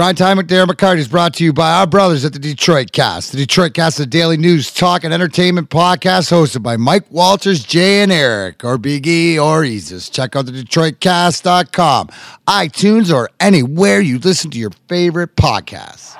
[0.00, 2.90] Grind Time with Darren McCarty is brought to you by our brothers at the Detroit
[2.90, 3.32] Cast.
[3.32, 7.62] The Detroit Cast is a daily news, talk, and entertainment podcast hosted by Mike Walters,
[7.62, 10.08] Jay, and Eric, or Big E, or Easus.
[10.08, 12.08] Check out the DetroitCast.com,
[12.48, 16.16] iTunes, or anywhere you listen to your favorite podcasts.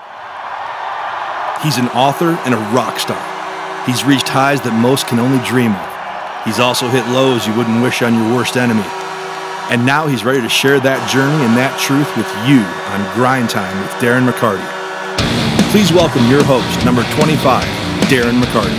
[1.62, 3.86] He's an author and a rock star.
[3.86, 6.44] He's reached highs that most can only dream of.
[6.44, 8.84] He's also hit lows you wouldn't wish on your worst enemy.
[9.70, 12.58] And now he's ready to share that journey and that truth with you
[12.90, 14.66] on Grind Time with Darren McCarty.
[15.70, 17.62] Please welcome your host, number 25,
[18.10, 18.74] Darren McCarty.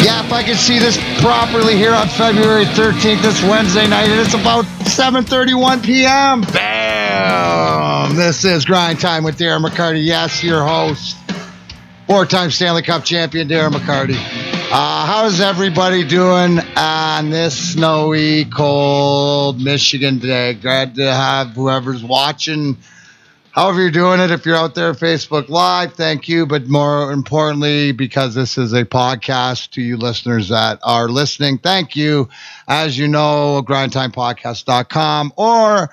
[0.00, 4.18] Yeah, if I can see this properly here on February 13th, this Wednesday night, and
[4.24, 6.40] it's about 7.31 p.m.
[6.50, 8.16] Bam!
[8.16, 10.02] This is Grind Time with Darren McCarty.
[10.02, 11.18] Yes, your host,
[12.06, 14.49] four-time Stanley Cup champion Darren McCarty.
[14.72, 20.54] Uh, how's everybody doing on this snowy, cold Michigan day?
[20.54, 22.76] Glad to have whoever's watching.
[23.50, 26.46] However, you're doing it, if you're out there Facebook Live, thank you.
[26.46, 31.96] But more importantly, because this is a podcast to you listeners that are listening, thank
[31.96, 32.28] you.
[32.68, 35.90] As you know, grindtimepodcast.com or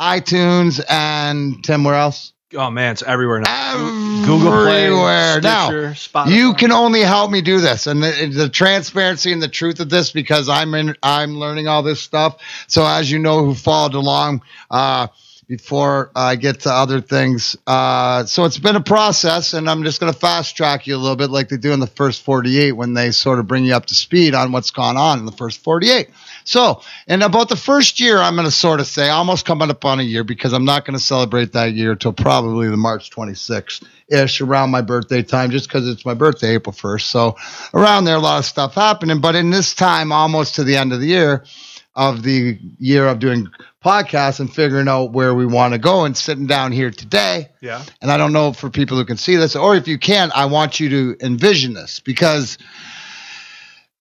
[0.00, 2.32] iTunes and Tim, where else?
[2.54, 3.74] Oh man, it's everywhere now.
[3.74, 4.26] Everywhere.
[4.26, 6.30] Google Play, Stitcher, now, Spotify.
[6.30, 9.88] you can only help me do this, and the, the transparency and the truth of
[9.88, 12.38] this, because I'm in, I'm learning all this stuff.
[12.66, 15.06] So as you know, who followed along uh,
[15.46, 20.00] before I get to other things, uh, so it's been a process, and I'm just
[20.00, 22.72] going to fast track you a little bit, like they do in the first 48
[22.72, 25.32] when they sort of bring you up to speed on what's gone on in the
[25.32, 26.10] first 48.
[26.44, 29.84] So, in about the first year, I'm going to sort of say almost coming up
[29.84, 33.10] on a year because I'm not going to celebrate that year until probably the March
[33.10, 37.02] 26th ish around my birthday time, just because it's my birthday, April 1st.
[37.02, 37.36] So,
[37.74, 39.20] around there, a lot of stuff happening.
[39.20, 41.44] But in this time, almost to the end of the year,
[41.96, 43.48] of the year of doing
[43.84, 47.48] podcasts and figuring out where we want to go and sitting down here today.
[47.60, 47.84] Yeah.
[48.00, 50.44] And I don't know for people who can see this, or if you can, I
[50.46, 52.58] want you to envision this because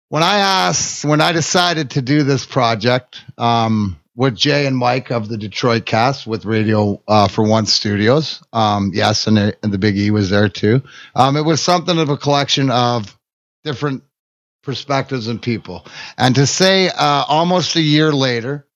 [0.10, 5.12] when I asked, when I decided to do this project um, with Jay and Mike
[5.12, 9.72] of the Detroit cast with Radio uh, for One Studios, um, yes, and, the- and
[9.72, 10.82] the Big E was there too.
[11.16, 13.18] Um, it was something of a collection of
[13.64, 14.04] different
[14.64, 15.86] perspectives and people.
[16.18, 18.68] And to say uh, almost a year later,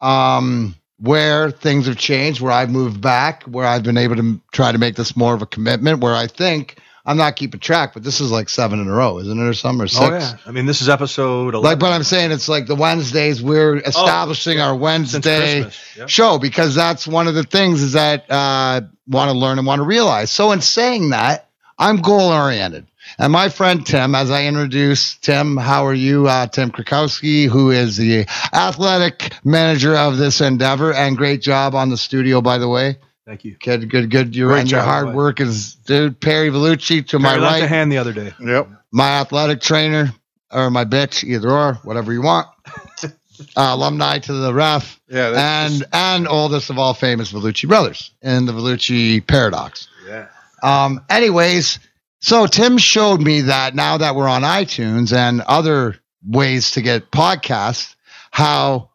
[0.00, 4.70] um, where things have changed, where I've moved back, where I've been able to try
[4.70, 6.76] to make this more of a commitment, where I think
[7.06, 9.52] I'm not keeping track, but this is like seven in a row, isn't it, or
[9.52, 10.02] some or six?
[10.02, 10.36] Oh yeah.
[10.46, 11.62] I mean, this is episode 11.
[11.62, 15.96] Like, but I'm saying it's like the Wednesdays we're establishing our Wednesday Christmas.
[15.96, 16.08] Yep.
[16.08, 19.80] show because that's one of the things is that uh, want to learn and want
[19.80, 20.30] to realize.
[20.30, 22.86] So in saying that, I'm goal oriented.
[23.18, 26.26] And my friend Tim, as I introduce Tim, how are you?
[26.26, 31.90] Uh, Tim Krakowski, who is the athletic manager of this endeavor, and great job on
[31.90, 32.96] the studio, by the way.
[33.26, 33.56] Thank you.
[33.58, 34.36] Good, good, good.
[34.36, 35.14] Your Great and your hard bud.
[35.14, 36.20] work is, dude.
[36.20, 38.34] Perry Vellucci to my Perry lent a right, hand the other day.
[38.38, 38.68] Yep.
[38.92, 40.12] My athletic trainer
[40.52, 42.48] or my bitch, either or, whatever you want.
[43.02, 43.08] uh,
[43.56, 45.00] alumni to the ref.
[45.08, 49.88] Yeah, that's And and oldest of all famous Vellucci brothers in the Vellucci paradox.
[50.06, 50.28] Yeah.
[50.62, 51.78] Um, anyways,
[52.20, 55.96] so Tim showed me that now that we're on iTunes and other
[56.26, 57.94] ways to get podcasts,
[58.30, 58.90] how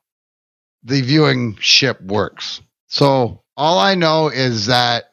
[0.83, 2.61] the viewing ship works.
[2.87, 5.11] So all I know is that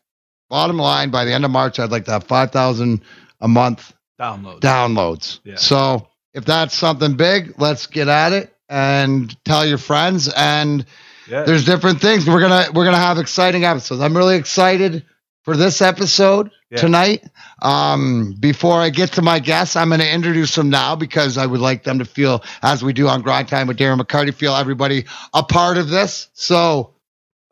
[0.48, 3.00] bottom line, by the end of March, I'd like to have 5,000
[3.40, 4.60] a month Download.
[4.60, 5.40] downloads.
[5.44, 5.56] Yeah.
[5.56, 10.32] So if that's something big, let's get at it and tell your friends.
[10.36, 10.86] And
[11.28, 11.42] yeah.
[11.42, 12.26] there's different things.
[12.26, 14.00] We're gonna we're gonna have exciting episodes.
[14.00, 15.04] I'm really excited
[15.42, 16.78] for this episode Yeah.
[16.78, 17.24] tonight.
[17.62, 21.60] Um, before I get to my guests, I'm gonna introduce them now because I would
[21.60, 25.04] like them to feel, as we do on Grind Time with Darren McCarty, feel everybody
[25.34, 26.28] a part of this.
[26.32, 26.92] So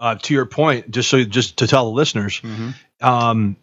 [0.01, 3.07] uh, to your point, just so just to tell the listeners, Mm-hmm.
[3.07, 3.57] um,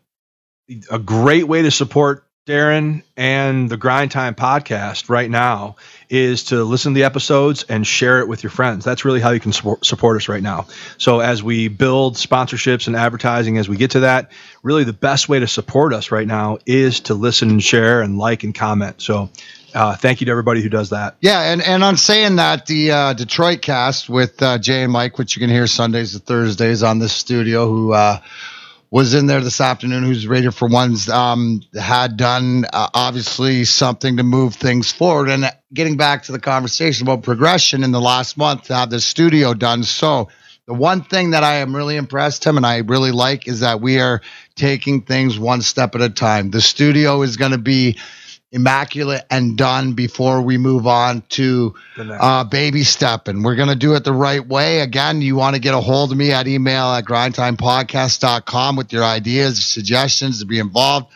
[0.89, 5.75] a great way to support Darren and the Grind Time podcast right now
[6.09, 8.83] is to listen to the episodes and share it with your friends.
[8.83, 10.67] That's really how you can support, support us right now.
[10.97, 14.31] So as we build sponsorships and advertising, as we get to that,
[14.63, 18.17] really the best way to support us right now is to listen and share and
[18.17, 19.01] like and comment.
[19.01, 19.29] So
[19.73, 21.15] uh, thank you to everybody who does that.
[21.21, 25.17] Yeah, and, and on saying that, the uh, Detroit cast with uh, Jay and Mike,
[25.17, 28.19] which you can hear Sundays and Thursdays on this studio, who uh,
[28.91, 34.17] was in there this afternoon, who's rated for ones, um, had done uh, obviously something
[34.17, 35.29] to move things forward.
[35.29, 38.99] And getting back to the conversation about progression in the last month to have the
[38.99, 39.83] studio done.
[39.83, 40.29] So
[40.67, 43.81] the one thing that I am really impressed him and I really like is that
[43.81, 44.21] we are
[44.55, 46.51] taking things one step at a time.
[46.51, 47.97] The studio is going to be
[48.51, 53.43] immaculate and done before we move on to uh, baby stepping.
[53.43, 54.81] We're going to do it the right way.
[54.81, 59.03] Again, you want to get a hold of me at email at grindtimepodcast.com with your
[59.03, 61.07] ideas, suggestions to be involved.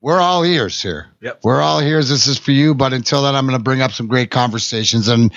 [0.00, 1.08] We're all ears here.
[1.20, 1.40] Yep.
[1.42, 2.08] We're all ears.
[2.08, 2.74] This is for you.
[2.74, 5.08] But until then, I'm going to bring up some great conversations.
[5.08, 5.32] And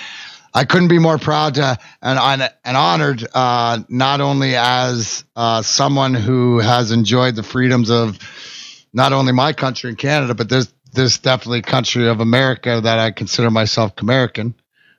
[0.54, 6.14] I couldn't be more proud to and, and honored, uh, not only as uh, someone
[6.14, 8.18] who has enjoyed the freedoms of
[8.92, 13.10] not only my country and Canada, but this this definitely country of America that I
[13.10, 14.54] consider myself American,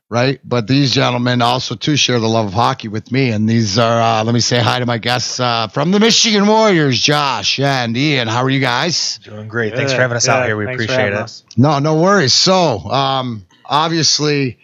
[0.09, 0.39] right?
[0.43, 4.01] But these gentlemen also too share the love of hockey with me, and these are
[4.01, 7.95] uh, let me say hi to my guests uh, from the Michigan Warriors, Josh and
[7.95, 8.27] Ian.
[8.27, 9.19] How are you guys?
[9.23, 9.75] Doing great.
[9.75, 10.57] Thanks for having us out here.
[10.57, 11.13] We appreciate it.
[11.13, 11.43] Us.
[11.57, 12.33] No, no worries.
[12.33, 14.59] So, um, obviously.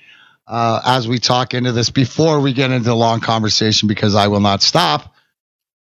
[0.50, 4.30] Uh, as we talk into this, before we get into the long conversation, because I
[4.30, 5.14] will not stop,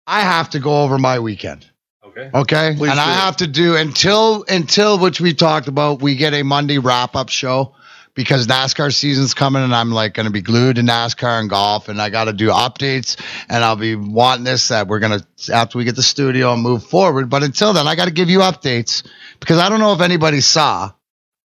[0.07, 1.69] I have to go over my weekend.
[2.15, 2.29] Okay.
[2.33, 2.75] Okay.
[2.77, 6.01] Please and I have to do until until which we talked about.
[6.01, 7.75] We get a Monday wrap up show
[8.13, 11.89] because NASCAR season's coming, and I'm like going to be glued to NASCAR and golf,
[11.89, 13.19] and I got to do updates,
[13.49, 16.83] and I'll be wanting this that we're gonna after we get the studio and move
[16.83, 17.29] forward.
[17.29, 19.03] But until then, I got to give you updates
[19.39, 20.91] because I don't know if anybody saw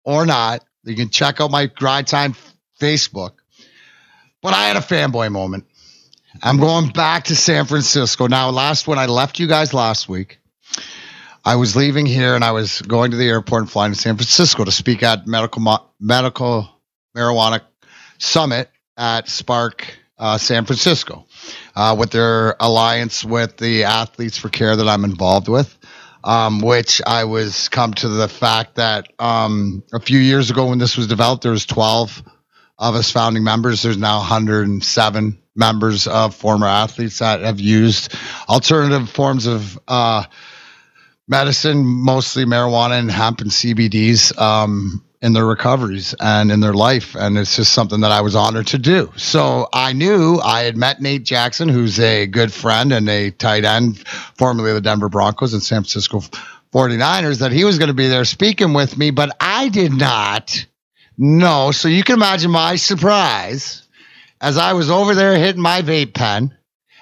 [0.05, 0.65] or not.
[0.85, 2.35] You can check out my Grind Time
[2.81, 3.35] Facebook,
[4.43, 5.67] but I had a fanboy moment.
[6.43, 8.51] I'm going back to San Francisco now.
[8.51, 10.39] Last when I left you guys last week.
[11.47, 14.17] I was leaving here and I was going to the airport and flying to San
[14.17, 16.69] Francisco to speak at medical medical
[17.17, 17.61] marijuana
[18.19, 21.25] summit at Spark uh, San Francisco
[21.77, 25.79] uh, with their alliance with the Athletes for Care that I'm involved with.
[26.25, 30.79] Um, which I was come to the fact that um, a few years ago when
[30.79, 32.25] this was developed, there was 12
[32.81, 33.83] of us founding members.
[33.83, 38.13] There's now 107 members of former athletes that have used
[38.49, 40.25] alternative forms of uh,
[41.29, 47.17] medicine, mostly marijuana and hemp and CBDs, um, in their recoveries and in their life.
[47.17, 49.13] And it's just something that I was honored to do.
[49.17, 53.65] So I knew I had met Nate Jackson, who's a good friend and a tight
[53.65, 56.21] end, formerly the Denver Broncos and San Francisco
[56.73, 60.67] 49ers, that he was going to be there speaking with me, but I did not
[61.17, 61.73] know.
[61.73, 63.83] So you can imagine my surprise
[64.41, 66.57] as I was over there hitting my vape pen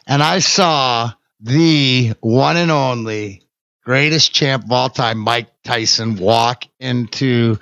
[0.06, 3.43] and I saw the one and only
[3.84, 7.58] greatest champ of all time, Mike Tyson, walk into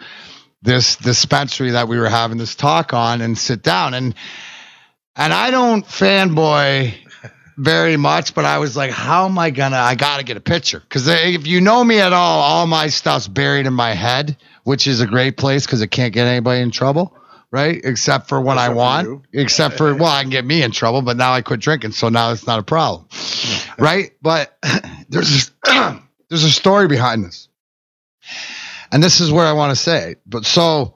[0.63, 3.95] this dispensary that we were having this talk on and sit down.
[3.95, 4.15] And
[5.17, 6.95] and I don't fanboy
[7.59, 9.77] very much, but I was like, how am I gonna?
[9.77, 13.29] I gotta get a picture because if you know me at all, all my stuff's
[13.29, 16.71] buried in my head, which is a great place because it can't get anybody in
[16.71, 17.17] trouble.
[17.51, 19.23] Right, except for when I Except for want, you.
[19.35, 22.09] except for well, I can get me in trouble, but now I quit drinking, so
[22.09, 23.07] now it's not a problem,
[23.79, 24.11] right?
[24.23, 24.57] But
[25.11, 25.51] there's
[26.33, 27.49] there's a story behind this,
[28.91, 30.17] and this is where I want to say.
[30.25, 30.95] But so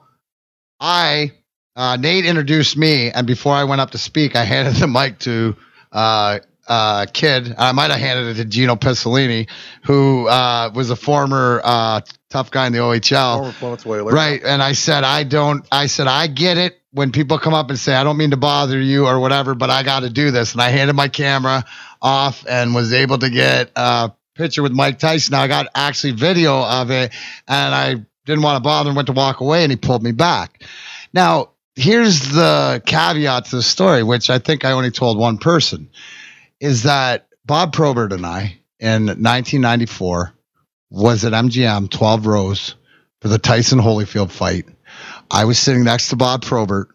[0.79, 1.31] I
[1.75, 5.19] uh, Nate introduced me, and before I went up to speak, I handed the mic
[5.19, 5.55] to
[5.91, 7.53] uh, uh, kid.
[7.55, 9.47] I might have handed it to Gino Pissolini,
[9.83, 12.01] who uh, was a former uh,
[12.31, 13.53] tough guy in the OHL.
[13.53, 14.11] Former Whaler.
[14.11, 14.41] Right.
[14.43, 17.77] And I said, I don't, I said, I get it when people come up and
[17.77, 20.53] say, I don't mean to bother you or whatever, but I got to do this.
[20.53, 21.63] And I handed my camera
[22.01, 25.33] off and was able to get a picture with Mike Tyson.
[25.33, 27.11] I got actually video of it
[27.47, 30.11] and I didn't want to bother and went to walk away and he pulled me
[30.11, 30.63] back.
[31.13, 35.89] Now, here's the caveat to the story, which I think I only told one person,
[36.59, 40.33] is that Bob Probert and I in 1994
[40.89, 42.75] was at MGM 12 rows
[43.21, 44.65] for the Tyson Holyfield fight.
[45.29, 46.89] I was sitting next to Bob Probert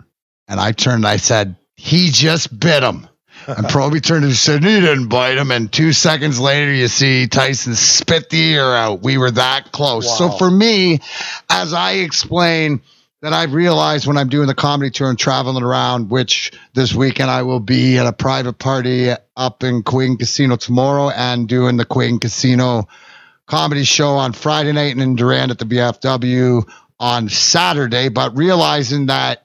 [0.48, 3.08] and I turned and I said, he just bit him.
[3.46, 5.50] And Proby turned and said, he didn't bite him.
[5.50, 9.02] And two seconds later, you see Tyson spit the ear out.
[9.02, 10.18] We were that close.
[10.18, 11.00] So for me,
[11.48, 12.82] as I explain
[13.22, 17.30] that I've realized when I'm doing the comedy tour and traveling around, which this weekend
[17.30, 21.84] I will be at a private party up in Queen Casino tomorrow and doing the
[21.84, 22.88] Queen Casino
[23.46, 26.68] comedy show on Friday night and in Durand at the VFW
[26.98, 29.41] on Saturday, but realizing that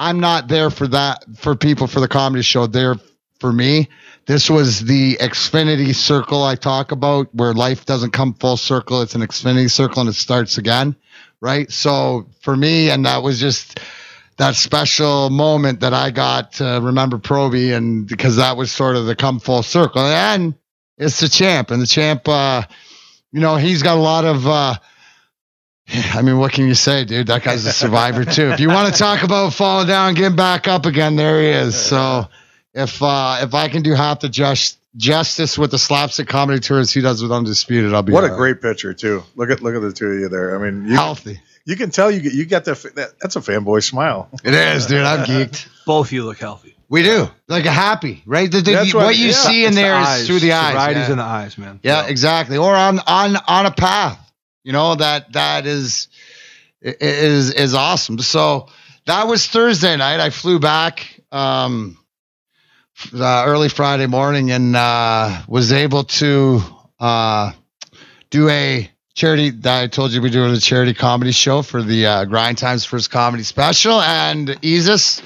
[0.00, 2.66] I'm not there for that for people for the comedy show.
[2.66, 2.96] There
[3.38, 3.88] for me.
[4.26, 9.02] This was the infinity circle I talk about where life doesn't come full circle.
[9.02, 10.96] It's an infinity circle and it starts again.
[11.40, 11.70] Right.
[11.70, 13.80] So for me, and that was just
[14.36, 19.06] that special moment that I got to remember Proby and because that was sort of
[19.06, 20.02] the come full circle.
[20.02, 20.54] And
[20.96, 22.62] it's the champ and the champ, uh,
[23.32, 24.74] you know, he's got a lot of, uh,
[25.92, 27.28] I mean, what can you say, dude?
[27.28, 28.50] That guy's a survivor too.
[28.50, 31.74] If you want to talk about falling down, getting back up again, there he is.
[31.74, 32.28] So
[32.74, 36.78] if uh, if I can do half the Josh justice with the slapstick comedy tour
[36.78, 38.36] as he does with Undisputed, I'll be what a right.
[38.36, 39.24] great picture too.
[39.34, 40.56] Look at look at the two of you there.
[40.56, 41.40] I mean, you, healthy.
[41.64, 44.28] You can tell you you got the that, that's a fanboy smile.
[44.44, 45.02] It is, dude.
[45.02, 45.68] I'm geeked.
[45.86, 46.76] Both of you look healthy.
[46.88, 48.50] We do like a happy, right?
[48.50, 49.32] The, the, what, what, you yeah.
[49.32, 50.72] see in there the is through the eyes.
[50.72, 51.12] Varieties yeah.
[51.12, 51.80] in the eyes, man.
[51.82, 52.56] Yeah, yeah, exactly.
[52.56, 54.29] Or on on on a path,
[54.62, 56.08] you know that that is
[56.80, 58.18] is is awesome.
[58.18, 58.68] So
[59.06, 60.20] that was Thursday night.
[60.20, 61.98] I flew back um,
[63.14, 66.60] uh, early Friday morning and uh, was able to
[66.98, 67.52] uh,
[68.30, 72.06] do a charity that I told you we're doing a charity comedy show for the
[72.06, 74.00] uh, Grind Times First Comedy Special.
[74.00, 75.22] And Isis,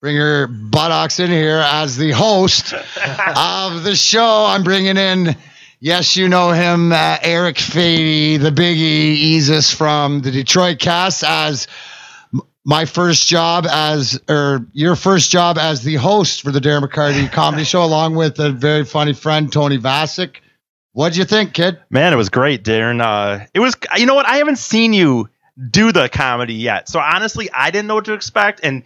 [0.00, 2.72] bring her buttocks in here as the host
[3.36, 4.46] of the show.
[4.48, 5.36] I'm bringing in,
[5.80, 11.66] yes, you know him, uh, Eric Fady, the biggie, Isis from the Detroit cast as
[12.64, 17.30] my first job as or your first job as the host for the Darren McCarty
[17.32, 20.36] comedy show, along with a very funny friend Tony Vasic.
[20.92, 21.78] What'd you think, kid?
[21.90, 23.00] Man, it was great, Darren.
[23.00, 24.26] Uh, it was, you know what?
[24.26, 25.28] I haven't seen you
[25.70, 28.60] do the comedy yet, so honestly, I didn't know what to expect.
[28.62, 28.82] And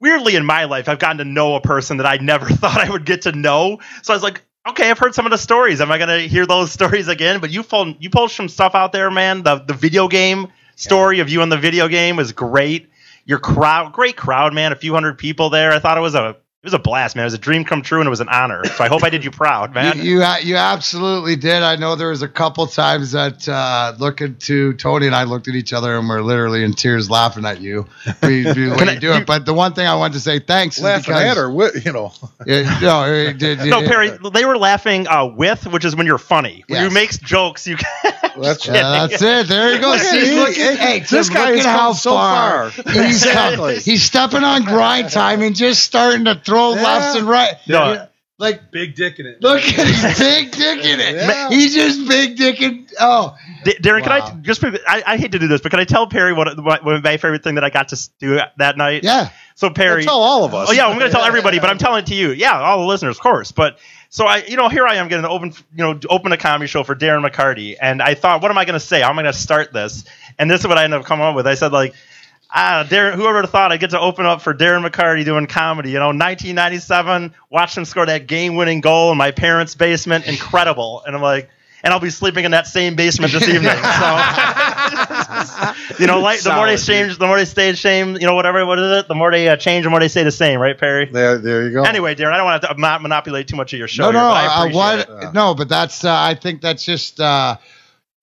[0.00, 2.90] weirdly, in my life, I've gotten to know a person that I never thought I
[2.90, 3.80] would get to know.
[4.02, 5.80] So I was like, okay, I've heard some of the stories.
[5.80, 7.40] Am I gonna hear those stories again?
[7.40, 9.42] But you pulled you pulled some stuff out there, man.
[9.42, 11.22] The the video game story yeah.
[11.22, 12.88] of you in the video game was great
[13.26, 14.72] your crowd, great crowd, man.
[14.72, 15.72] A few hundred people there.
[15.72, 17.22] I thought it was a was a blast, man.
[17.22, 18.64] It was a dream come true, and it was an honor.
[18.64, 19.96] So I hope I did you proud, man.
[19.98, 21.62] You you, you absolutely did.
[21.62, 25.48] I know there was a couple times that uh, looking to Tony and I looked
[25.48, 27.86] at each other and we're literally in tears laughing at you.
[28.22, 29.26] We, we when you do it.
[29.26, 31.92] But the one thing I wanted to say thanks laughing because, at her, what, you
[31.92, 32.12] know.
[32.46, 34.16] Yeah, no, did, no, Perry.
[34.32, 36.64] They were laughing uh, with, which is when you're funny.
[36.68, 36.88] When yes.
[36.88, 37.76] you make jokes, you.
[38.42, 39.46] that's, yeah, that's it.
[39.46, 39.96] There you go.
[39.98, 42.70] See, look, hey, this guy is how so far.
[42.70, 42.92] far.
[42.92, 46.82] He's, he's stepping on grind time and just starting to throw throw yeah.
[46.82, 47.54] left and right.
[47.68, 48.08] No.
[48.38, 49.40] Like big dick in it.
[49.40, 51.16] Look at his big dick in it.
[51.16, 51.48] Yeah.
[51.48, 52.86] He's just big dick in.
[53.00, 54.20] Oh, D- Darren, wow.
[54.28, 54.62] can I just?
[54.62, 57.16] I, I hate to do this, but can I tell Perry what, what, what my
[57.16, 59.04] favorite thing that I got to do that night?
[59.04, 59.30] Yeah.
[59.54, 60.68] So Perry, tell all of us.
[60.68, 62.30] Oh yeah, I'm going to tell everybody, but I'm telling it to you.
[62.32, 63.52] Yeah, all the listeners, of course.
[63.52, 63.78] But
[64.10, 66.66] so I, you know, here I am getting to open, you know, open a comedy
[66.66, 69.02] show for Darren McCarty, and I thought, what am I going to say?
[69.02, 70.04] How am I going to start this?
[70.38, 71.46] And this is what I ended up coming up with.
[71.46, 71.94] I said like
[72.50, 75.90] ah, Darren, whoever thought I'd get to open up for Darren McCarty doing comedy.
[75.90, 81.02] You know, 1997, watch him score that game-winning goal in my parents' basement, incredible.
[81.06, 81.50] And I'm like,
[81.82, 83.62] and I'll be sleeping in that same basement this evening.
[83.62, 83.72] So,
[85.98, 88.14] you know, like the more they change, the more they stay the same.
[88.14, 89.08] You know, whatever, what is it?
[89.08, 91.06] The more they uh, change, the more they stay the same, right, Perry?
[91.06, 91.84] There, there you go.
[91.84, 94.10] Anyway, Darren, I don't want to manipulate too much of your show.
[94.10, 96.04] No, no, here, uh, what, no, but that's.
[96.04, 97.20] Uh, I think that's just.
[97.20, 97.56] Uh,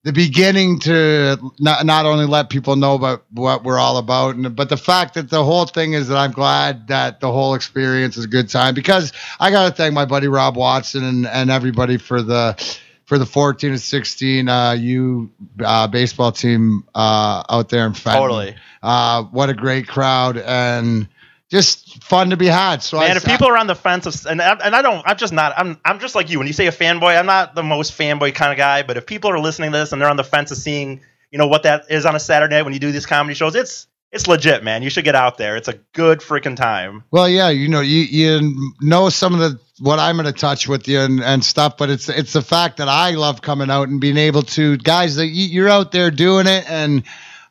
[0.04, 4.54] the beginning to not, not only let people know about what we're all about, and,
[4.54, 8.18] but the fact that the whole thing is that I'm glad that the whole experience
[8.18, 11.50] is a good time because I got to thank my buddy Rob Watson and, and
[11.50, 12.54] everybody for the
[13.06, 15.30] for the 14 and 16 uh, U
[15.62, 18.22] uh, baseball team uh, out there in Fenton.
[18.22, 18.56] Totally.
[18.82, 21.08] Uh, what a great crowd and
[21.50, 22.82] just fun to be had.
[22.82, 25.16] So man, I, if people are on the fence, of, and and I don't, I'm
[25.16, 25.52] just not.
[25.56, 26.38] I'm I'm just like you.
[26.38, 28.82] When you say a fanboy, I'm not the most fanboy kind of guy.
[28.82, 31.38] But if people are listening to this and they're on the fence of seeing, you
[31.38, 34.26] know, what that is on a Saturday when you do these comedy shows, it's it's
[34.26, 34.82] legit, man.
[34.82, 35.56] You should get out there.
[35.56, 37.04] It's a good freaking time.
[37.10, 40.68] Well, yeah, you know, you you know some of the what I'm going to touch
[40.68, 43.88] with you and, and stuff, but it's it's the fact that I love coming out
[43.88, 47.02] and being able to guys that you're out there doing it, and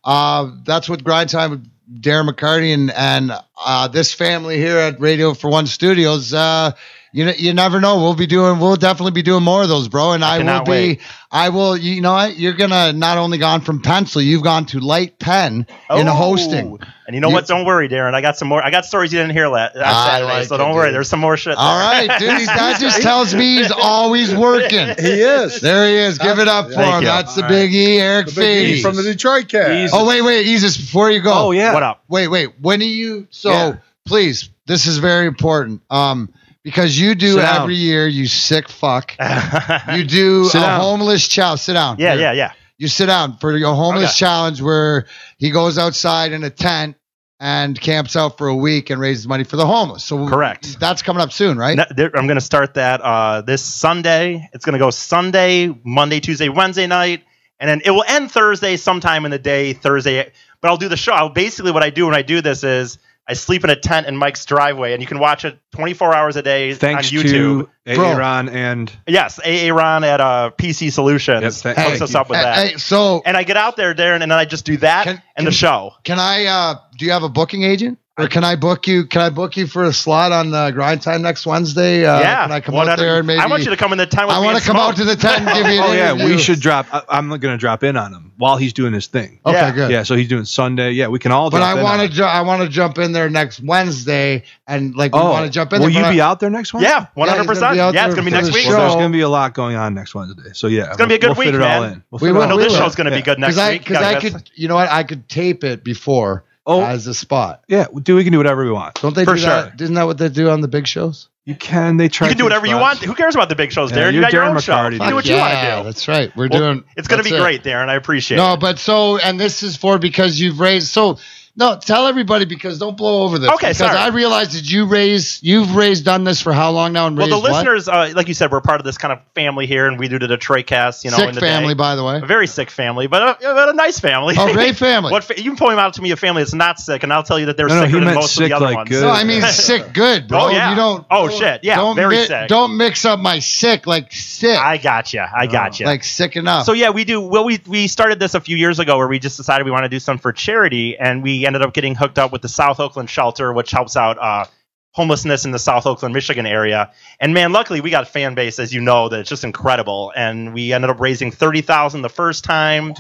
[0.04, 5.34] uh, that's what grind time Darren McCarty and and uh, this family here at Radio
[5.34, 6.34] for One Studios.
[6.34, 6.72] Uh,
[7.14, 8.00] you you never know.
[8.00, 8.60] We'll be doing.
[8.60, 10.14] We'll definitely be doing more of those, bro.
[10.14, 10.72] And I, I will be.
[10.72, 11.02] Wait.
[11.32, 11.78] I will.
[11.78, 12.38] You know what?
[12.38, 16.00] You're gonna not only gone from pencil, you've gone to light pen oh.
[16.00, 16.80] in hosting.
[17.06, 17.46] And you know you, what?
[17.46, 18.16] Don't worry, Darren.
[18.16, 18.66] I got some more.
[18.66, 20.88] I got stories you didn't hear last Saturday, like so don't it, worry.
[20.88, 20.96] Dude.
[20.96, 21.56] There's some more shit.
[21.56, 21.64] There.
[21.64, 22.30] All right, dude.
[22.48, 24.88] that just tells me he's always working.
[24.98, 25.62] he is.
[25.62, 26.18] There he is.
[26.18, 27.02] Give it up for Thank him.
[27.02, 27.08] You.
[27.10, 29.94] That's All the Big E, Eric Fady from the Detroit cast.
[29.96, 30.78] Oh wait, wait, Jesus.
[30.78, 31.32] Before you go.
[31.32, 31.76] Oh yeah.
[31.76, 32.04] What up?
[32.08, 32.60] Wait, wait.
[32.60, 33.28] When are you?
[33.30, 33.78] So yeah.
[34.04, 35.84] please, this is very important.
[35.92, 37.84] Um because you do sit every down.
[37.84, 39.16] year, you sick fuck.
[39.94, 40.80] you do sit a down.
[40.80, 41.62] homeless challenge.
[41.62, 41.98] Sit down.
[42.00, 42.22] Yeah, Here.
[42.22, 42.54] yeah, yeah.
[42.78, 44.26] You sit down for your homeless okay.
[44.26, 45.06] challenge where
[45.38, 46.98] he goes outside in a tent
[47.40, 50.04] and camps out for a week and raises money for the homeless.
[50.04, 50.80] So correct.
[50.80, 51.78] That's coming up soon, right?
[51.78, 54.50] I'm going to start that uh, this Sunday.
[54.54, 57.24] It's going to go Sunday, Monday, Tuesday, Wednesday night,
[57.60, 59.74] and then it will end Thursday sometime in the day.
[59.74, 61.12] Thursday, but I'll do the show.
[61.12, 64.08] I'll, basically, what I do when I do this is I sleep in a tent
[64.08, 67.70] in Mike's driveway, and you can watch it 24 hours a day Thanks on YouTube.
[67.86, 72.30] to AA Ron and yes, AA Ron at uh, PC Solutions yep, hooks us up
[72.30, 72.68] with that.
[72.68, 75.16] Hey, so and I get out there, Darren, and then I just do that can,
[75.16, 75.94] and can, the show.
[76.04, 76.46] Can I?
[76.46, 77.98] Uh, do you have a booking agent?
[78.16, 79.08] Or can I book you?
[79.08, 82.06] Can I book you for a slot on the grind time next Wednesday?
[82.06, 82.44] Uh, yeah.
[82.44, 83.40] Can I come out there and maybe?
[83.40, 84.30] I want you to come in the time.
[84.30, 85.82] I want to come out to the tent and give you.
[85.82, 86.86] An Oh yeah, we should drop.
[86.94, 89.40] I, I'm going to drop in on him while he's doing his thing.
[89.44, 89.72] Okay, Yeah.
[89.72, 89.90] good.
[89.90, 90.92] Yeah, so he's doing Sunday.
[90.92, 91.50] Yeah, we can all.
[91.50, 92.08] But drop I want to.
[92.08, 95.52] Ju- I want to jump in there next Wednesday, and like we Oh, want to
[95.52, 95.80] jump in.
[95.82, 96.84] will there, you be I- out there next one?
[96.84, 97.94] Yeah, one Yeah, hundred he's gonna percent.
[97.94, 98.68] be Yeah, it's gonna be next the week.
[98.68, 100.52] Well, there's going to be a lot going on next Wednesday.
[100.54, 101.78] So yeah, It's gonna be a good week, fit man.
[101.78, 102.04] all in.
[102.12, 102.80] We'll We fit it will- all I know we this will.
[102.82, 103.86] show's gonna be good next Because week.
[103.88, 107.64] because I could, you know what, I could tape it before Oh as a spot.
[107.68, 108.96] yeah, do we can do whatever we want.
[109.02, 109.82] Don't they For do that?
[109.82, 111.28] Isn't that what they do on the big shows?
[111.46, 111.98] You can.
[111.98, 112.28] They try.
[112.28, 113.00] You can do to whatever you want.
[113.00, 114.06] Who cares about the big shows, Yeah, Darren?
[114.08, 114.84] you you're got your Darren own show.
[114.88, 115.84] You do what you want to do.
[115.84, 116.32] That's right.
[116.38, 116.84] We're Well, doing.
[116.96, 117.44] It's gonna be that's it.
[117.44, 117.90] great, Darren.
[117.90, 118.42] I appreciate it.
[118.42, 120.88] No, but so, and this is for because you've raised.
[120.88, 121.20] So,
[121.56, 123.50] no, tell everybody because don't blow over this.
[123.52, 123.96] Okay, because sorry.
[123.98, 127.06] I realized that you raised, you've raised, done this for how long now?
[127.06, 127.52] And Well, the raised what?
[127.54, 130.08] listeners, uh, like you said, we're part of this kind of family here, and we
[130.08, 131.06] do the Detroit cast.
[131.06, 131.78] You know, sick in the family, day.
[131.78, 132.18] by the way.
[132.18, 134.34] a very sick family, but a, but a nice family.
[134.38, 135.12] Oh, great family.
[135.12, 137.22] what fa- you can point out to me a family that's not sick, and I'll
[137.24, 138.66] tell you that they're No, no, sicker he than meant most of the sick other
[138.66, 138.90] like ones.
[138.90, 139.02] good.
[139.04, 140.46] No, I mean sick, good, bro.
[140.46, 140.72] Oh, yeah.
[140.72, 141.06] You don't.
[141.12, 141.64] Oh, don't- shit.
[141.64, 142.48] Yeah, don't very mi- sick.
[142.48, 145.22] Don't mix up my sick like sick, I got you.
[145.22, 145.86] I got you.
[145.86, 146.66] like sick enough.
[146.66, 147.22] So yeah, we do.
[147.22, 149.84] Well, we we started this a few years ago, where we just decided we want
[149.84, 152.80] to do something for charity, and we ended up getting hooked up with the South
[152.80, 154.46] Oakland Shelter, which helps out uh,
[154.92, 156.92] homelessness in the South Oakland, Michigan area.
[157.20, 160.14] And man, luckily we got a fan base, as you know, that it's just incredible.
[160.16, 162.94] And we ended up raising thirty thousand the first time.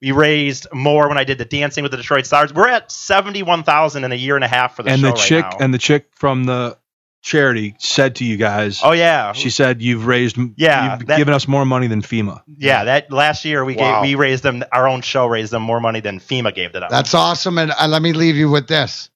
[0.00, 2.54] We raised more when I did the Dancing with the Detroit Stars.
[2.54, 5.08] We're at seventy one thousand in a year and a half for the and show
[5.08, 5.58] the right chick now.
[5.60, 6.78] and the chick from the
[7.22, 8.80] charity said to you guys.
[8.82, 10.36] oh yeah, She said you've raised.
[10.56, 12.42] Yeah, you've that- given us more money than FEMA.
[12.56, 12.84] yeah.
[12.84, 14.02] That last year we Wow.
[14.02, 14.64] gave we raised them.
[14.72, 16.88] Our own show raised them more money than FEMA gave to them.
[16.90, 17.58] That's awesome.
[17.58, 19.10] And uh, let me leave you with this.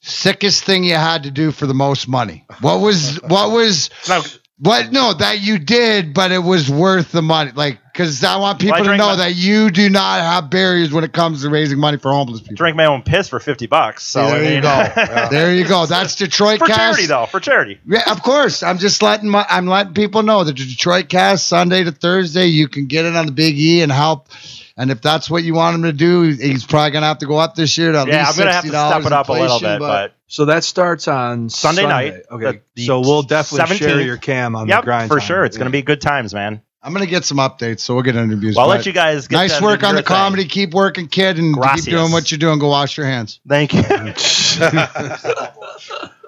[0.00, 2.44] Sickest thing you had to do for the most money.
[2.60, 4.22] What was what was no,
[4.58, 7.52] what no that you did, but it was worth the money.
[7.54, 10.50] Like because I want people Well, I to know my- that you do not have
[10.50, 12.56] barriers when it comes to raising money for homeless people.
[12.56, 14.02] Drink my own piss for 50 bucks.
[14.04, 15.28] So See, there I you mean, go.
[15.30, 15.86] There you go.
[15.86, 16.60] That's Detroit Cast.
[16.60, 16.78] for cast.
[16.80, 17.80] charity though, for charity.
[17.86, 18.62] Yeah, of course.
[18.64, 22.46] I'm just letting my I'm letting people know that the Detroit cast Sunday to Thursday,
[22.46, 24.28] you can get it on the Big E and help.
[24.76, 27.36] And if that's what you want him to do, he's probably gonna have to go
[27.38, 29.60] up this year to at Yeah, I'm gonna have to step it up a little
[29.60, 33.90] bit, but, So that starts on Sunday night, Okay, the- the so we'll definitely share
[33.90, 34.04] 17th.
[34.06, 35.08] your cam on yep, the grind.
[35.08, 35.26] for time.
[35.28, 36.60] sure, it's gonna be good times, man.
[36.84, 38.56] I'm gonna get some updates, so we'll get interviews.
[38.56, 40.42] Well, I'll let you guys get nice work on your the comedy.
[40.42, 40.50] thing.
[40.50, 41.86] Keep working, kid, and Gracias.
[41.86, 42.58] keep doing what you're doing.
[42.58, 43.40] Go wash your hands.
[43.48, 43.82] Thank you.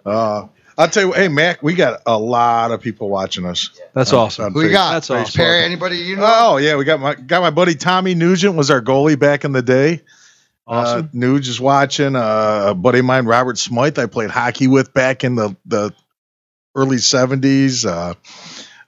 [0.04, 0.46] Uh,
[0.78, 3.70] I'll tell you, hey Mac, we got a lot of people watching us.
[3.92, 4.44] That's on- awesome.
[4.44, 4.92] on Who you got?
[4.92, 5.36] That's awesome.
[5.36, 6.22] Perry, anybody you know?
[6.24, 9.50] Oh yeah, we got my got my buddy Tommy Nugent was our goalie back in
[9.50, 10.02] the day.
[10.64, 11.06] Awesome.
[11.06, 12.14] Uh, Nuge is watching.
[12.14, 15.92] Uh, a buddy of mine, Robert Smythe, I played hockey with back in the the
[16.76, 17.84] early seventies.
[17.84, 18.14] Uh,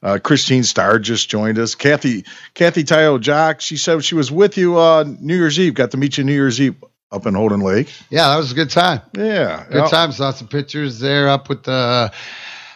[0.02, 1.74] uh, Christine Starr just joined us.
[1.74, 5.74] Kathy Kathy Tayo Jock, she said she was with you uh, New Year's Eve.
[5.74, 6.76] Got to meet you New Year's Eve
[7.10, 7.90] up in Houghton Lake.
[8.10, 9.00] Yeah, that was a good time.
[9.16, 9.88] Yeah, Good yeah.
[9.88, 10.12] time.
[10.12, 12.12] Saw some pictures there up with the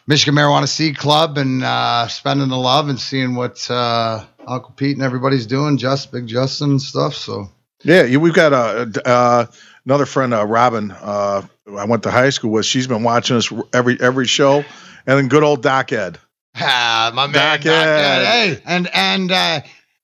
[0.07, 4.97] Michigan Marijuana Seed Club and uh, spending the love and seeing what uh, Uncle Pete
[4.97, 5.77] and everybody's doing.
[5.77, 7.15] Just Big Justin and stuff.
[7.15, 7.51] So
[7.83, 9.47] Yeah, we've got uh, uh,
[9.85, 10.91] another friend, uh, Robin.
[10.91, 11.43] Uh,
[11.79, 12.67] I went to high school with.
[12.67, 14.65] She's been watching us every every show,
[15.07, 16.19] and then good old Doc Ed.
[16.55, 17.99] Ah, my man, Doc Doc Ed.
[17.99, 18.25] Ed.
[18.25, 19.61] Hey, and and uh,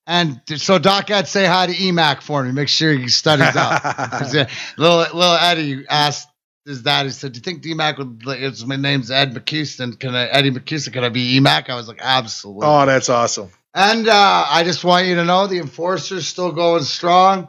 [0.06, 2.52] and so Doc Ed, say hi to EMAC for me.
[2.52, 3.82] Make sure he studies up.
[4.78, 6.28] little little Eddie asked
[6.64, 7.04] his dad.
[7.04, 8.22] He said, "Do you think DMAC would?
[8.42, 9.98] It's, my name's Ed McCuston.
[9.98, 10.92] Can I Eddie McCuston?
[10.94, 13.50] Can I be EMAC?" I was like, "Absolutely." Oh, that's awesome.
[13.74, 17.48] And uh, I just want you to know the enforcer's still going strong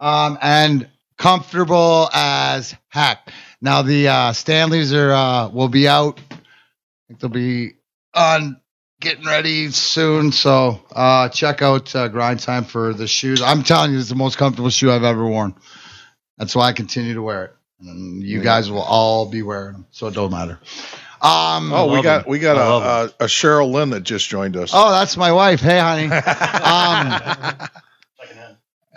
[0.00, 3.30] um, and comfortable as heck.
[3.60, 6.20] Now the uh, Stanleys are uh, will be out.
[6.30, 6.36] I
[7.08, 7.74] think they'll be
[8.14, 8.60] on
[9.00, 10.32] getting ready soon.
[10.32, 13.40] So uh, check out uh, Grind Time for the shoes.
[13.42, 15.54] I'm telling you, it's the most comfortable shoe I've ever worn.
[16.36, 17.54] That's why I continue to wear it.
[17.80, 20.58] And you guys will all be wearing them, so it don't matter.
[21.20, 22.30] Um, Oh, we got him.
[22.30, 22.60] we got a,
[23.20, 24.70] a, a Cheryl Lynn that just joined us.
[24.74, 25.60] oh, that's my wife.
[25.60, 26.08] Hey, honey.
[27.60, 27.68] Um,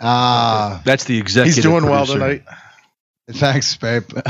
[0.00, 1.54] uh, That's the executive.
[1.54, 2.42] He's doing well tonight.
[3.30, 4.04] Thanks, babe.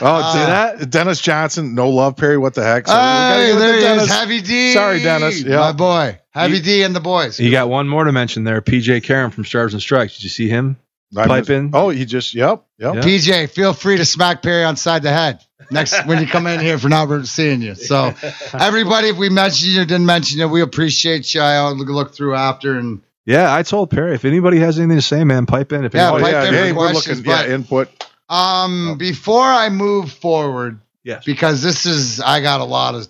[0.00, 0.90] Oh, Uh, that?
[0.90, 2.36] Dennis Johnson, no love, Perry.
[2.36, 2.86] What the heck?
[2.86, 4.10] So Hey, give it to there he is, Dennis.
[4.10, 4.72] Heavy D.
[4.72, 5.42] Sorry, Dennis.
[5.42, 5.56] Yeah.
[5.58, 7.38] my boy, Heavy You- D and the boys.
[7.40, 8.60] You got one more to mention there.
[8.60, 10.14] PJ Karen from Stars and Strikes.
[10.16, 10.76] Did you see him?
[11.16, 11.70] I pipe missed- in.
[11.74, 12.96] Oh, he just yep, yep.
[12.96, 13.00] Yeah.
[13.02, 15.38] PJ, feel free to smack Perry on side the head
[15.70, 17.74] next when you come in here for not seeing you.
[17.76, 18.12] So,
[18.52, 21.40] everybody, if we mentioned you or didn't mention you, we appreciate you.
[21.40, 25.02] I'll look, look through after and Yeah, I told Perry if anybody has anything to
[25.02, 25.84] say, man, pipe in.
[25.84, 27.30] If Yeah, anybody- pipe yeah, in hey, we're questions, looking.
[27.32, 27.88] Yeah, input.
[28.28, 28.94] um Oh.
[28.96, 33.06] before I move forward yes, because this is I got a lot of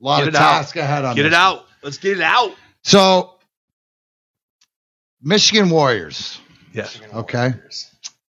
[0.00, 0.50] lot Get of it out.
[0.50, 1.32] task ahead on get this.
[1.32, 1.66] it out.
[1.82, 2.54] Let's get it out.
[2.82, 3.34] So,
[5.22, 6.40] Michigan Warriors.
[6.72, 7.00] Yes.
[7.14, 7.54] Okay.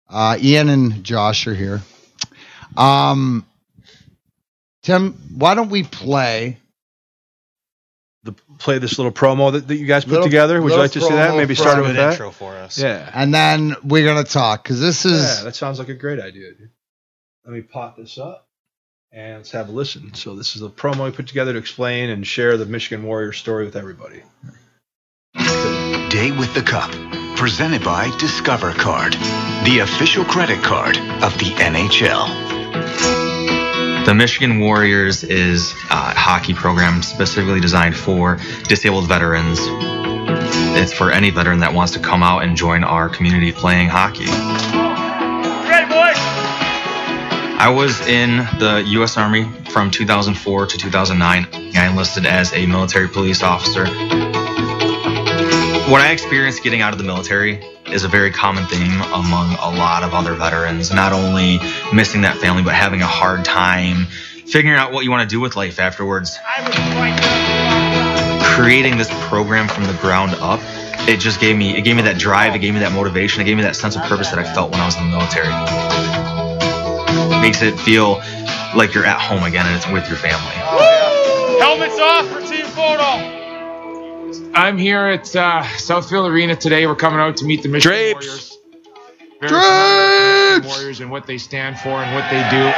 [0.10, 1.82] Uh, Ian and Josh are here.
[2.76, 3.46] Um,
[4.84, 6.58] Tim, why don't we play?
[8.54, 10.62] The, play this little promo that, that you guys put Little- together.
[10.62, 11.36] Would you like to see that?
[11.36, 12.14] Maybe start Good with that.
[12.14, 12.78] intro for us.
[12.82, 13.10] Yeah.
[13.14, 16.54] And then we're gonna talk because this is Yeah, that sounds like a great idea,
[16.54, 16.70] dude.
[17.46, 18.48] Let me pot this up
[19.12, 20.14] and let's have a listen.
[20.14, 23.38] So this is a promo we put together to explain and share the Michigan Warriors
[23.38, 24.22] story with everybody.
[26.10, 26.92] Day with the Cup,
[27.38, 29.14] presented by Discover Card,
[29.66, 32.53] the official credit card of the NHL.
[34.06, 38.38] The Michigan Warriors is a hockey program specifically designed for
[38.68, 39.60] disabled veterans.
[40.76, 44.26] It's for any veteran that wants to come out and join our community playing hockey.
[47.58, 49.16] I was in the U.S.
[49.16, 51.48] Army from 2004 to 2009.
[51.78, 53.86] I enlisted as a military police officer.
[55.94, 59.70] What I experienced getting out of the military is a very common theme among a
[59.78, 60.92] lot of other veterans.
[60.92, 61.60] Not only
[61.94, 64.08] missing that family, but having a hard time
[64.48, 66.40] figuring out what you want to do with life afterwards.
[68.56, 70.62] Creating this program from the ground up,
[71.08, 73.46] it just gave me it gave me that drive, it gave me that motivation, it
[73.46, 75.54] gave me that sense of purpose that I felt when I was in the military.
[77.40, 78.16] makes it feel
[78.76, 80.56] like you're at home again and it's with your family.
[81.62, 83.43] Helmets off for team photo.
[84.54, 86.86] I'm here at uh, Southfield Arena today.
[86.88, 88.26] We're coming out to meet the Michigan Drapes.
[88.26, 88.58] Warriors.
[89.42, 90.76] Very familiar with the Drapes.
[90.76, 92.74] Warriors and what they stand for and what they do.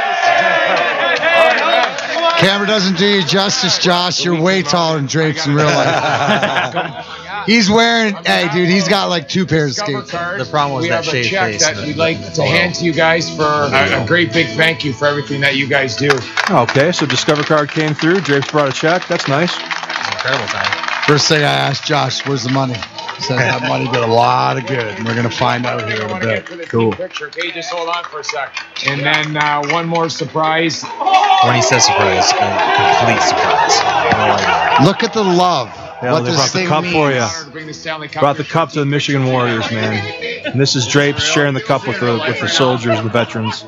[2.38, 4.24] camera doesn't do you justice, Josh.
[4.24, 7.06] You're way taller than Drapes in real life.
[7.46, 10.10] He's wearing, hey, dude, he's got like two pairs of skates.
[10.10, 12.42] The problem was we that have a shaved check face that in we'd like to
[12.42, 15.68] hand to you guys for a, a great big thank you for everything that you
[15.68, 16.10] guys do.
[16.50, 18.20] Okay, so Discover Card came through.
[18.22, 19.06] Drapes brought a check.
[19.06, 19.54] That's nice.
[19.54, 20.85] Incredible time.
[21.06, 22.74] First thing I asked Josh, where's the money?
[22.74, 26.02] He said that money did a lot of good, and we're gonna find out here
[26.02, 26.68] in a want to get bit.
[26.68, 26.90] Cool.
[26.92, 27.26] picture.
[27.28, 28.56] Okay, just hold on for a sec.
[28.86, 30.82] And then uh, one more surprise.
[30.82, 34.84] When he says surprise, a complete surprise.
[34.84, 35.68] Look at the love.
[36.02, 36.94] Yeah, what they this brought the thing cup means.
[36.94, 37.20] for you.
[37.20, 39.26] Honor to bring the Stanley Cup Brought the cup to the Michigan.
[39.26, 40.44] Warriors, man.
[40.44, 43.64] And this is Drapes sharing the cup with the with the soldiers, the veterans.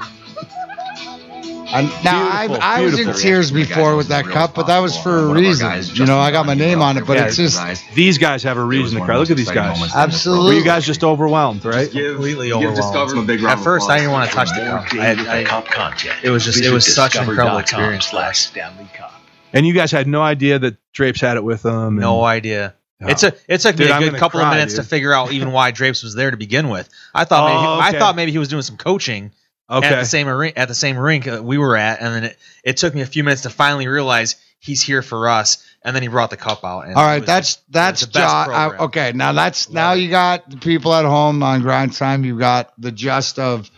[1.70, 4.96] And now I, Beautiful, I was in tears before with that cup, but that was
[4.96, 5.83] for a reason.
[5.94, 7.61] You know, I got my name on it, but it's just
[7.94, 9.16] These guys have a reason to cry.
[9.18, 9.76] Look at these guys.
[9.76, 10.57] Absolutely, Were absolutely.
[10.57, 11.90] you guys just overwhelmed, right?
[11.90, 13.31] Completely overwhelmed.
[13.44, 14.87] At first, I didn't want to touch the cup.
[14.94, 19.12] I, I, it was just, it was such an incredible experience Last Stanley Cup.
[19.52, 21.96] And you guys had no idea that Drapes had it with them.
[21.96, 22.74] No idea.
[23.00, 23.11] Yeah.
[23.11, 24.83] It's a it took me Dude, a I'm good couple cry, of minutes dude.
[24.83, 26.88] to figure out even why Drapes was there to begin with.
[27.14, 29.31] I thought maybe Oh, I thought maybe he was doing some coaching
[29.70, 29.87] Okay.
[29.87, 32.38] at the same arena, at the same rink that we were at, and then it,
[32.64, 35.64] it took me a few minutes to finally realize he's here for us.
[35.83, 36.87] And then he brought the cup out.
[36.87, 38.46] And All was that's that's the best Josh.
[38.46, 38.81] program.
[38.87, 42.24] okay, now that's now you got the people at home on grind time.
[42.24, 43.70] You've got the gist of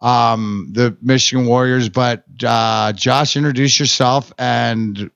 [0.00, 5.10] um the Michigan Warriors, but uh Josh, introduce yourself and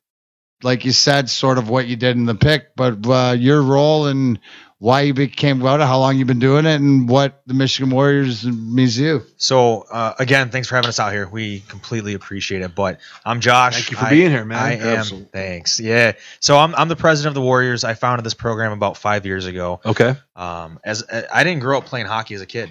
[0.62, 4.06] like you said, sort of what you did in the pick, but uh, your role
[4.06, 4.38] and
[4.82, 7.88] why you became about it, how long you've been doing it, and what the Michigan
[7.88, 9.22] Warriors means to you.
[9.36, 11.28] So uh, again, thanks for having us out here.
[11.28, 12.74] We completely appreciate it.
[12.74, 13.74] But I'm Josh.
[13.74, 14.58] Thank you for I- being here, man.
[14.58, 14.98] I am.
[14.98, 15.28] Absolutely.
[15.30, 15.78] Thanks.
[15.78, 16.14] Yeah.
[16.40, 17.84] So I'm I'm the president of the Warriors.
[17.84, 19.80] I founded this program about five years ago.
[19.86, 20.16] Okay.
[20.34, 22.68] Um, as I didn't grow up playing hockey as a kid.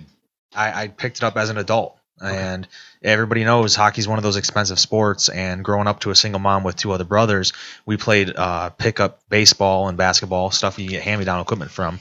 [0.53, 2.67] I, I picked it up as an adult, and
[3.03, 5.29] everybody knows hockey's one of those expensive sports.
[5.29, 7.53] And growing up to a single mom with two other brothers,
[7.85, 11.99] we played uh, pickup baseball and basketball stuff you get hand-me-down equipment from.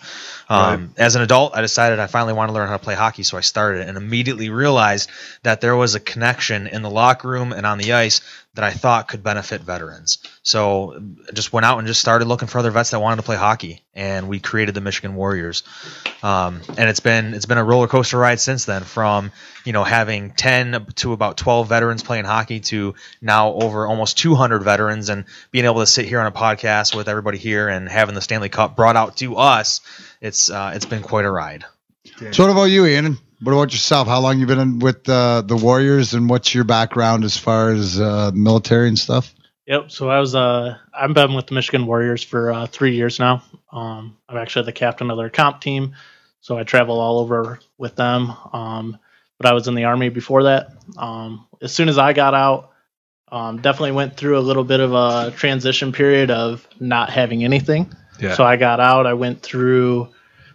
[0.49, 3.23] Um, As an adult, I decided I finally wanted to learn how to play hockey,
[3.23, 5.09] so I started and immediately realized
[5.43, 8.21] that there was a connection in the locker room and on the ice
[8.55, 10.19] that I thought could benefit veterans.
[10.43, 13.23] So I just went out and just started looking for other vets that wanted to
[13.23, 15.63] play hockey, and we created the Michigan Warriors.
[16.23, 18.83] Um, and it's been it's been a roller coaster ride since then.
[18.83, 19.31] From
[19.65, 24.35] you know having ten to about twelve veterans playing hockey to now over almost two
[24.35, 27.89] hundred veterans, and being able to sit here on a podcast with everybody here and
[27.89, 29.81] having the Stanley Cup brought out to us.
[30.21, 31.65] It's uh, it's been quite a ride.
[32.33, 33.19] So, what about you, Ian?
[33.43, 34.07] What about yourself?
[34.07, 37.71] How long you been in with uh, the Warriors, and what's your background as far
[37.73, 39.35] as uh, military and stuff?
[39.67, 39.91] Yep.
[39.91, 43.43] So I was uh I've been with the Michigan Warriors for uh, three years now.
[43.73, 45.95] Um, I'm actually the captain of their comp team,
[46.41, 48.33] so I travel all over with them.
[48.53, 48.99] Um,
[49.39, 50.73] but I was in the army before that.
[50.99, 52.73] Um, as soon as I got out,
[53.31, 57.95] um, definitely went through a little bit of a transition period of not having anything.
[58.19, 58.35] Yeah.
[58.35, 59.07] So I got out.
[59.07, 60.09] I went through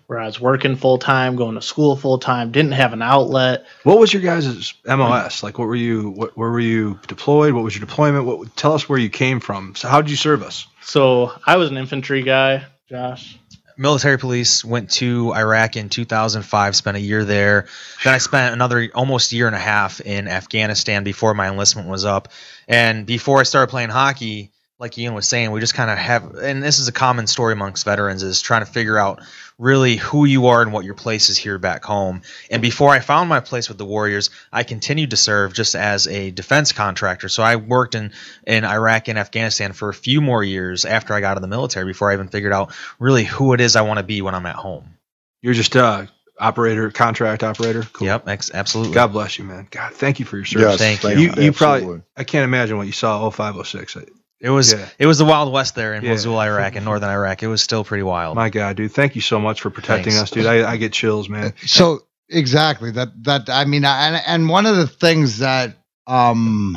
[0.07, 3.65] where I was working full time, going to school full time, didn't have an outlet.
[3.83, 5.41] What was your guys' MOS?
[5.43, 6.09] Like, what were you?
[6.11, 7.53] What, where were you deployed?
[7.53, 8.25] What was your deployment?
[8.25, 8.55] What?
[8.55, 9.75] Tell us where you came from.
[9.75, 10.67] So, how did you serve us?
[10.81, 13.37] So I was an infantry guy, Josh.
[13.77, 14.63] military police.
[14.63, 16.75] Went to Iraq in 2005.
[16.75, 17.65] Spent a year there.
[18.03, 22.05] Then I spent another almost year and a half in Afghanistan before my enlistment was
[22.05, 22.29] up.
[22.67, 26.35] And before I started playing hockey, like Ian was saying, we just kind of have,
[26.35, 29.21] and this is a common story amongst veterans, is trying to figure out
[29.57, 32.23] really who you are and what your place is here back home.
[32.51, 36.07] And before I found my place with the Warriors, I continued to serve just as
[36.07, 37.29] a defense contractor.
[37.29, 38.11] So I worked in,
[38.45, 41.47] in Iraq and Afghanistan for a few more years after I got out of the
[41.47, 44.35] military before I even figured out really who it is I want to be when
[44.35, 44.97] I'm at home.
[45.41, 47.83] You're just a operator, contract operator.
[47.93, 48.07] Cool.
[48.07, 48.93] Yep, ex- absolutely.
[48.93, 49.67] God bless you, man.
[49.71, 50.81] God, thank you for your service.
[50.81, 51.21] Yes, Thank you.
[51.21, 52.01] you, you probably.
[52.17, 53.97] I can't imagine what you saw 0506.
[54.41, 54.87] It was Yeah.
[54.99, 56.11] it was the Wild West there in Yeah.
[56.11, 57.41] Mosul, Iraq, in northern Iraq.
[57.43, 58.35] It was still pretty wild.
[58.35, 60.23] My God, dude, thank you so much for protecting Thanks.
[60.23, 60.45] us, dude.
[60.45, 61.53] I, I get chills, man.
[61.65, 66.75] So exactly that that I mean and and one of the things that um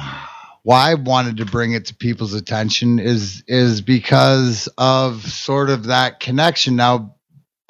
[0.62, 5.84] why I wanted to bring it to people's attention is is because of sort of
[5.84, 6.76] that connection.
[6.76, 7.14] Now,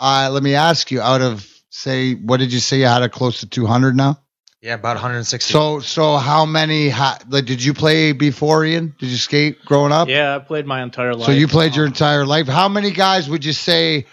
[0.00, 3.08] uh, let me ask you, out of say, what did you say you had a
[3.08, 4.18] close to 200 now?
[4.60, 5.52] Yeah, about 160.
[5.52, 6.88] So so how many?
[6.88, 8.94] Ha- like, did you play before Ian?
[8.98, 10.08] Did you skate growing up?
[10.08, 11.26] Yeah, I played my entire life.
[11.26, 12.48] So you played your entire life.
[12.48, 14.06] How many guys would you say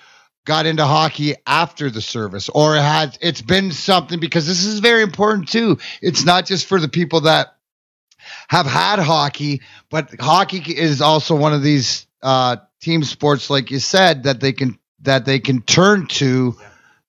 [0.46, 4.20] got into hockey after the service, or had it's been something?
[4.20, 5.80] Because this is very important too.
[6.02, 7.56] It's not just for the people that
[8.48, 13.80] have had hockey, but hockey is also one of these uh, team sports, like you
[13.80, 16.56] said, that they can that they can turn to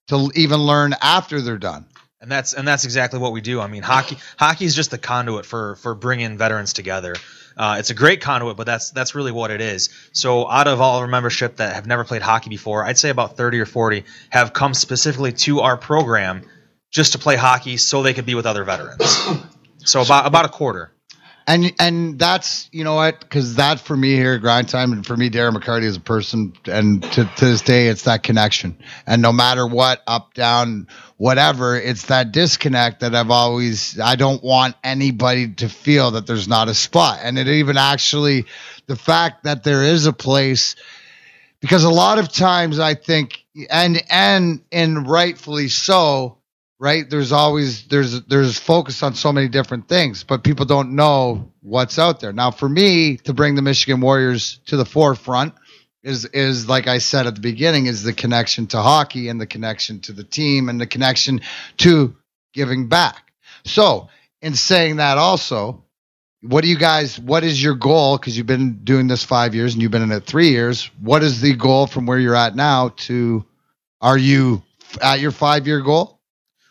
[0.09, 1.87] to even learn after they're done.
[2.21, 3.61] And that's and that's exactly what we do.
[3.61, 7.15] I mean, hockey hockey is just the conduit for for bringing veterans together.
[7.57, 9.91] Uh, it's a great conduit, but that's that's really what it is.
[10.13, 13.11] So, out of all of our membership that have never played hockey before, I'd say
[13.11, 16.43] about 30 or 40 have come specifically to our program
[16.91, 19.29] just to play hockey, so they could be with other veterans.
[19.85, 20.93] So about about a quarter.
[21.49, 23.21] And and that's you know what?
[23.21, 26.53] Because that for me here Grind Time and for me Darren McCarty is a person
[26.67, 28.77] and to, to this day it's that connection.
[29.07, 34.43] And no matter what up down whatever it's that disconnect that I've always I don't
[34.43, 37.21] want anybody to feel that there's not a spot.
[37.23, 38.47] And it even actually
[38.87, 40.75] the fact that there is a place
[41.61, 46.39] because a lot of times I think and and and rightfully so
[46.79, 47.09] right?
[47.09, 51.99] There's always there's there's focus on so many different things but people don't know what's
[51.99, 52.33] out there.
[52.33, 55.55] Now for me to bring the michigan warriors to the forefront
[56.03, 59.47] is is like i said at the beginning is the connection to hockey and the
[59.47, 61.41] connection to the team and the connection
[61.79, 62.15] to
[62.53, 63.33] giving back.
[63.65, 64.09] So
[64.41, 65.83] in saying that also
[66.43, 68.19] what do you guys what is your goal?
[68.19, 70.91] Because you've been doing this five years and you've been in it three years.
[71.01, 73.45] What is the goal from where you're at now to
[74.01, 74.63] are you
[75.03, 76.16] at your five year goal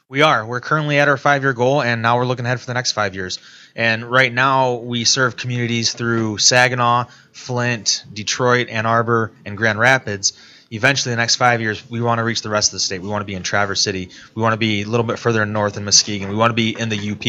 [0.07, 0.45] We are.
[0.45, 2.91] We're currently at our five year goal, and now we're looking ahead for the next
[2.91, 3.39] five years.
[3.75, 10.33] And right now, we serve communities through Saginaw, Flint, Detroit, Ann Arbor, and Grand Rapids.
[10.69, 13.01] Eventually, the next five years, we want to reach the rest of the state.
[13.01, 14.11] We want to be in Traverse City.
[14.35, 16.29] We want to be a little bit further north in Muskegon.
[16.29, 17.25] We want to be in the UP.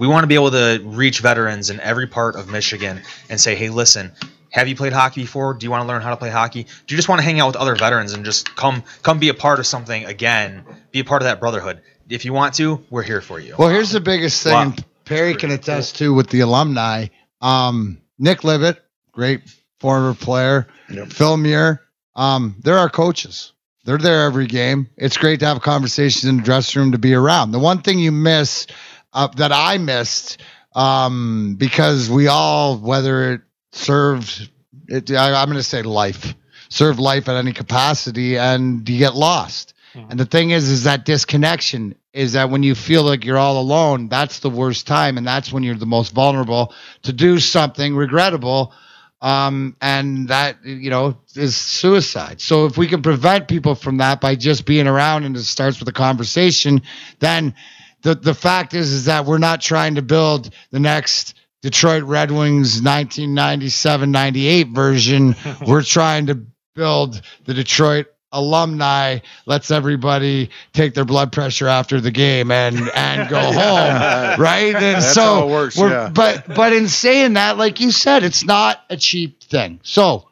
[0.00, 3.54] We want to be able to reach veterans in every part of Michigan and say,
[3.54, 4.10] hey, listen,
[4.50, 5.54] have you played hockey before?
[5.54, 6.64] Do you want to learn how to play hockey?
[6.64, 9.28] Do you just want to hang out with other veterans and just come come be
[9.28, 10.64] a part of something again?
[10.90, 11.82] Be a part of that brotherhood.
[12.08, 13.54] If you want to, we're here for you.
[13.58, 14.74] Well, here's the biggest thing, Wow.
[15.04, 17.06] Perry can attest to with the alumni.
[17.40, 18.78] Um, Nick Libett,
[19.12, 19.42] great
[19.80, 20.66] former player,
[21.10, 21.82] Phil Muir,
[22.14, 23.52] um, they're our coaches.
[23.84, 24.88] They're there every game.
[24.96, 27.52] It's great to have conversations in the dressing room to be around.
[27.52, 28.66] The one thing you miss
[29.12, 30.42] uh, that I missed
[30.74, 33.42] um, because we all, whether it
[33.72, 34.50] served,
[34.88, 36.34] it, I, I'm going to say life,
[36.68, 39.72] serve life at any capacity, and you get lost.
[40.10, 43.58] And the thing is, is that disconnection is that when you feel like you're all
[43.60, 47.94] alone, that's the worst time, and that's when you're the most vulnerable to do something
[47.94, 48.72] regrettable,
[49.20, 52.40] um, and that you know is suicide.
[52.40, 55.78] So if we can prevent people from that by just being around, and it starts
[55.78, 56.82] with a conversation,
[57.20, 57.54] then
[58.02, 62.30] the the fact is is that we're not trying to build the next Detroit Red
[62.30, 65.34] Wings 1997-98 version.
[65.66, 68.06] we're trying to build the Detroit
[68.36, 74.74] alumni lets everybody take their blood pressure after the game and and go home right?
[74.74, 76.10] And That's so how it works, yeah.
[76.12, 79.80] but but in saying that like you said it's not a cheap thing.
[79.82, 80.28] So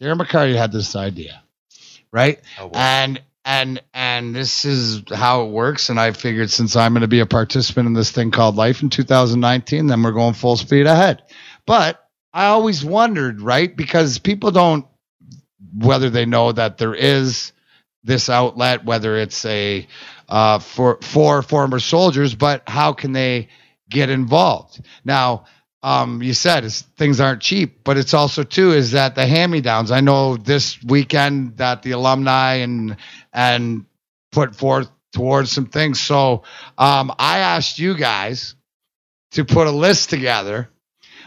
[0.00, 1.42] Darren McCarty had this idea
[2.12, 2.40] right?
[2.58, 2.78] Oh, boy.
[2.78, 5.88] and and and this is how it works.
[5.88, 8.82] And i figured since i'm going to be a participant in this thing called life
[8.82, 11.22] in 2019 then we're going full speed ahead.
[11.66, 13.74] But i always wondered right?
[13.74, 14.86] Because people don't
[15.74, 17.52] whether they know that there is
[18.02, 19.86] this outlet whether it's a
[20.28, 23.48] uh, for for former soldiers but how can they
[23.88, 25.44] get involved now
[25.82, 29.90] um, you said things aren't cheap, but it's also too is that the hand-me-downs.
[29.90, 32.96] I know this weekend that the alumni and
[33.32, 33.86] and
[34.30, 36.00] put forth towards some things.
[36.00, 36.42] So
[36.76, 38.54] um, I asked you guys
[39.32, 40.68] to put a list together,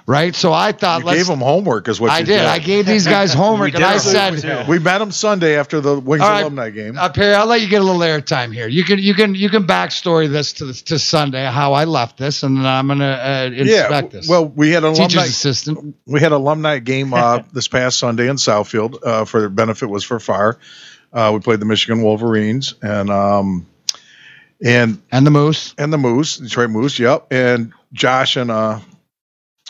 [0.05, 0.35] right?
[0.35, 1.19] So I thought You let's.
[1.19, 2.41] gave them homework, is what I you did.
[2.41, 6.21] I gave these guys homework, and I said, We met them Sunday after the Wings
[6.21, 6.41] right.
[6.41, 6.97] alumni game.
[6.97, 8.67] Uh, Perry, I'll let you get a little airtime here.
[8.67, 12.43] You can you can you can backstory this to to Sunday how I left this,
[12.43, 14.27] and then I'm gonna uh, inspect this.
[14.27, 15.95] Well, we had an teacher's alumni assistant.
[16.05, 18.97] we had alumni game uh, this past Sunday in Southfield.
[19.03, 20.57] Uh, for their benefit was for FAR.
[21.11, 23.67] Uh, we played the Michigan Wolverines and um,
[24.63, 26.97] and and the Moose and the Moose, Detroit Moose.
[26.97, 27.27] Yep.
[27.31, 28.79] And Josh and uh,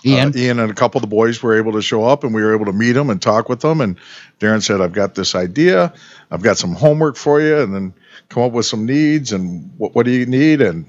[0.05, 0.29] Ian.
[0.29, 2.41] uh, Ian and a couple of the boys were able to show up, and we
[2.41, 3.81] were able to meet them and talk with them.
[3.81, 3.97] And
[4.39, 5.93] Darren said, "I've got this idea.
[6.31, 7.93] I've got some homework for you, and then
[8.29, 10.85] come up with some needs and what, what do you need?" And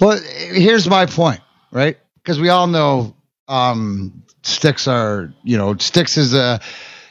[0.00, 1.40] Well, here's my point,
[1.70, 1.98] right?
[2.22, 3.16] Because we all know
[3.48, 6.60] um, sticks are, you know, sticks is a,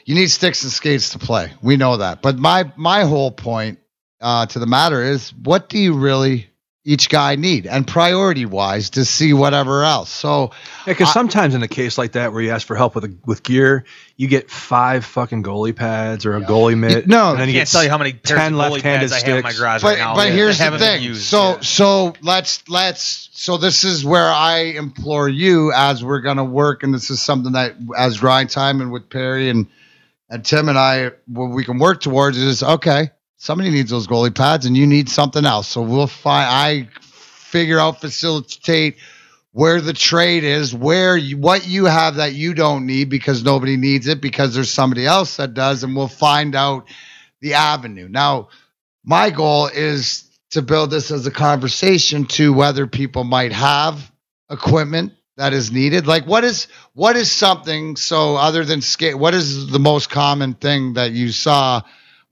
[0.06, 1.52] you need sticks and skates to play.
[1.62, 2.22] We know that.
[2.22, 3.80] But my my whole point
[4.22, 6.48] uh, to the matter is, what do you really
[6.86, 10.10] each guy need, and priority wise, to see whatever else.
[10.10, 10.52] So
[10.86, 13.86] because sometimes in a case like that where you ask for help with with gear,
[14.18, 17.08] you get five fucking goalie pads or a goalie mitt.
[17.08, 19.20] No, and then you Can't get tell you how many pairs ten left-handed pads I
[19.20, 19.60] have in my sticks.
[19.60, 20.16] garage but right now.
[20.16, 21.04] but that here's the thing.
[21.04, 21.24] used.
[21.24, 26.84] So so let's let's so this is where I implore you as we're gonna work,
[26.84, 29.68] and this is something that as grind time and with Perry and
[30.30, 33.12] and Tim and I, what we can work towards is okay.
[33.44, 35.68] Somebody needs those goalie pads, and you need something else.
[35.68, 36.48] So we'll find.
[36.50, 38.96] I figure out facilitate
[39.52, 43.76] where the trade is, where you, what you have that you don't need because nobody
[43.76, 46.88] needs it because there's somebody else that does, and we'll find out
[47.42, 48.08] the avenue.
[48.08, 48.48] Now,
[49.04, 54.10] my goal is to build this as a conversation to whether people might have
[54.50, 56.08] equipment that is needed.
[56.08, 59.18] Like what is what is something so other than skate?
[59.18, 61.82] What is the most common thing that you saw?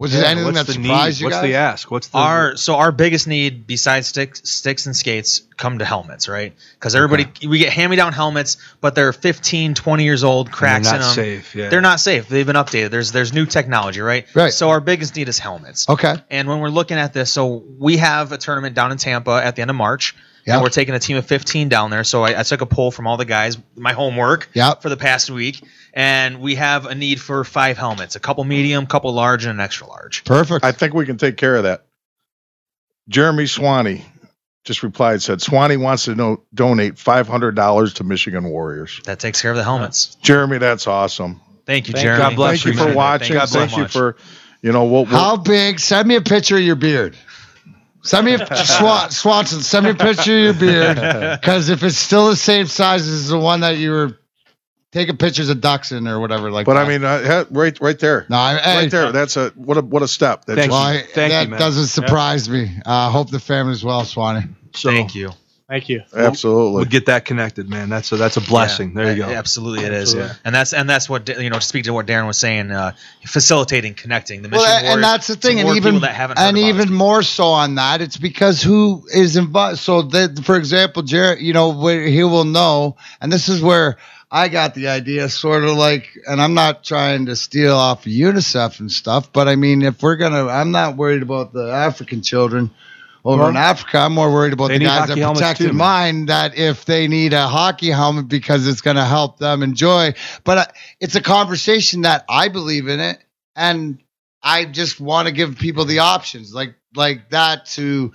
[0.01, 1.21] Was there anything what's that the surprised need?
[1.21, 1.43] you What's guys?
[1.43, 1.91] the ask?
[1.91, 6.27] What's the our so our biggest need besides sticks sticks and skates come to helmets
[6.27, 10.51] right because everybody we get hand me down helmets but they're 15 20 years old
[10.51, 11.69] cracks not in them safe, yeah.
[11.69, 14.51] they're not safe they've been updated there's there's new technology right Right.
[14.51, 16.15] so our biggest need is helmets Okay.
[16.31, 19.55] and when we're looking at this so we have a tournament down in tampa at
[19.55, 20.55] the end of march Yeah.
[20.55, 22.91] and we're taking a team of 15 down there so I, I took a poll
[22.91, 24.81] from all the guys my homework Yep.
[24.81, 28.85] for the past week and we have a need for five helmets a couple medium
[28.87, 30.63] couple large and an extra large Perfect.
[30.65, 31.85] I think we can take care of that.
[33.09, 34.05] Jeremy Swanee
[34.63, 39.01] just replied, said Swanee wants to know, donate five hundred dollars to Michigan Warriors.
[39.05, 41.41] that takes care of the helmets Jeremy, that's awesome.
[41.65, 43.33] thank you Thank jeremy God bless Thank you you, for watching.
[43.37, 43.91] Thank you so Thank you much.
[43.91, 44.17] for,
[44.61, 45.79] you know, we'll, we'll- How big?
[45.79, 47.17] Send me a picture of your beard.
[48.03, 49.61] Send me a Swan, Swanson.
[49.61, 50.95] Send me a picture of your beard
[51.41, 54.17] because if it's still the same size as the one that you were
[54.91, 56.65] taking pictures of ducks in or whatever, like.
[56.65, 56.85] but that.
[56.85, 59.11] I mean, uh, right, right there, no, I, hey, right there.
[59.11, 60.45] That's a what a what a step.
[60.45, 61.59] That Thank just- Well, I, Thank that you, man.
[61.59, 62.69] doesn't surprise me.
[62.85, 64.47] Uh, hope the family's well, Swanee.
[64.73, 65.31] So thank you
[65.71, 66.03] Thank you.
[66.13, 66.73] absolutely.
[66.73, 67.87] We'll get that connected, man.
[67.87, 68.89] That's a that's a blessing.
[68.89, 69.29] Yeah, there you go.
[69.29, 70.13] a- Absolutely, it is.
[70.13, 70.35] Absolutely.
[70.43, 71.59] And that's and that's what you know.
[71.59, 72.91] To speak to what Darren was saying, uh,
[73.25, 74.63] facilitating, connecting the mission.
[74.63, 76.93] Well, Warriors and that's the thing, and even that haven't and even us.
[76.93, 79.77] more so on that, it's because who is involved.
[79.77, 83.95] So that, for example, Jared, you know, where he will know, and this is where
[84.29, 88.11] I got the idea, sort of like, and I'm not trying to steal off of
[88.11, 92.21] UNICEF and stuff, but I mean, if we're gonna, I'm not worried about the African
[92.21, 92.71] children.
[93.23, 96.25] Over in Africa, I'm more worried about the guys that protected too, mine.
[96.25, 100.57] That if they need a hockey helmet because it's going to help them enjoy, but
[100.57, 100.65] uh,
[100.99, 103.23] it's a conversation that I believe in it,
[103.55, 104.01] and
[104.41, 108.11] I just want to give people the options like like that to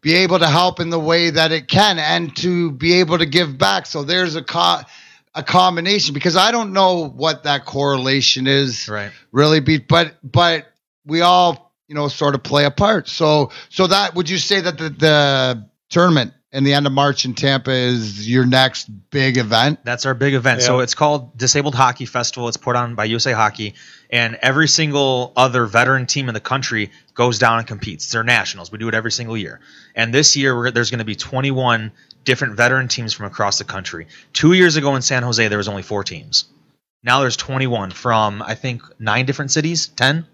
[0.00, 3.26] be able to help in the way that it can and to be able to
[3.26, 3.86] give back.
[3.86, 4.80] So there's a co-
[5.34, 9.12] a combination because I don't know what that correlation is right.
[9.32, 10.66] really be but but
[11.04, 13.08] we all you know sort of play a part.
[13.08, 17.24] So so that would you say that the, the tournament in the end of March
[17.24, 19.80] in Tampa is your next big event?
[19.84, 20.62] That's our big event.
[20.62, 22.48] So it's called Disabled Hockey Festival.
[22.48, 23.74] It's put on by USA Hockey,
[24.10, 28.10] and every single other veteran team in the country goes down and competes.
[28.10, 28.72] They're nationals.
[28.72, 29.60] We do it every single year.
[29.94, 31.92] And this year, we're, there's going to be 21
[32.24, 34.08] different veteran teams from across the country.
[34.32, 36.46] Two years ago in San Jose, there was only four teams.
[37.02, 40.26] Now there's 21 from I think nine different cities, 10.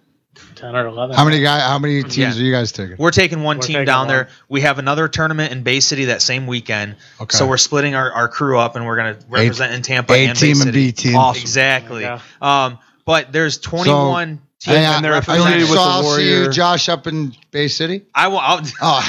[0.54, 1.14] Ten or eleven.
[1.14, 1.62] How many guys?
[1.62, 2.30] How many teams Yeah.
[2.30, 2.96] are you guys taking?
[2.98, 4.08] We're taking one We're team taking down one.
[4.08, 4.28] there.
[4.48, 6.96] We have another tournament in Bay City that same weekend.
[7.20, 7.36] Okay.
[7.36, 10.26] So we're splitting our, our crew up and we're going to represent in Tampa A
[10.26, 10.86] and team Bay and City.
[10.86, 11.16] B team.
[11.16, 11.42] Awesome.
[11.42, 12.02] Exactly.
[12.02, 12.20] Yeah.
[12.40, 14.40] Um, but there's 21 teams.
[14.64, 17.68] Hey, uh, and they're so affiliated with the I'll see you, Josh, up in Bay
[17.68, 18.06] City.
[18.14, 18.38] I will.
[18.38, 19.00] I'll, Oh,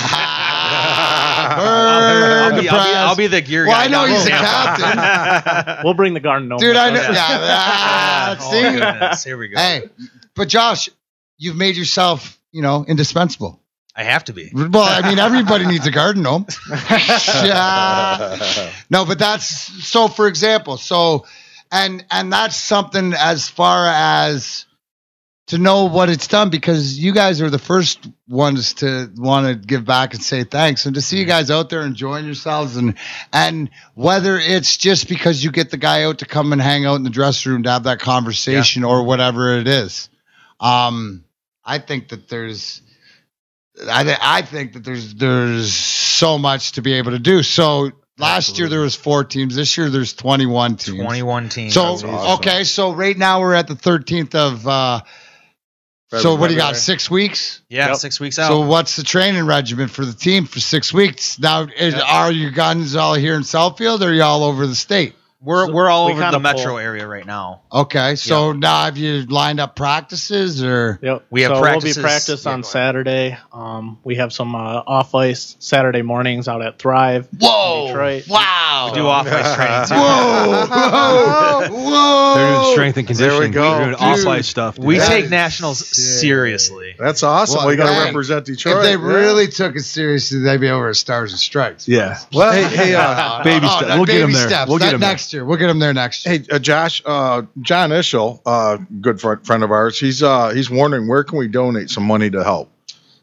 [1.55, 2.95] I'll, Burn be, the I'll, be, press.
[2.95, 3.83] I'll be the gear Well, guy.
[3.85, 4.39] I know down he's the there.
[4.39, 5.77] captain.
[5.83, 6.59] We'll bring the garden gnome.
[6.59, 6.99] Dude, I know.
[7.01, 7.15] us.
[7.15, 8.61] Yeah, ah, Oh, see?
[8.79, 9.23] goodness.
[9.23, 9.59] Here we go.
[9.59, 9.83] Hey,
[10.35, 10.89] but Josh,
[11.43, 13.59] you've made yourself, you know, indispensable.
[13.95, 14.49] I have to be.
[14.53, 16.47] Well, I mean, everybody needs a garden gnome.
[17.45, 18.71] Yeah.
[18.89, 19.45] No, but that's
[19.85, 20.07] so.
[20.07, 21.25] For example, so,
[21.71, 24.65] and and that's something as far as
[25.47, 29.55] to know what it's done because you guys are the first ones to want to
[29.55, 32.95] give back and say thanks and to see you guys out there enjoying yourselves and
[33.33, 36.95] and whether it's just because you get the guy out to come and hang out
[36.95, 40.09] in the dressing room to have that conversation or whatever it is
[40.61, 41.25] um
[41.65, 42.81] i think that there's
[43.89, 47.91] I, th- I think that there's there's so much to be able to do so
[48.19, 51.73] last year there was four teams this year there's 21 teams 21 teams.
[51.73, 52.09] so awesome.
[52.39, 54.67] okay, so right now we're at the 13th of.
[54.67, 55.01] uh
[56.11, 56.75] So what do you got?
[56.75, 57.61] Six weeks.
[57.69, 57.95] yeah, Yep.
[57.97, 58.49] six weeks out.
[58.49, 61.39] So what's the training regimen for the team for six weeks?
[61.39, 64.75] Now, is, are your guns all here in Southfield, or are you all over the
[64.75, 65.15] state?
[65.43, 67.61] We're So we're all we over the metro pull- area right now.
[67.71, 70.99] Okay, so now have you lined up practices or?
[71.01, 71.25] Yep.
[71.29, 72.67] We have so practices- We'll be practice yeah, on go.
[72.67, 73.37] Saturday.
[73.51, 77.27] Um, we have some uh, off ice Saturday mornings out at Thrive.
[77.39, 77.87] Whoa!
[77.87, 78.27] Detroit.
[78.27, 78.89] Wow!
[78.91, 79.95] We do off ice training too.
[79.95, 80.67] Whoa!
[80.67, 81.69] Whoa!
[81.71, 82.33] Whoa!
[82.35, 83.39] They're doing strength and conditioning.
[83.39, 83.75] There we go.
[83.77, 84.75] They're doing off-ice stuff.
[84.75, 84.85] dude.
[84.85, 86.19] We That take nationals sick.
[86.21, 86.95] seriously.
[86.97, 87.59] That's awesome.
[87.59, 88.77] Well, we got to represent Detroit.
[88.77, 89.13] If they yeah.
[89.17, 91.87] really took it seriously, they'd be over at Stars and Stripes.
[91.87, 92.17] yeah.
[92.33, 94.65] Well, hey, hey, uh, Baby step- no, we'll get baby 'em there.
[94.67, 95.09] We'll get That 'em there.
[95.09, 95.43] next year.
[95.45, 96.39] We'll get them there next year.
[96.39, 99.99] hey, uh, Josh, uh, John Ischel, uh, good friend, friend of ours.
[99.99, 102.69] He's uh, he's wondering where can we donate some money to help.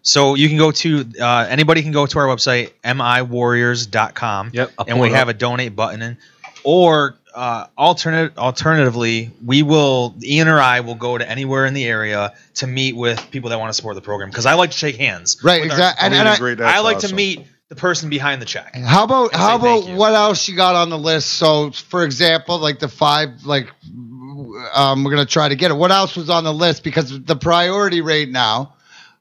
[0.03, 4.51] So you can go to uh, anybody can go to our website miwarriors.com.
[4.53, 6.19] Yep, I'll and we have a donate button in,
[6.65, 11.85] or uh, alternate alternatively, we will Ian or I will go to anywhere in the
[11.85, 14.77] area to meet with people that want to support the program because I like to
[14.77, 15.43] shake hands.
[15.43, 16.07] Right, with our- exactly.
[16.07, 17.11] And, and I, great, I like awesome.
[17.11, 18.75] to meet the person behind the check.
[18.75, 21.35] How about how about what else you got on the list?
[21.35, 23.71] So, for example, like the five, like
[24.75, 25.75] um, we're gonna try to get it.
[25.75, 26.83] What else was on the list?
[26.83, 28.75] Because the priority right now,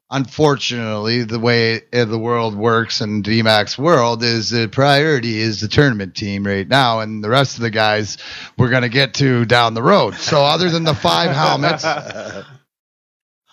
[0.09, 6.15] unfortunately, the way the world works and DMAC's world is the priority is the tournament
[6.15, 8.17] team right now, and the rest of the guys
[8.57, 10.15] we're gonna get to down the road.
[10.15, 11.85] So, other than the five helmets,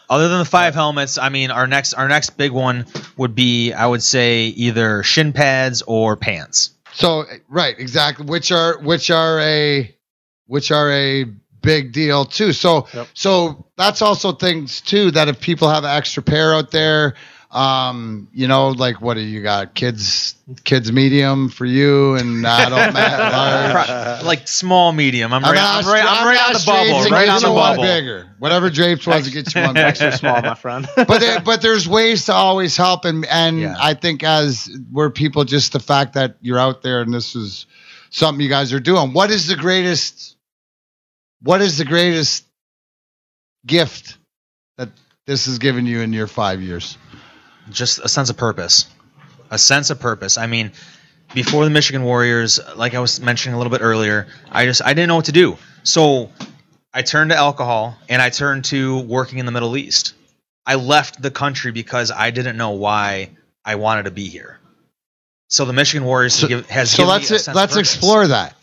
[0.08, 2.86] Other than the five helmets, I mean, our next our next big one
[3.16, 6.70] would be, I would say, either shin pads or pants.
[6.92, 8.24] So right, exactly.
[8.26, 9.94] Which are which are a
[10.46, 11.24] which are a
[11.60, 12.52] big deal too.
[12.52, 13.08] So Yep.
[13.14, 17.14] so that's also things too that if people have an extra pair out there,
[17.50, 19.74] um, you know, like what do you got?
[19.74, 24.22] Kids kids medium for you and adult ma- large.
[24.24, 25.32] Like small, medium.
[25.32, 27.10] I'm right, I'm not right, stra- I'm right on the bubble.
[27.10, 27.82] Right on the bubble.
[27.82, 28.25] bigger.
[28.38, 29.86] Whatever drapes was to get you one bigger.
[29.86, 30.88] Extra small, my friend.
[30.96, 33.76] but there, but there's ways to always help and and Yeah.
[33.78, 37.66] I think as we're people just the fact that you're out there and this is
[38.10, 39.12] something you guys are doing.
[39.12, 40.36] What is the greatest
[41.42, 42.44] what is the greatest
[43.66, 44.16] gift
[44.78, 44.88] that
[45.26, 46.96] this has given you in your 5 years?
[47.70, 48.86] just a sense of purpose
[49.50, 50.70] a sense of purpose i mean
[51.34, 54.94] before the michigan warriors like i was mentioning a little bit earlier i just i
[54.94, 56.30] didn't know what to do so
[56.96, 60.14] i turned to alcohol and i turned to working in the middle east
[60.66, 63.30] i left the country because i didn't know why
[63.64, 64.58] i wanted to be here
[65.48, 67.76] so the michigan warriors So, give, has so given let's me a sense of let's
[67.76, 68.54] explore that.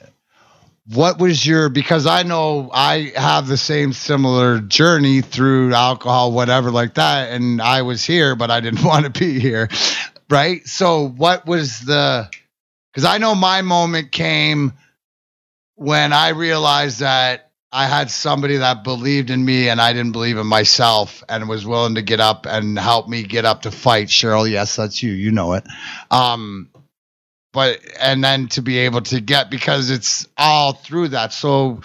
[0.93, 6.71] What was your because I know I have the same similar journey through alcohol, whatever
[6.71, 9.69] like that, and I was here, but I didn't want to be here,
[10.29, 10.65] right?
[10.67, 12.29] So what was the?
[12.91, 14.73] Because I know my moment came
[15.75, 20.38] when I realized that I had somebody that believed in me and I didn't believe
[20.38, 24.09] in myself and was willing to get up and help me get up to fight.
[24.09, 25.11] Cheryl, yes, that's you.
[25.11, 25.63] You know it.
[26.11, 26.69] Um,
[27.51, 31.34] but and then to be able to get because it's all through that.
[31.34, 31.82] So,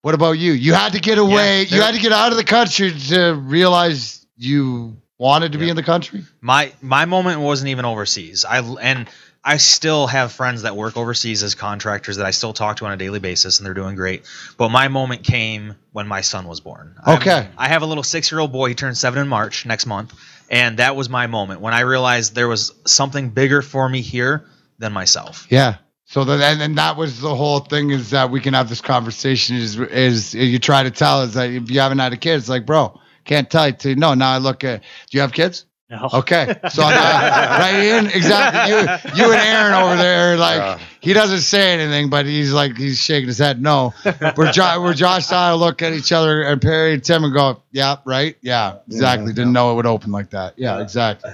[0.00, 0.52] what about you?
[0.52, 1.62] You had to get away.
[1.64, 5.68] you there- had to get out of the country to realize you wanted to be
[5.68, 6.24] in the country.
[6.40, 8.46] my my moment wasn't even overseas.
[8.46, 9.08] I and
[9.48, 12.92] I still have friends that work overseas as contractors that I still talk to on
[12.92, 14.24] a daily basis, and they're doing great.
[14.58, 16.96] But my moment came when my son was born.
[17.04, 17.48] I'm- Okay.
[17.56, 18.70] I have a little six year old boy.
[18.70, 20.12] He turns seven in March next month,
[20.50, 24.44] and that was my moment when I realized there was something bigger for me here
[24.80, 25.46] than myself.
[25.48, 25.76] Yeah.
[26.06, 29.56] So then, and, that was the whole thing is that we can have this conversation.
[29.56, 32.48] Is is you try to tell us that if you haven't had a kid, it's
[32.48, 33.74] like, bro, can't tell you.
[33.74, 34.82] To, no, now I look at.
[34.82, 35.66] Do you have kids?
[35.88, 36.08] No.
[36.14, 36.88] Okay, so uh,
[37.60, 40.78] right in exactly you, you and Aaron over there, like Yeah.
[41.06, 43.62] He doesn't say anything, but he's like he's shaking his head.
[43.62, 43.94] No,
[44.36, 47.32] we're jo- we're Josh and I look at each other and Perry and Tim and
[47.32, 49.32] go, yeah, right, yeah, exactly.
[49.32, 50.54] Didn't know it would open like that.
[50.56, 51.30] Yeah, exactly.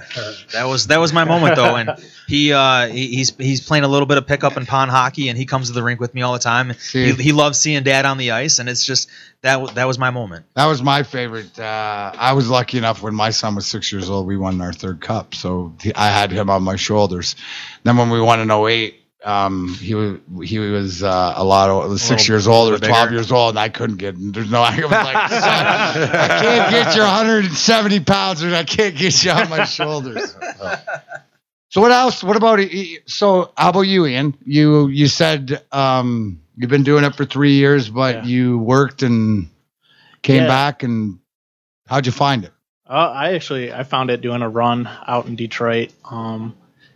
[0.51, 1.89] That was that was my moment though, and
[2.27, 5.37] he uh he, he's he's playing a little bit of pickup and pond hockey, and
[5.39, 6.73] he comes to the rink with me all the time.
[6.91, 9.09] He, he loves seeing Dad on the ice, and it's just
[9.41, 10.45] that that was my moment.
[10.53, 11.57] That was my favorite.
[11.57, 14.71] Uh, I was lucky enough when my son was six years old, we won our
[14.71, 15.33] third cup.
[15.33, 17.35] So I had him on my shoulders.
[17.83, 21.99] Then when we won in 08, um, he was he was uh, a lot of
[21.99, 23.15] six little- years old or little twelve bigger.
[23.15, 24.15] years old, and I couldn't get.
[24.17, 24.61] There's no.
[24.63, 29.31] I was like, son, I can't get your 170 pounds, and I can't get you
[29.31, 30.35] on my shoulders.
[31.69, 32.23] So what else?
[32.23, 32.59] What about
[33.05, 33.51] so?
[33.57, 34.35] How about you, Ian?
[34.45, 38.23] You you said um, you've been doing it for three years, but Yeah.
[38.25, 39.49] you worked and
[40.21, 40.47] came Yeah.
[40.47, 41.19] back, and
[41.87, 42.51] how'd you find it?
[42.87, 46.55] Uh, I actually I found it doing a run out in Detroit, um,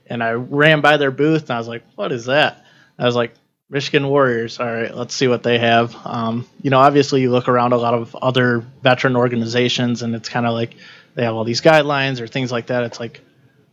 [0.10, 2.64] and I ran by their booth and I was like, "What is that?"
[2.98, 3.34] I was like,
[3.70, 5.96] "Michigan Warriors." All right, let's see what they have.
[6.06, 10.30] Um, you know, obviously you look around a lot of other veteran organizations, and it's
[10.30, 10.76] kind of like
[11.16, 12.84] they have all these guidelines or things like that.
[12.84, 13.22] It's like,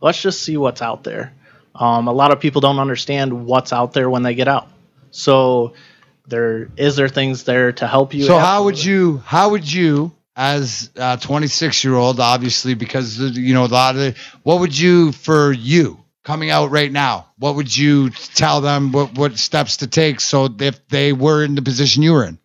[0.01, 1.33] let's just see what's out there.
[1.73, 4.69] Um, a lot of people don't understand what's out there when they get out.
[5.11, 5.73] So,
[6.27, 8.23] there is there things there to help you.
[8.23, 13.53] So how would you how would you as a 26 year old obviously because you
[13.53, 17.55] know a lot of the, what would you for you coming out right now what
[17.55, 21.61] would you tell them what what steps to take so if they were in the
[21.61, 22.37] position you were in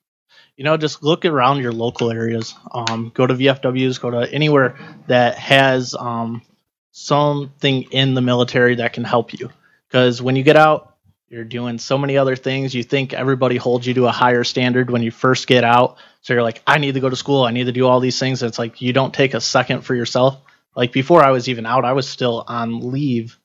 [0.60, 2.54] you know, just look around your local areas.
[2.70, 4.76] Um, go to VFWs, go to anywhere
[5.06, 6.42] that has um,
[6.90, 9.48] something in the military that can help you.
[9.88, 10.98] Because when you get out,
[11.30, 12.74] you're doing so many other things.
[12.74, 15.96] You think everybody holds you to a higher standard when you first get out.
[16.20, 17.44] So you're like, I need to go to school.
[17.44, 18.42] I need to do all these things.
[18.42, 20.42] It's like you don't take a second for yourself.
[20.76, 23.38] Like before I was even out, I was still on leave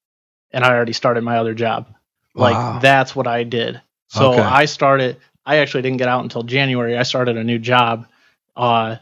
[0.55, 1.93] and I already started my other job.
[2.33, 2.43] Wow.
[2.73, 3.81] Like that's what I did.
[4.07, 4.41] So Okay.
[4.41, 5.17] I started.
[5.45, 6.97] I actually didn't get out until January.
[6.97, 8.07] I started a new job,
[8.55, 8.95] uh,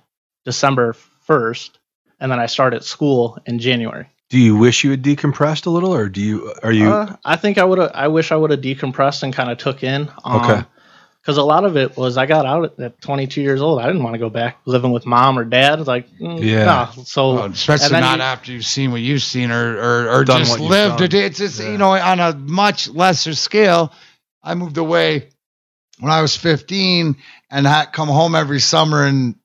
[0.43, 1.79] December first,
[2.19, 4.07] and then I started school in January.
[4.29, 7.35] Do you wish you had decompressed a little, or do you are you Uh, I
[7.35, 7.91] think I would have.
[7.93, 10.09] I wish I would have decompressed and kind of took in.
[10.25, 10.63] Um, Okay.
[11.23, 13.79] Because a lot of it was I got out at, at 22 years old.
[13.79, 15.79] I didn't want to go back living with mom or dad.
[15.79, 16.91] It's Like, mm, Yeah.
[16.97, 17.03] no.
[17.05, 20.39] So Well, especially not you- after you've seen what you've seen or or, or Done
[20.41, 21.03] just lived done.
[21.05, 23.93] it it's just you know on a much lesser scale
[24.43, 25.29] i moved away
[25.99, 27.15] when i was 15
[27.49, 29.35] and had come home every summer and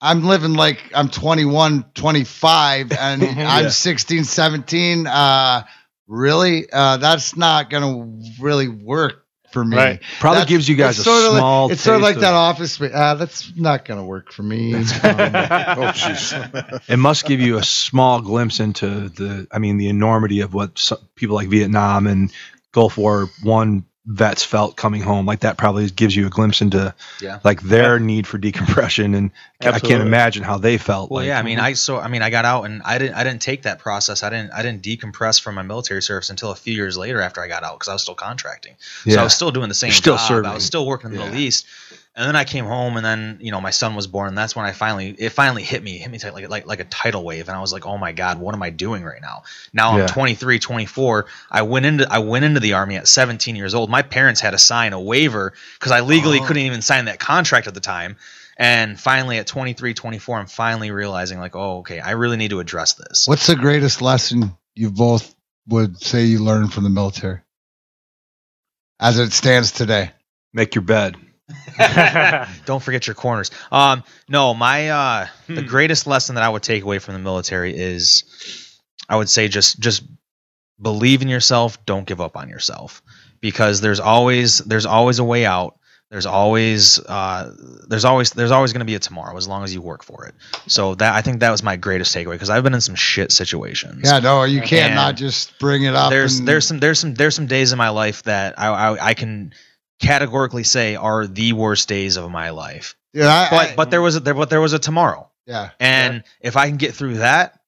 [0.00, 5.62] i'm living like i'm 21 25 and i'm 16 17 uh
[6.08, 9.21] really uh that's not gonna really work
[9.52, 10.00] for me Right.
[10.20, 12.20] probably That's- gives you guys a sort of small like, it's sort of like taste
[12.22, 16.80] that office spa- uh, that's not gonna work for me Oh, jeez.
[16.88, 20.78] it must give you a small glimpse into the i mean the enormity of what
[20.78, 22.32] some, people like vietnam and
[22.72, 26.92] gulf war one vets felt coming home like that probably gives you a glimpse into
[27.20, 27.38] Yeah.
[27.44, 29.30] like their need for decompression and
[29.60, 31.64] i can't imagine how they felt Well, like yeah, I mean, hmm.
[31.64, 34.24] I so I mean, I got out and I didn't I didn't take that process.
[34.24, 37.40] I didn't I didn't decompress from my military service until a few years later after
[37.40, 38.74] I got out because I was still contracting.
[39.06, 39.14] Yeah.
[39.14, 40.26] So I was still doing the same You're still job.
[40.26, 40.50] serving.
[40.50, 41.26] I was still working in the Yeah.
[41.30, 41.66] Middle East.
[42.14, 44.54] And then I came home, and then you know my son was born, and that's
[44.54, 47.48] when I finally it finally hit me, hit me like like like a tidal wave,
[47.48, 49.44] and I was like, oh my god, what am I doing right now?
[49.72, 50.02] Now Yeah.
[50.02, 51.26] I'm 23, 24.
[51.50, 53.88] I went into I went into the army at 17 years old.
[53.88, 56.44] My parents had to sign a waiver because I legally Oh.
[56.46, 58.16] couldn't even sign that contract at the time.
[58.58, 62.60] And finally, at 23, 24, I'm finally realizing like, oh, okay, I really need to
[62.60, 63.26] address this.
[63.26, 65.34] What's the greatest lesson you both
[65.68, 67.40] would say you learned from the military
[69.00, 70.10] as it stands today?
[70.52, 71.16] make your bed
[72.64, 73.50] Don't forget your corners.
[73.70, 75.66] Um, no, my uh, the Hmm.
[75.66, 78.24] greatest lesson that I would take away from the military is,
[79.08, 80.02] I would say just just
[80.80, 81.84] believe in yourself.
[81.86, 83.02] Don't give up on yourself
[83.40, 85.78] because there's always there's always a way out.
[86.10, 87.54] There's always uh,
[87.88, 90.26] there's always there's always going to be a tomorrow as long as you work for
[90.26, 90.34] it.
[90.66, 93.32] So that I think that was my greatest takeaway because I've been in some shit
[93.32, 94.02] situations.
[94.04, 96.10] Yeah, no, you can't And not just bring it up.
[96.10, 99.08] there's and- there's some there's some there's some days in my life that I, I
[99.08, 99.54] I can
[100.02, 102.94] categorically say are the worst days of my life.
[103.14, 105.70] yeah, I, But I- but there was a there but there was a tomorrow, yeah.
[105.80, 107.58] and if I can get through that,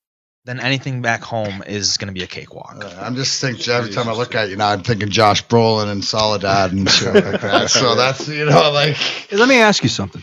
[0.47, 2.77] then anything back home is going to be a cakewalk.
[2.85, 5.91] Uh, I'm just thinking every time I look at you now, I'm thinking Josh Brolin
[5.91, 7.71] and Soledad and shit like that.
[7.81, 8.97] So that's you know like
[9.33, 10.23] let me ask you something.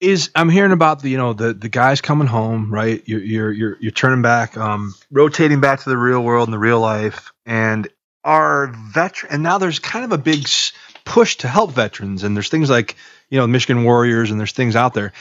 [0.00, 3.02] Is I'm hearing about the you know the the guys coming home, right?
[3.06, 6.58] You're you're you're, you're turning back, um, rotating back to the real world and the
[6.58, 7.88] real life, and
[8.22, 9.32] our veteran.
[9.32, 10.72] And now there's kind of a big s-
[11.08, 12.94] push to help veterans, and there's things like
[13.30, 15.12] you know Michigan Warriors, and there's things out there.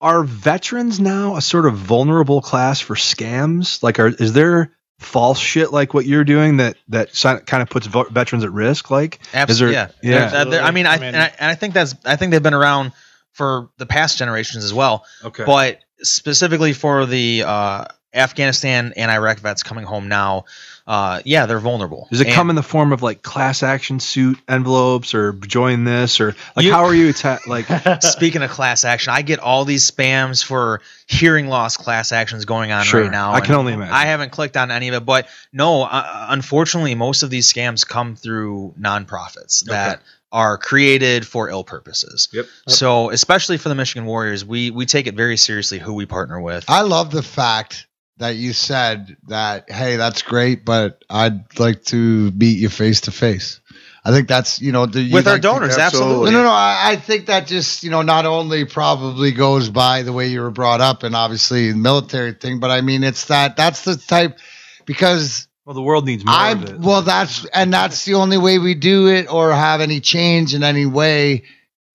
[0.00, 3.82] Are veterans now a sort of vulnerable class for scams?
[3.82, 7.14] Like, are is there false shit like what you're doing that that
[7.46, 8.90] kind of puts vo- veterans at risk?
[8.90, 9.76] Like, Absolutely.
[9.76, 10.10] there- yeah.
[10.10, 10.28] yeah.
[10.28, 12.42] They're- they're- I mean, I, I and I and I think that's I think they've
[12.42, 12.92] been around
[13.32, 15.04] for the past generations as well.
[15.24, 15.44] okay.
[15.44, 20.44] But specifically for the uh, Afghanistan and Iraq vets coming home now,
[20.86, 22.08] uh, yeah, they're vulnerable.
[22.10, 25.84] Does it And- come in the form of like class action suit envelopes or join
[25.84, 27.66] this or like You- how are you atta- like
[28.02, 32.72] Speaking of class action, I get all these spams for hearing loss class actions going
[32.72, 33.02] on Sure.
[33.02, 33.32] right now.
[33.32, 33.94] I can only imagine.
[33.94, 37.86] I haven't clicked on any of it, but no, uh, unfortunately, most of these scams
[37.86, 40.00] come through nonprofits that
[40.32, 42.28] are created for ill purposes.
[42.32, 42.46] Yep.
[42.66, 46.40] So, especially for the Michigan Warriors, we we take it very seriously who we partner
[46.40, 46.64] with.
[46.68, 47.86] I love the fact
[48.22, 53.10] that you said that, hey, that's great, but I'd like to meet you face to
[53.10, 53.60] face.
[54.04, 55.86] I think that's, you know, the, you with our like to- donors, absolutely.
[55.86, 56.30] absolutely.
[56.30, 56.50] No, no, no.
[56.50, 60.40] I, I think that just, you know, not only probably goes by the way you
[60.40, 63.96] were brought up and obviously the military thing, but I mean, it's that, that's the
[63.96, 64.38] type,
[64.86, 66.78] because well the world needs more I'm, of it.
[66.78, 70.62] well, that's, and that's the only way we do it or have any change in
[70.62, 71.42] any way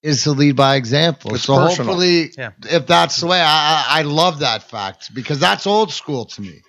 [0.04, 1.34] is to lead by example.
[1.36, 1.94] It's so personal.
[1.94, 2.52] hopefully, Yeah.
[2.70, 6.42] if that's the way, I, I, I love that fact because that's old school to
[6.42, 6.62] me.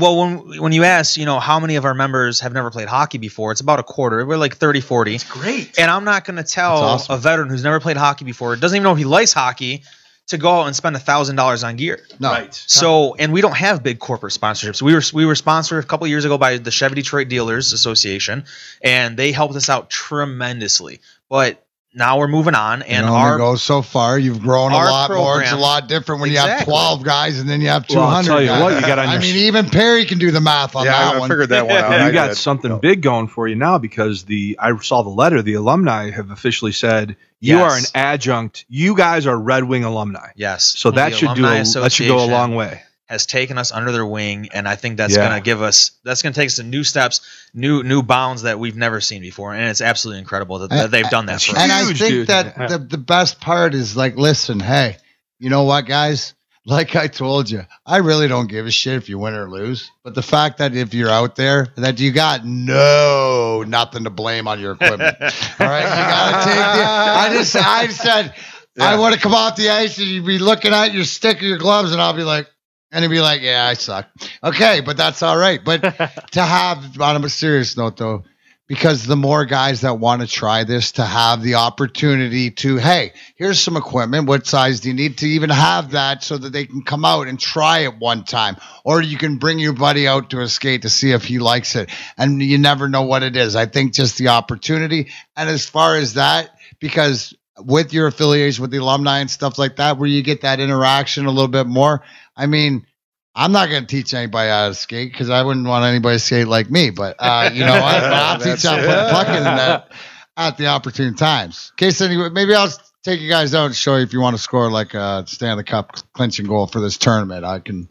[0.00, 2.88] Well, when when you ask, you know, how many of our members have never played
[2.88, 4.24] hockey before, it's about a quarter.
[4.24, 5.18] We're like 30, 40.
[5.28, 5.78] great.
[5.78, 7.14] And I'm not going to tell awesome.
[7.14, 9.82] a veteran who's never played hockey before, doesn't even know if he likes hockey,
[10.28, 12.00] to go out and spend $1,000 on gear.
[12.18, 12.30] No.
[12.30, 12.54] Right.
[12.54, 14.80] So, and we don't have big corporate sponsorships.
[14.80, 18.44] We were we were sponsored a couple years ago by the Chevy Detroit Dealers Association,
[18.82, 21.00] and they helped us out tremendously.
[21.28, 21.62] But
[21.94, 24.18] now we're moving on, and it only our goes so far.
[24.18, 25.42] You've grown a our lot more.
[25.42, 28.16] It's a lot different when you have 12 guys and then you have 200 Well,
[28.16, 28.62] I'll tell you guys.
[28.62, 30.92] what, you got on I your- mean, even Perry can do the math on yeah,
[30.92, 31.28] that I one.
[31.28, 31.92] figured that one out.
[31.92, 32.36] I you got did.
[32.36, 35.42] something big going for you now because the I saw the letter.
[35.42, 37.72] The alumni have officially said you Yes.
[37.72, 38.64] are an adjunct.
[38.68, 40.28] You guys are Red Wing alumni.
[40.36, 42.82] yes, So that the should do Alumni a, that should go a long way.
[43.08, 45.26] Has taken us under their wing, and I think that's Yeah.
[45.28, 47.20] going to give us that's going to take us to new steps,
[47.54, 51.08] new new bounds that we've never seen before, and it's absolutely incredible that, that they've
[51.08, 51.62] done that for us.
[51.62, 52.26] and I think dude.
[52.28, 52.66] that Yeah.
[52.68, 54.96] the, the best part is like, listen, hey,
[55.38, 56.34] you know what, guys?
[56.66, 59.90] Like I told you, I really don't give a shit if you win or lose.
[60.04, 64.46] But the fact that if you're out there, that you got no nothing to blame
[64.46, 65.16] on your equipment.
[65.22, 66.84] All right, you gotta take the.
[66.84, 68.34] I just, I said,
[68.78, 71.46] I want to come off the ice and you'd be looking at your stick or
[71.46, 72.46] your gloves, and I'll be like,
[72.90, 74.08] and he'd be like, yeah, I suck.
[74.42, 75.60] Okay, but that's all right.
[75.62, 75.80] But
[76.32, 78.24] to have on a serious note though
[78.68, 83.12] because the more guys that want to try this to have the opportunity to hey
[83.34, 84.28] here's some equipment.
[84.28, 85.18] What size do you need?
[85.18, 88.56] To even have that so that they can come out and try it one time.
[88.84, 91.74] Or you can bring your buddy out to a skate to see if he likes
[91.74, 91.90] it.
[92.16, 93.56] And you never know what it is.
[93.56, 95.10] I think just the opportunity.
[95.34, 99.76] And as far as that because with your affiliation with the alumni and stuff like
[99.76, 102.02] that where you get that interaction a little bit more
[102.38, 102.86] i mean
[103.34, 106.18] I'm not going to teach anybody how to skate because I wouldn't want anybody to
[106.18, 106.90] skate like me.
[106.90, 107.84] But uh, you know what?
[108.02, 109.92] I'll teach That's how to put the puck in the net
[110.36, 111.70] at the opportune times.
[111.78, 112.72] In case anyway, maybe I'll
[113.04, 115.62] take you guys out and show you if you want to score like a Stanley
[115.62, 117.44] Cup clinching goal for this tournament.
[117.44, 117.88] I can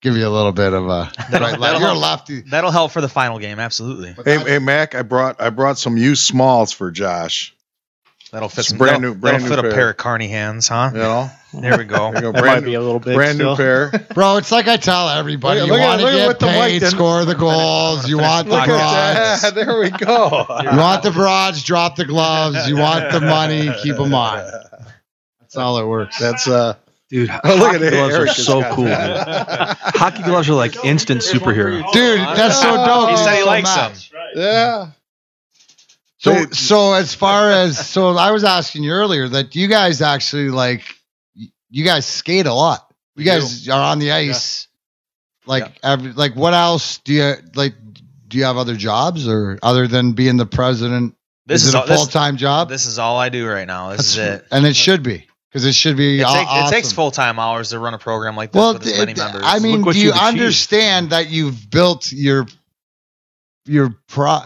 [0.00, 1.12] give you a little bit of a.
[1.30, 2.00] That'll- right, that'll you're a help.
[2.02, 2.40] lefty.
[2.42, 4.14] That'll help for the final game, absolutely.
[4.24, 7.54] Hey, hey, Mac, I brought I brought some used smalls for Josh.
[8.32, 9.72] That'll fit It's some brand new- brand that'll new fit a pair.
[9.72, 10.92] pair of Carney hands, huh?
[10.94, 12.12] You know, There we go.
[12.12, 13.14] there you go, That might brand be a little big.
[13.14, 13.90] brand new pair.
[14.14, 16.46] Bro, it's like I tell everybody: Look- you look at- want to get what the
[16.46, 18.08] mic paid, score the goals.
[18.08, 19.52] You want the Look broads.
[19.54, 20.46] There we go.
[20.62, 22.68] You want the broads, drop the gloves.
[22.68, 24.38] You want the money, keep them on.
[25.40, 26.18] That's all it works.
[26.18, 26.74] That's uh.
[27.10, 27.90] Dude, Oh, look hockey at that.
[27.92, 28.94] gloves Eric are so cool, dude.
[28.94, 31.90] Hockey gloves are like instant superhero.
[31.90, 33.08] Dude, that's so dope.
[33.08, 33.94] He said he So likes mad.
[33.94, 34.02] them.
[34.36, 34.90] Yeah.
[36.18, 40.50] So, so as far as so, I was asking you earlier that you guys actually
[40.50, 40.82] like,
[41.70, 42.84] you guys skate a lot.
[43.16, 44.68] You guys are on the ice,
[45.46, 47.74] like every, like what else do you like?
[48.28, 51.14] Do you have other jobs or other than being the president?
[51.46, 52.68] This is is it all- a full time job?
[52.68, 53.90] This is all I do right now.
[53.90, 54.46] This is it.
[54.52, 56.20] and it should be because it should be.
[56.20, 58.74] It, aw- take- it takes full time hours to run a program like this Well,
[58.74, 59.42] with as many it- members.
[59.44, 60.26] I mean, do you you've achieved.
[60.34, 62.46] understand that you've built your
[63.64, 64.40] your pro?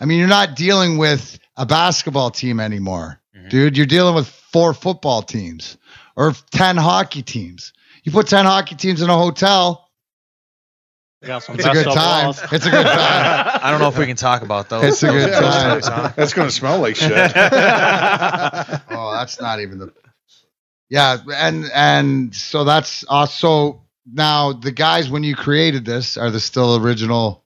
[0.00, 3.50] I mean, you're not dealing with a basketball team anymore, Mhm.
[3.50, 3.76] dude.
[3.76, 5.76] You're dealing with four football teams
[6.16, 7.72] or ten hockey teams.
[8.02, 9.88] You put ten hockey teams in a hotel,
[11.22, 11.94] We got it's a good time.
[11.94, 12.40] balls.
[12.52, 13.60] It's a good time.
[13.62, 14.84] I don't know if we can talk about those.
[14.84, 15.42] It's a good time.
[15.42, 16.12] times, huh?
[16.16, 17.12] That's gonna smell like shit.
[17.12, 19.92] oh, that's not even the.
[20.90, 26.30] Yeah, and and so that's uh, also now the guys when you created this are
[26.30, 27.43] the still original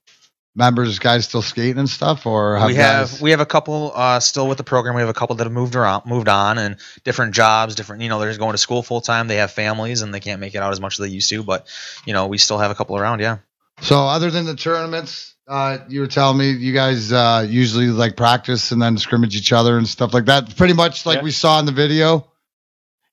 [0.59, 3.91] members, guys still skating and stuff, or have we guys- have we have a couple
[3.95, 4.93] uh, still with the program.
[4.93, 8.03] We have a couple that have moved around, moved on, and different jobs, different.
[8.03, 9.27] You know, they're just going to school full time.
[9.27, 11.41] They have families and they can't make it out as much as they used to.
[11.41, 11.65] But
[12.05, 13.19] you know, we still have a couple around.
[13.21, 13.37] Yeah.
[13.81, 18.15] So other than the tournaments, uh, you were telling me you guys uh, usually like
[18.17, 20.55] practice and then scrimmage each other and stuff like that.
[20.57, 21.23] Pretty much like Yeah.
[21.23, 22.27] we saw in the video.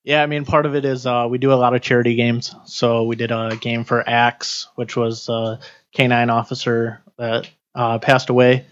[0.03, 2.55] Yeah, I mean, part of it is uh, we do a lot of charity games.
[2.67, 5.59] So we did a game for Axe, which was a
[5.93, 8.67] canine officer that uh, passed away.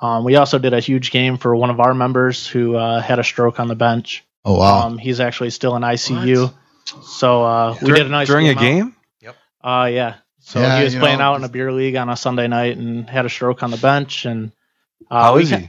[0.00, 3.18] Um, we also did a huge game for one of our members who uh, had
[3.18, 4.24] a stroke on the bench.
[4.44, 4.86] Oh wow!
[4.86, 6.52] Um, he's actually still in ICU.
[7.02, 8.86] So uh, we Dur- did a nice during a game.
[8.86, 8.94] out.
[9.20, 9.34] game.
[9.62, 10.14] Uh, yeah.
[10.38, 12.78] So Yeah, he was playing know, out in a beer league on a Sunday night
[12.78, 14.24] and had a stroke on the bench.
[14.24, 14.52] And
[15.10, 15.68] uh, How we is he?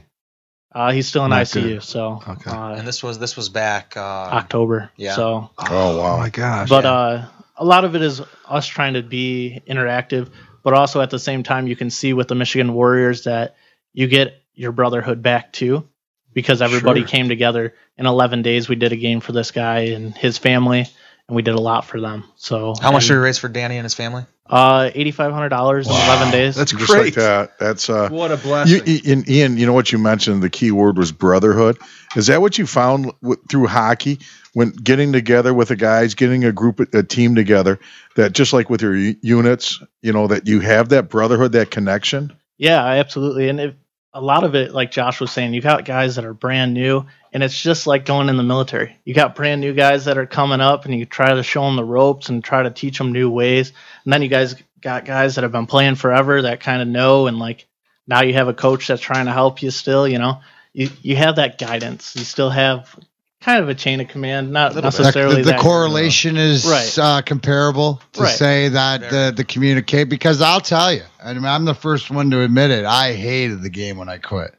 [0.74, 1.62] Uh, he's still in Not ICU.
[1.74, 1.82] good.
[1.82, 2.50] So Okay.
[2.50, 3.94] uh, And this was this was back.
[3.96, 4.90] Uh, October.
[4.96, 5.14] yeah.
[5.14, 6.16] So Oh, wow.
[6.16, 6.70] my gosh!
[6.70, 7.26] but uh,
[7.56, 10.30] a lot of it is us trying to be interactive,
[10.62, 13.56] but also at the same time, you can see with the Michigan Warriors that
[13.92, 15.88] you get your brotherhood back too,
[16.32, 17.08] because everybody Sure.
[17.08, 17.74] came together.
[17.98, 20.86] In 11 days, we did a game for this guy and his family,
[21.32, 22.24] and we did a lot for them.
[22.36, 24.26] So How much did we raise for Danny and his family?
[24.44, 26.56] Uh, $8,500 in 11 days.
[26.56, 27.04] That's Just great.
[27.04, 27.58] like that.
[27.58, 28.76] That's uh, what a blessing.
[28.76, 29.10] You, blessing.
[29.10, 30.42] Ian, Ian, you know what you mentioned?
[30.42, 31.78] The key word was brotherhood.
[32.16, 34.18] Is that what you found w- through hockey
[34.52, 37.80] when getting together with the guys, getting a group, a team together?
[38.16, 41.70] That just like with your u- units, you know, that you have that brotherhood, that
[41.70, 42.30] connection.
[42.58, 43.48] Yeah, absolutely.
[43.48, 43.74] And if,
[44.12, 47.06] a lot of it, like Josh was saying, you've got guys that are brand new,
[47.32, 48.96] and it's just like going in the military.
[49.04, 51.76] You got brand new guys that are coming up, and you try to show them
[51.76, 53.72] the ropes and try to teach them new ways.
[54.04, 57.26] And then you guys got guys that have been playing forever that kind of know,
[57.26, 57.66] and like
[58.06, 60.06] now you have a coach that's trying to help you still.
[60.08, 60.40] You know,
[60.72, 62.14] you you have that guidance.
[62.16, 62.94] You still have
[63.40, 66.96] kind of a chain of command, not The, necessarily the, the that- correlation is Right.
[66.98, 68.36] uh, comparable to Right.
[68.36, 72.30] say that the, the communicate because I'll tell you, I mean, I'm the first one
[72.30, 72.84] to admit it.
[72.84, 74.54] I hated the game when I quit.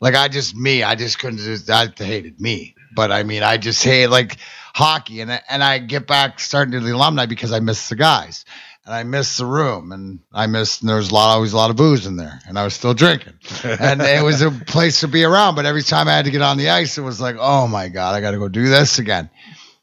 [0.00, 1.38] Like I just me, I just couldn't.
[1.38, 4.36] Just, I hated me, but I mean, I just hate like
[4.74, 7.96] hockey, and I- and I get back starting to the alumni because I miss the
[7.96, 8.44] guys,
[8.84, 10.80] and I miss the room, and I miss.
[10.80, 12.74] And there was a lot, always a lot of booze in there, and I was
[12.74, 13.34] still drinking,
[13.64, 15.54] and it was a place to be around.
[15.54, 17.88] But every time I had to get on the ice, it was like, oh my
[17.88, 19.30] god, I got to go do this again.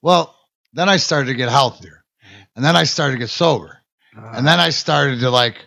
[0.01, 0.36] Well,
[0.74, 2.03] then I started to get healthier,
[2.55, 3.80] and then I started to get sober,
[4.14, 4.41] and ah.
[4.41, 5.57] then I started to like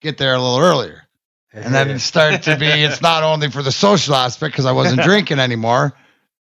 [0.00, 1.07] get there a little earlier.
[1.52, 4.72] And then it started to be, it's not only for the social aspect because I
[4.72, 5.96] wasn't drinking anymore,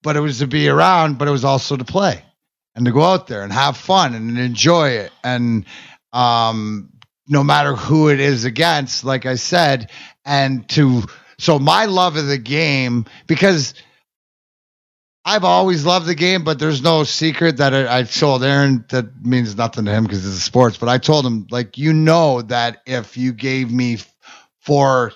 [0.02, 2.24] but it was to be around, but it was also to play
[2.76, 5.12] and to go out there and have fun and enjoy it.
[5.24, 5.66] And
[6.12, 6.92] um,
[7.28, 9.92] no matter who it is against, like I said,
[10.26, 11.04] and to,
[11.38, 13.76] so my love of the game, because
[15.24, 19.24] I've always loved the game, but there's no secret that I, I told Aaron that
[19.24, 20.78] means nothing to him because it's sports.
[20.78, 23.98] But I told him, like, you know, that if you gave me
[24.70, 25.14] four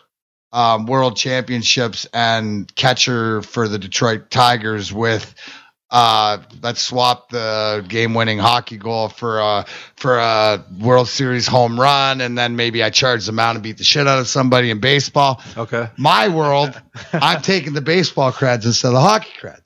[0.52, 5.32] um, world championships and catcher for the Detroit Tigers with,
[5.92, 12.20] uh, let's swap the game-winning hockey goal for a for a World Series home run,
[12.20, 14.80] and then maybe I charge them out and beat the shit out of somebody in
[14.80, 15.40] baseball.
[15.56, 15.90] okay.
[15.98, 16.74] My world,
[17.14, 19.63] I'm taking the baseball creds instead of the hockey creds.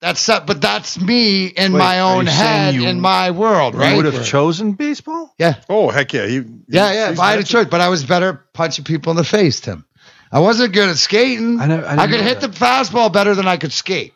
[0.00, 3.90] That's that, but that's me in Wait, my own head you- in my world, right?
[3.90, 5.34] You would have chosen baseball.
[5.38, 5.54] Yeah.
[5.68, 6.26] Oh heck yeah!
[6.26, 6.36] He,
[6.68, 7.10] yeah, yeah.
[7.10, 9.60] If I had a choice, but I was better at punching people in the face,
[9.60, 9.86] Tim.
[10.30, 11.60] I wasn't good at skating.
[11.60, 12.52] I, never, I, I, could hit that.
[12.52, 14.12] the fastball better than I could skate,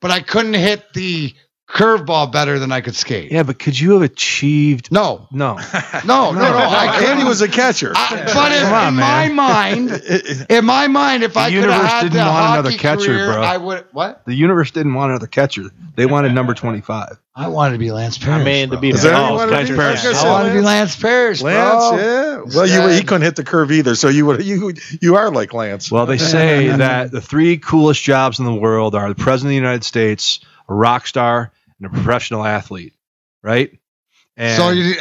[0.00, 1.34] but I couldn't hit the
[1.72, 3.32] curveball better than I could skate.
[3.32, 4.92] Yeah, but could you have achieved?
[4.92, 5.54] No, No.
[6.04, 6.40] no, no, no.
[6.40, 7.26] I Andy couldn't.
[7.26, 7.92] was a catcher.
[7.96, 9.34] I, but in, on, in man.
[9.34, 9.90] my mind,
[10.50, 13.32] in my mind, if The I could have had didn't the want another catcher, career,
[13.32, 13.42] bro.
[13.42, 13.84] I would.
[13.92, 14.24] What?
[14.26, 15.64] The universe didn't want another catcher.
[15.96, 17.18] They wanted number 25.
[17.34, 18.42] I wanted to be Lance Parrish.
[18.42, 19.76] I mean, to be Is that fair, oh, wanted to Lance be?
[19.76, 20.04] Parrish.
[20.04, 20.66] Like I I said, wanted to be Lance.
[20.66, 21.50] Lance Parrish, bro.
[21.50, 22.02] Lance,
[22.52, 22.56] yeah.
[22.58, 25.54] Well, you he couldn't hit the curve either, so you would you you are like
[25.54, 25.90] Lance.
[25.90, 29.50] Well, they say that the three coolest jobs in the world are the president of
[29.52, 31.52] the United States, a rock star,
[31.82, 32.94] and a professional athlete,
[33.42, 33.76] right?
[34.36, 34.94] And So you,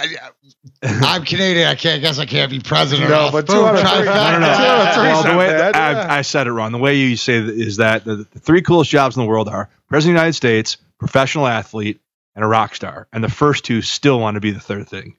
[0.84, 1.68] I'm Canadian.
[1.68, 3.10] I can't guess I can't be president.
[3.10, 4.06] No, of but two out of three.
[4.06, 4.48] no, no, no.
[4.48, 6.08] Two out of three Well, the not way bad, yeah.
[6.14, 6.72] I, I said it wrong.
[6.72, 9.48] The way you say that is that the, the three coolest jobs in the world
[9.48, 12.02] are president of the United States, professional athlete,
[12.36, 13.08] and a rock star.
[13.14, 15.16] And the first two still want to be the third thing.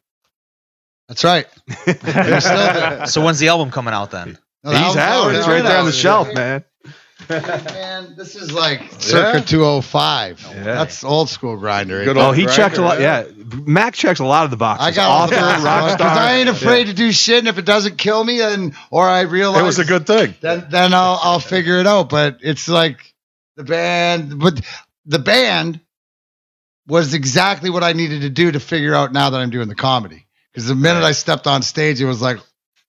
[1.08, 1.46] That's right.
[1.86, 3.06] They're still there.
[3.06, 4.38] So when's the album coming out then?
[4.64, 5.38] No, He's that had was it.
[5.40, 6.64] It's right there on the shelf, man.
[7.30, 9.44] Man, this is like circa Yeah.
[9.44, 10.40] 205.
[10.42, 10.62] Yeah.
[10.64, 12.04] That's old school grinder.
[12.04, 12.24] Good there.
[12.24, 13.00] Oh, he grinder, checks a lot.
[13.00, 13.24] yeah.
[13.26, 14.86] Yeah, Mac checks a lot of the boxes.
[14.86, 16.08] I got all author, the rock because star.
[16.08, 19.22] I ain't afraid to do shit, and if it doesn't kill me, and or I
[19.22, 20.34] realize It was a good thing.
[20.40, 22.08] then then I'll I'll figure it out.
[22.08, 23.14] But it's like
[23.56, 24.60] the band, but
[25.06, 25.80] the band
[26.86, 29.74] was exactly what I needed to do to figure out now that I'm doing the
[29.74, 30.26] comedy.
[30.52, 32.38] Because the minute I stepped on stage, it was like,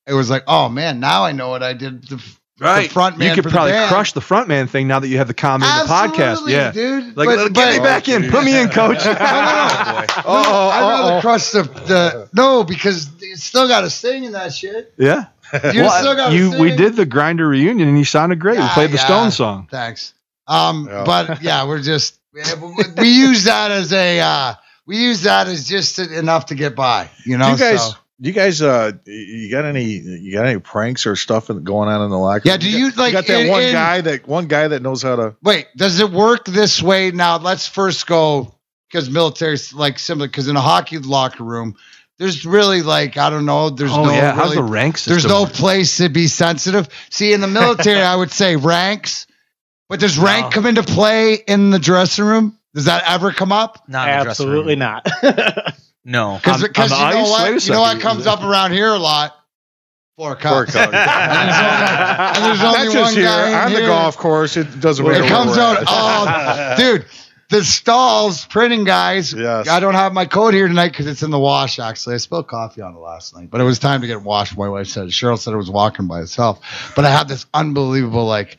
[0.08, 2.20] it was like, oh man, now I know what I did to,
[2.60, 2.92] Right.
[2.92, 5.18] front man you could for the probably crush the front man thing now that you
[5.18, 6.48] have the comedy in the podcast.
[6.48, 6.72] Yeah.
[6.72, 7.18] dude.
[7.18, 8.30] Like, But- get but- me back in.
[8.30, 9.00] Put me in, coach.
[9.06, 9.14] Oh,
[10.26, 11.22] Oh, I'd oh, rather oh.
[11.22, 14.94] crush the, the no because you still got to sing in that shit.
[14.98, 15.26] yeah.
[15.74, 16.62] You Well, still got to you sing.
[16.62, 18.58] we did the grinder reunion and you sounded great.
[18.60, 19.06] we played the yeah.
[19.06, 19.68] Stone song.
[19.70, 20.14] Thanks.
[20.48, 21.04] Um, Yeah.
[21.06, 22.20] but yeah, we're just
[22.98, 24.54] we use that as a uh,
[24.86, 27.10] we use that as just enough to get by.
[27.26, 27.98] You know, you guys, so-
[28.28, 32.02] you guys, uh, you got any, you got any pranks or stuff in- going on
[32.04, 32.44] in the locker?
[32.46, 32.60] Yeah, room?
[32.62, 35.02] do got- you, like, got that in- one in- guy that one guy that knows
[35.02, 35.36] how to?
[35.44, 37.38] Wait, does it work this way now?
[37.38, 38.54] Let's first go
[38.90, 40.28] because military's like similar.
[40.28, 41.76] Because in a hockey locker room,
[42.20, 43.70] there's really like I don't know.
[43.70, 45.06] There's Oh no yeah, how's really- the ranks.
[45.06, 45.54] There's no work?
[45.54, 46.88] place to be sensitive.
[47.10, 49.28] See, in the military, I would say ranks,
[49.90, 50.50] but does rank No.
[50.52, 52.58] come into play in the dressing room?
[52.74, 53.84] Does that ever come up?
[53.88, 54.68] Not in the dressing room.
[54.70, 55.74] Absolutely not.
[56.06, 56.36] No.
[56.42, 57.32] Because On- because on you know ice?
[57.44, 59.36] Wait a what you know what comes up around here a lot.
[60.18, 60.74] Four Four cups.
[60.74, 60.94] cups.
[60.94, 64.58] And there's only, and there's only one here guy in on the golf course.
[64.58, 65.24] It doesn't matter.
[65.24, 65.84] It comes out.
[65.88, 67.06] Oh, dude,
[67.50, 69.34] the stalls printing guys.
[69.34, 69.68] Yes.
[69.68, 71.80] I don't have my coat here tonight because it's in the wash.
[71.80, 74.56] Actually, I spilled coffee on it last night, but it was time to get washed.
[74.56, 75.08] My wife said.
[75.08, 76.60] Cheryl said it was walking by itself,
[76.96, 78.58] but I have this unbelievable like.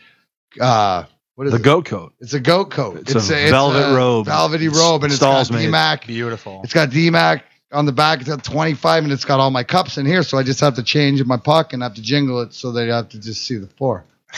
[0.60, 1.04] uh
[1.34, 1.62] what is the it?
[1.62, 2.14] goat coat.
[2.20, 2.98] It's a goat coat.
[3.00, 4.26] It's a velvet robe.
[4.26, 5.68] velvety robe, and it's Stalls got made.
[5.68, 6.06] DMAC.
[6.06, 6.60] Beautiful.
[6.64, 8.20] It's got DMAC on the back.
[8.20, 10.22] It's got 25, and it's got all my cups in here.
[10.22, 12.72] So I just have to change in my puck and have to jingle it so
[12.72, 14.04] they have to just see the four.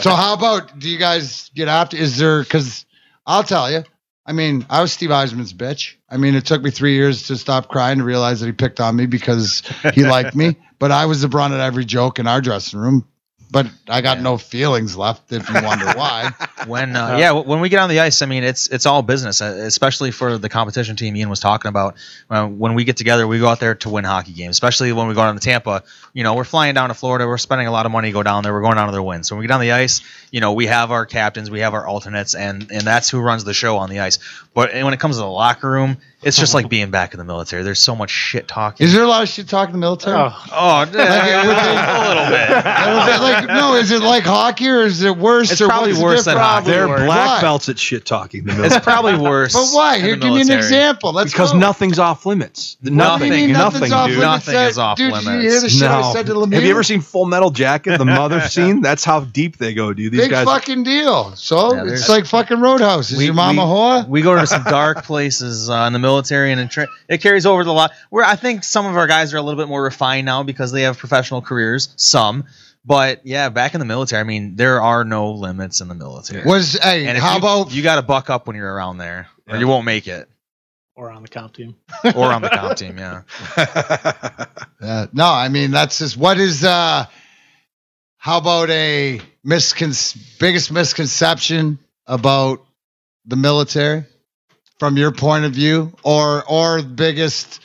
[0.00, 1.96] so how about do you guys get after?
[1.96, 2.84] Is there because
[3.26, 3.84] I'll tell you.
[4.26, 5.96] I mean, I was Steve Yzerman's bitch.
[6.08, 8.80] I mean, it took me three years to stop crying to realize that he picked
[8.80, 9.62] on me because
[9.92, 10.56] he liked me.
[10.80, 13.06] But I was the brunt of every joke in our dressing room.
[13.50, 15.32] But I got no feelings left.
[15.32, 16.32] If you wonder why.
[16.66, 19.40] when uh, yeah when we get on the ice i mean it's it's all business
[19.42, 21.96] uh, especially for the competition team ian was talking about
[22.30, 25.08] uh, when we get together we go out there to win hockey games especially when
[25.08, 25.82] we go down to tampa
[26.12, 28.22] you know we're flying down to florida we're spending a lot of money to go
[28.22, 30.00] down there we're going down to their win so when we get on the ice
[30.30, 33.44] you know we have our captains we have our alternates and and that's who runs
[33.44, 34.18] the show on the ice
[34.54, 37.24] but when it comes to the locker room it's just like being back in the
[37.24, 39.84] military there's so much shit talking Is there a lot of shit talking in the
[39.84, 40.16] military?
[40.16, 43.74] Oh, oh Like, would they- a little bit it like no?
[43.74, 45.50] Is it like hockey or is it worse?
[45.50, 46.66] It's or probably what's worse than hockey.
[46.66, 47.04] They're Why?
[47.06, 48.44] black belts at shit talking.
[48.46, 49.96] It's probably worse But why?
[49.96, 51.12] in Here, the give me an example.
[51.12, 51.58] Let's because go.
[51.58, 52.76] nothing's off limits.
[52.80, 53.28] What do you Nothing.
[53.30, 54.18] nothing, nothing's off dude.
[54.18, 54.46] limits?
[54.46, 56.12] Nothing is off dude, Did you hear the shit I No.
[56.12, 56.54] said to Lemieux?
[56.54, 58.80] Have you ever seen Full Metal Jacket, the mother scene?
[58.80, 60.12] That's how deep they go, dude.
[60.12, 60.44] These Big guys.
[60.46, 61.34] fucking deal.
[61.36, 63.10] So Yeah, it's like fucking Roadhouse.
[63.10, 64.08] Is We- your mama we- whore?
[64.08, 67.46] We go to some dark places uh, in the military, and it, tra- it carries
[67.46, 67.92] over to the lot.
[68.10, 70.72] Where I think some of our guys are a little bit more refined now because
[70.72, 71.88] they have professional careers.
[71.96, 72.44] Some,
[72.84, 76.44] but yeah, back in the military, I mean, there are no limits in the military.
[76.44, 77.06] Was hey?
[77.06, 79.60] and how you, about you got to buck up when you're around there, or Yeah.
[79.60, 80.28] you won't make it,
[80.94, 81.76] or on the comp team.
[82.14, 82.98] or on the comp team.
[82.98, 83.22] Yeah,
[84.80, 86.62] Uh, no, I mean that's just what is.
[86.64, 87.06] uh
[88.18, 92.64] How about a miscon- biggest misconception about
[93.26, 94.04] the military
[94.78, 97.60] from your point of view, or or biggest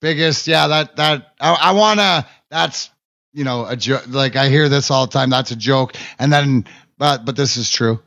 [0.00, 0.46] biggest?
[0.46, 2.26] Yeah, that that I, I wanna.
[2.50, 2.90] That's
[3.32, 4.04] you know a joke.
[4.08, 5.30] Like I hear this all the time.
[5.30, 6.64] That's a joke, and then
[6.98, 8.00] but but this is true.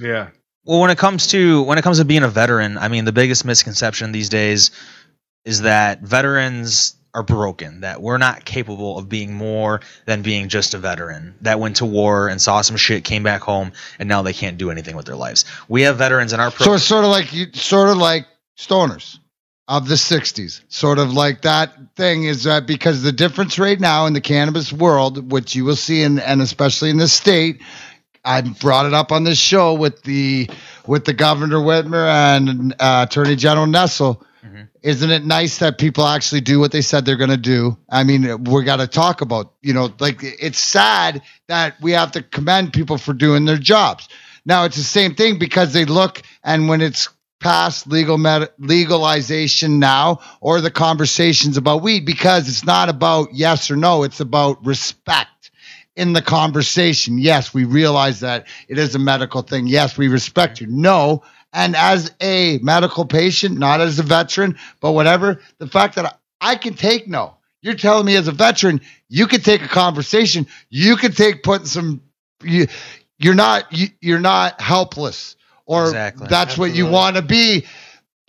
[0.00, 0.30] yeah.
[0.64, 3.12] Well, when it comes to when it comes to being a veteran, I mean, the
[3.12, 4.70] biggest misconception these days
[5.46, 10.74] is that veterans are broken, that we're not capable of being more than being just
[10.74, 14.22] a veteran that went to war and saw some shit, came back home, and now
[14.22, 15.44] they can't do anything with their lives.
[15.68, 19.18] We have veterans in our So it's sort of like you, sort of like stoners
[19.66, 20.62] of the '60s.
[20.68, 24.72] Sort of like that thing is that because the difference right now in the cannabis
[24.72, 27.60] world, which you will see in and especially in this state,
[28.24, 30.48] I brought it up on this show with the
[30.86, 34.22] with the Governor Whitmer and uh, Attorney General Nessel.
[34.82, 37.76] Isn't it nice that people actually do what they said they're going to do?
[37.88, 42.12] I mean, we got to talk about, you know, like it's sad that we have
[42.12, 44.08] to commend people for doing their jobs.
[44.44, 47.08] Now it's the same thing because they look and when it's
[47.40, 53.70] past legal med- legalization now or the conversations about weed because it's not about yes
[53.70, 55.50] or no, it's about respect
[55.96, 57.18] in the conversation.
[57.18, 59.66] Yes, we realize that it is a medical thing.
[59.66, 60.66] Yes, we respect you.
[60.68, 61.22] No,
[61.52, 66.56] and as a medical patient, not as a veteran, but whatever, the fact that I
[66.56, 67.34] can take no.
[67.60, 70.46] You're telling me as a veteran, you could take a conversation.
[70.70, 72.02] You could take putting some.
[72.42, 72.68] You,
[73.18, 73.72] you're not.
[73.72, 75.34] You, you're not helpless,
[75.66, 76.28] or Exactly.
[76.28, 77.66] that's what you want to be.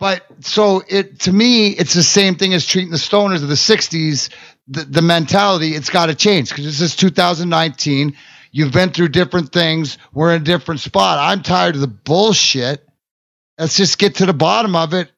[0.00, 3.54] But so it to me, it's the same thing as treating the stoners of the
[3.54, 4.30] '60s.
[4.66, 8.16] The, the mentality, it's got to change because this is 2019.
[8.52, 9.98] You've been through different things.
[10.12, 11.18] We're in a different spot.
[11.20, 12.88] I'm tired of the bullshit.
[13.60, 15.10] Let's just get to the bottom of it.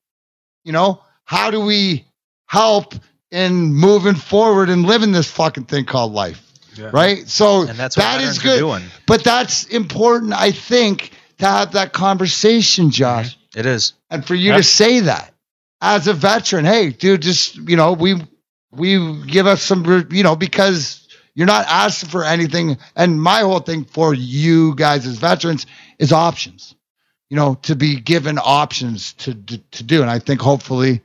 [0.65, 2.05] You know, how do we
[2.47, 2.95] help
[3.31, 6.43] in moving forward and living this fucking thing called life?
[6.75, 6.91] Yeah.
[6.93, 7.29] right?
[7.29, 8.59] So And that's what that is good.
[8.59, 8.83] doing.
[9.07, 12.91] But that's important, I think, to have that conversation, mm-hmm.
[12.91, 13.93] Josh, It is.
[14.11, 14.57] and for you Yep.
[14.57, 15.35] to say that
[15.81, 16.65] as a veteran.
[16.65, 18.21] Hey, dude, just you know, we
[18.73, 22.79] we give us some, you know, because you're not asking for anything.
[22.97, 25.67] And my whole thing for you guys as veterans
[25.99, 26.75] is options.
[27.33, 31.01] You know, to be given options to to, to do, and I think hopefully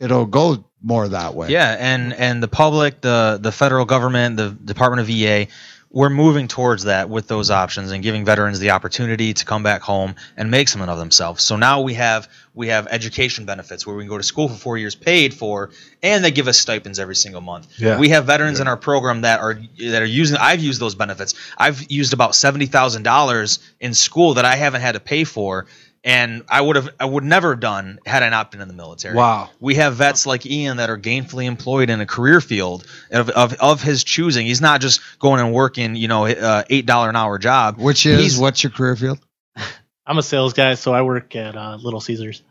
[0.00, 1.50] it'll go more that way.
[1.50, 5.46] Yeah, and and the public, the the federal government, the Department of VA,
[5.92, 9.82] we're moving towards that with those options and giving veterans the opportunity to come back
[9.82, 11.42] home and make something of themselves.
[11.42, 14.54] So now we have we have education benefits where we can go to school for
[14.54, 15.70] four years paid for,
[16.02, 17.78] and they give us stipends every single month.
[17.78, 17.98] Yeah.
[17.98, 20.36] We have veterans in our program that are that are using.
[20.36, 21.34] I've used those benefits.
[21.58, 25.66] I've used about seventy thousand dollars in school that I haven't had to pay for.
[26.02, 28.74] And I would have, I would never have done had I not been in the
[28.74, 29.14] military.
[29.14, 29.50] Wow.
[29.60, 33.52] We have vets like Ian that are gainfully employed in a career field of, of,
[33.60, 34.46] of his choosing.
[34.46, 37.76] He's not just going and working, you know, uh, eight dollar an hour job.
[37.78, 39.18] Which is He's- what's your career field?
[40.06, 42.42] I'm a sales guy, so I work at uh, Little Caesars.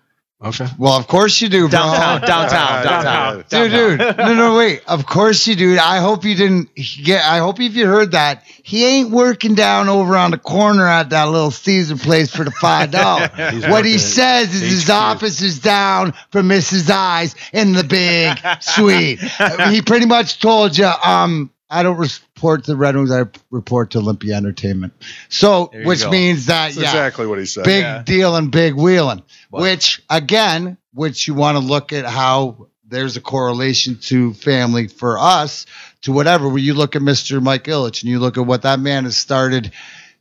[0.41, 0.67] Okay.
[0.77, 1.79] Well, of course you do, bro.
[1.79, 3.45] Downtown, downtown, downtown.
[3.49, 4.81] Dude, dude, no, no, wait.
[4.87, 5.77] Of course you do.
[5.77, 7.25] I hope you didn't get.
[7.25, 11.09] I hope if you heard that, he ain't working down over on the corner at
[11.09, 13.29] that little Caesar place for the five dollars.
[13.69, 16.89] What he says is his office is down from Mrs.
[16.89, 19.19] Eyes in the big suite.
[19.69, 21.97] he pretty much told you, um, I don't
[22.39, 23.11] report to Red Wings.
[23.11, 24.93] I report to Olympia Entertainment.
[25.27, 26.09] So, which go.
[26.09, 27.65] means that That's yeah, exactly what he said.
[27.65, 28.01] big Yeah.
[28.03, 29.23] deal and big wheeling.
[29.49, 29.61] What?
[29.63, 35.19] Which again, which you want to look at how there's a correlation to family for
[35.19, 35.65] us
[36.03, 36.47] to whatever.
[36.47, 37.41] When you look at Mr.
[37.41, 39.71] Mike Ilitch and you look at what that man has started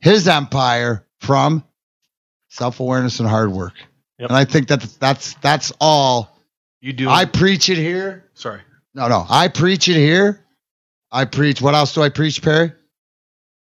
[0.01, 1.63] his empire from
[2.49, 3.73] self awareness and hard work.
[4.19, 4.29] Yep.
[4.29, 6.35] And I think that that's that's all.
[6.81, 7.09] You do.
[7.09, 8.25] I preach it here.
[8.33, 8.61] sorry.
[8.93, 10.43] No, no, I preach it here.
[11.11, 11.61] I preach.
[11.61, 12.71] What else do I preach, Perry?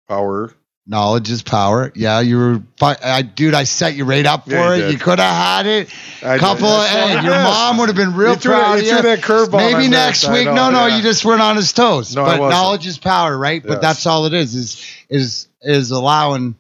[0.08, 0.54] Power.
[0.88, 1.92] Knowledge is power.
[1.96, 3.54] Yeah, you were, I, dude.
[3.54, 4.78] I set you right up for Yeah, you it.
[4.88, 4.92] did.
[4.94, 5.94] You could have had it.
[6.24, 6.66] I couple.
[6.68, 7.44] Of, hey, your Yes.
[7.54, 10.28] mom would have been real You threw proud of you threw that curveball Maybe next
[10.28, 10.46] week.
[10.46, 10.98] know, no, no, yeah.
[10.98, 12.16] you just weren't on his toes.
[12.16, 13.64] No, but knowledge is power, right?
[13.66, 14.56] But that's all it is.
[14.56, 16.56] Is is is allowing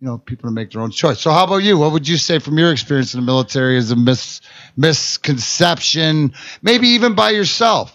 [0.00, 1.20] you know people to make their own choice.
[1.20, 1.76] So how about you?
[1.76, 4.40] What would you say from your experience in the military is a mis
[4.76, 6.32] misconception,
[6.62, 7.94] maybe even by yourself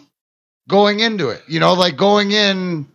[0.68, 1.44] going into it?
[1.48, 2.88] You know, like going in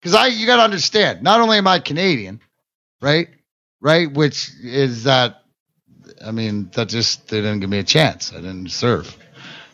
[0.00, 1.22] because I you got to understand.
[1.22, 2.40] Not only am I Canadian,
[3.00, 3.28] right?
[3.80, 5.36] Right, which is that.
[6.22, 8.32] I mean, that just they didn't give me a chance.
[8.32, 9.16] I didn't serve.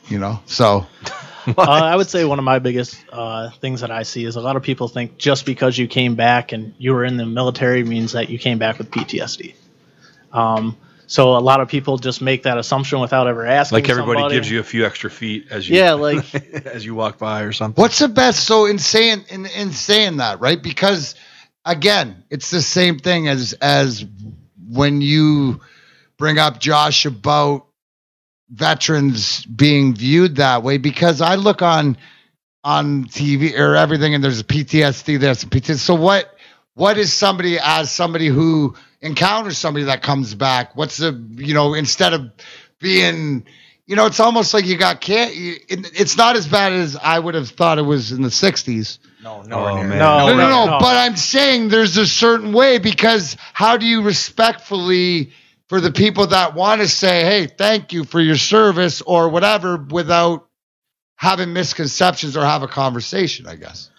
[0.09, 0.87] You know, so
[1.59, 4.41] uh, I would say one of my biggest uh, things that I see is a
[4.41, 7.83] lot of people think just because you came back and you were in the military
[7.83, 9.55] means that you came back with PTSD.
[10.33, 10.77] Um,
[11.07, 13.77] so a lot of people just make that assumption without ever asking.
[13.77, 14.35] Like everybody somebody.
[14.35, 16.35] gives you a few extra feet as you Yeah, like
[16.67, 17.81] as you walk by or something.
[17.81, 18.45] What's the best?
[18.45, 20.61] So in saying in, in saying that, right?
[20.61, 21.15] Because
[21.65, 24.05] again, it's the same thing as as
[24.69, 25.61] when you
[26.17, 27.67] bring up Josh about
[28.49, 30.79] veterans being viewed that way.
[30.79, 31.97] Because I look on
[32.65, 35.21] on TV or everything, and there's a PTSD.
[35.21, 35.79] There's a PTSD.
[35.79, 36.33] So what?
[36.75, 38.75] What is somebody as somebody who
[39.07, 40.77] encounters somebody that comes back?
[40.77, 42.31] What's the you know instead of
[42.81, 43.47] being
[43.87, 45.31] you know, it's almost like you got can't.
[45.33, 48.99] It, it's not as bad as I would have thought it was in the '60s.
[49.23, 49.91] No, Oh, man.
[49.91, 50.67] No, No, no, no.
[50.67, 50.79] no.
[50.81, 55.31] But I'm saying there's a certain way because how do you respectfully
[55.69, 59.77] for the people that want to say, "Hey, thank you for your service" or whatever,
[59.77, 60.49] without
[61.15, 63.47] having misconceptions or have a conversation?
[63.47, 63.91] I guess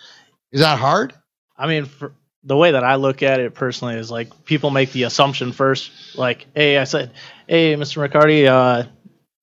[0.51, 1.14] is that hard?
[1.58, 2.14] I mean, for,
[2.47, 5.91] the way that I look at it personally is like people make the assumption first,
[6.15, 7.11] like, hey, I said,
[7.45, 8.07] hey, Mr.
[8.07, 8.87] McCarty, uh,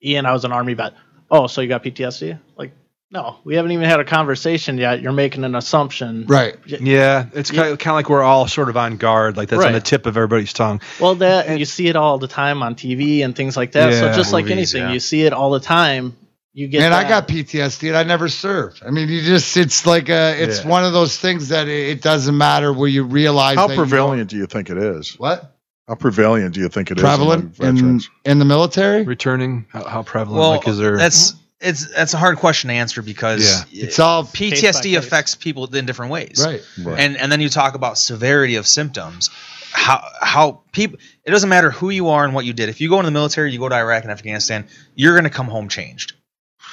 [0.02, 0.94] Ian, I was an army vet.
[1.30, 2.38] Oh, so you got PTSD?
[2.56, 2.72] Like,
[3.10, 5.02] no, we haven't even had a conversation yet.
[5.02, 6.24] You're making an assumption.
[6.26, 6.56] Right.
[6.64, 9.62] Yeah, it's kind of, kind of like we're all sort of on guard, like that's
[9.62, 10.80] on the tip of everybody's tongue.
[10.98, 13.92] Well, that and, you see it all the time on TV and things like that.
[13.92, 14.92] Yeah, so Yeah, just like anything, yeah.
[14.92, 16.16] you see it all the time.
[16.54, 16.78] You get.
[16.80, 18.82] Man, I got PTSD and I never served.
[18.86, 20.70] I mean, you just, it's like a, it's Yeah.
[20.70, 23.80] one of those things that it, it doesn't matter where you realize How that you
[23.80, 25.14] don't- prevalent do you think it is?
[25.18, 25.50] what?
[25.88, 29.02] How prevalent do you think it is Prevalent among in, in the military?
[29.02, 30.38] Returning, how, how prevalent?
[30.40, 30.96] Well, like, is there?
[30.96, 34.96] that's it's that's a hard question to answer because It's all Case by PTSD case.
[34.96, 36.42] affects people in different ways.
[36.44, 36.62] right.
[36.82, 36.98] Right.
[37.00, 39.28] And and then you talk about severity of symptoms.
[39.72, 42.68] How how people it doesn't matter who you are and what you did.
[42.70, 45.48] If you go into the military, you go to Iraq and Afghanistan, you're gonna come
[45.48, 46.14] home changed.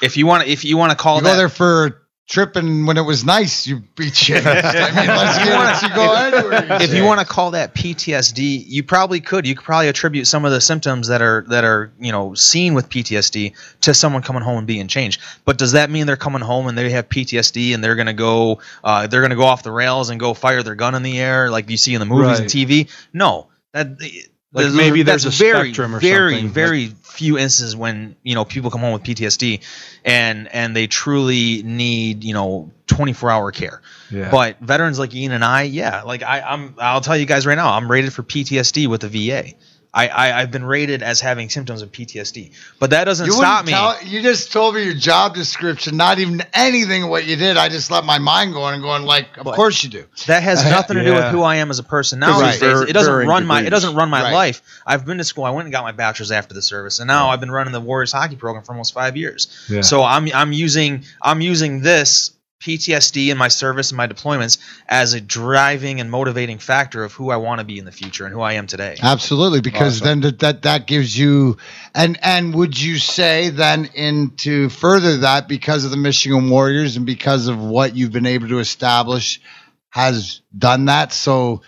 [0.02, 2.98] If you want if you want to call You that go there for tripping when
[2.98, 4.46] it was nice, you beat shit.
[4.46, 4.54] I
[4.96, 5.90] mean, let's get.
[5.90, 6.82] You go anywhere.
[6.82, 9.46] if you want to call that PTSD, you probably could.
[9.46, 12.74] You could probably attribute some of the symptoms that are that are you know seen
[12.74, 15.22] with PTSD to someone coming home and being changed.
[15.46, 18.62] But does that mean they're coming home and they have PTSD and they're gonna go
[18.84, 21.52] uh, they're gonna go off the rails and go fire their gun in the air
[21.52, 22.90] like you see in the movies and TV?
[23.14, 24.00] No, that.
[24.54, 26.50] Like maybe there's that's a very, spectrum or very, something.
[26.50, 29.62] very few instances when you know people come home with PTSD,
[30.04, 33.82] and and they truly need you know 24 hour care.
[34.10, 34.30] Yeah.
[34.30, 37.56] But veterans like Ian and I, yeah, like I, I'm, I'll tell you guys right
[37.56, 39.54] now, I'm rated for PTSD with the VA.
[39.94, 43.66] I, I I've been rated as having symptoms of PTSD, but that doesn't You stop
[43.66, 43.74] me.
[43.74, 47.58] tell- you just told me your job description, not even anything of what you did.
[47.58, 50.06] I just let my mind go on and going like, of course you do.
[50.28, 52.40] That has nothing to do with who I am as a person now.
[52.40, 52.54] Right.
[52.60, 54.34] these It doesn't varying run my it doesn't run my Right.
[54.34, 54.62] life.
[54.88, 55.44] I've been to school.
[55.44, 57.82] I went and got my bachelor's after the service, and now I've been running the
[57.82, 59.48] Warriors hockey program for almost five years.
[59.70, 59.82] Yeah.
[59.82, 62.32] So I'm I'm using I'm using this
[62.62, 67.32] PTSD in my service and my deployments as a driving and motivating factor of who
[67.32, 68.98] I want to be in the future and who I am today.
[69.02, 71.58] Absolutely, because then that, that that gives you
[71.96, 77.06] and and would you say then into further that because of the Michigan Warriors and
[77.06, 79.42] because of what you've been able to establish
[79.90, 81.12] has done that.
[81.14, 81.64] So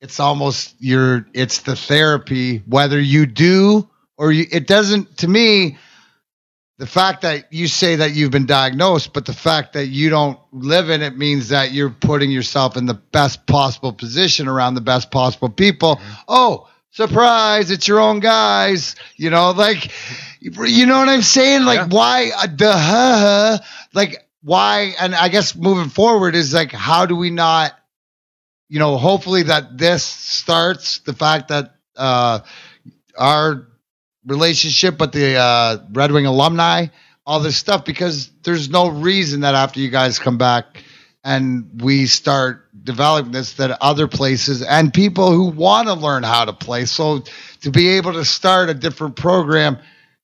[0.00, 5.78] it's almost your it's the therapy whether you do or you, it doesn't to me
[6.82, 10.36] the fact that you say that you've been diagnosed, but the fact that you don't
[10.50, 14.80] live in it means that you're putting yourself in the best possible position around the
[14.80, 16.00] best possible people.
[16.26, 18.96] Oh, surprise, it's your own guys.
[19.16, 19.92] You know, like,
[20.40, 21.64] you know what I'm saying?
[21.64, 21.86] Like, Yeah.
[21.86, 23.58] why, uh, duh,
[23.94, 24.96] like, why?
[24.98, 27.78] And I guess moving forward is like, how do we not,
[28.68, 32.40] you know, hopefully that this starts the fact that, uh,
[33.16, 33.68] our
[34.26, 36.86] relationship with the uh, Red Wing alumni,
[37.26, 40.82] all this stuff, because there's no reason that after you guys come back
[41.24, 46.44] and we start developing this, that other places and people who want to learn how
[46.44, 46.84] to play.
[46.84, 47.22] So
[47.60, 49.78] to be able to start a different program,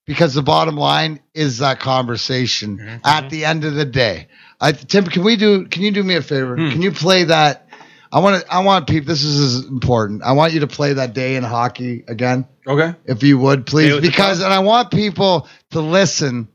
[0.06, 4.26] because the bottom line is that conversation at the end of the day.
[4.60, 5.66] I, Tim, can we do?
[5.66, 6.56] Can you do me a favor?
[6.56, 7.67] Can you play that?
[8.10, 8.52] I want to.
[8.52, 9.08] I want people.
[9.08, 10.22] This is important.
[10.22, 12.94] I want you to play that day in hockey again okay.
[13.06, 16.48] if you would please because and i want people to listen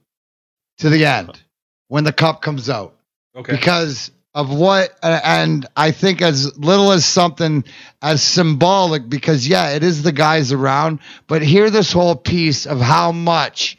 [0.78, 1.42] to the end
[1.88, 2.96] when the cup comes out
[3.36, 3.54] Okay.
[3.54, 7.64] because of what and i think as little as something
[8.02, 12.80] as symbolic because yeah it is the guys around but hear this whole piece of
[12.80, 13.78] how much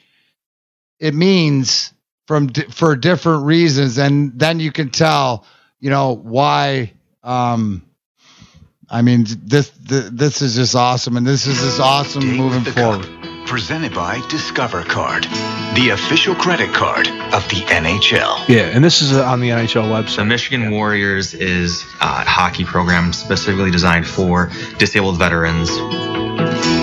[0.99, 1.93] it means
[2.27, 5.47] from for different reasons and then you can tell
[5.79, 6.93] you know why
[7.25, 7.83] um
[8.91, 12.65] I mean, this this, this is just awesome, and this is just awesome Day moving
[12.65, 13.47] with the Cup, forward.
[13.49, 15.25] presented by Discover Card,
[15.75, 18.47] the official credit card of the NHL.
[18.47, 20.17] Yeah, and this is uh, on the NHL website.
[20.17, 25.71] The Michigan Warriors is a hockey program specifically designed for disabled veterans.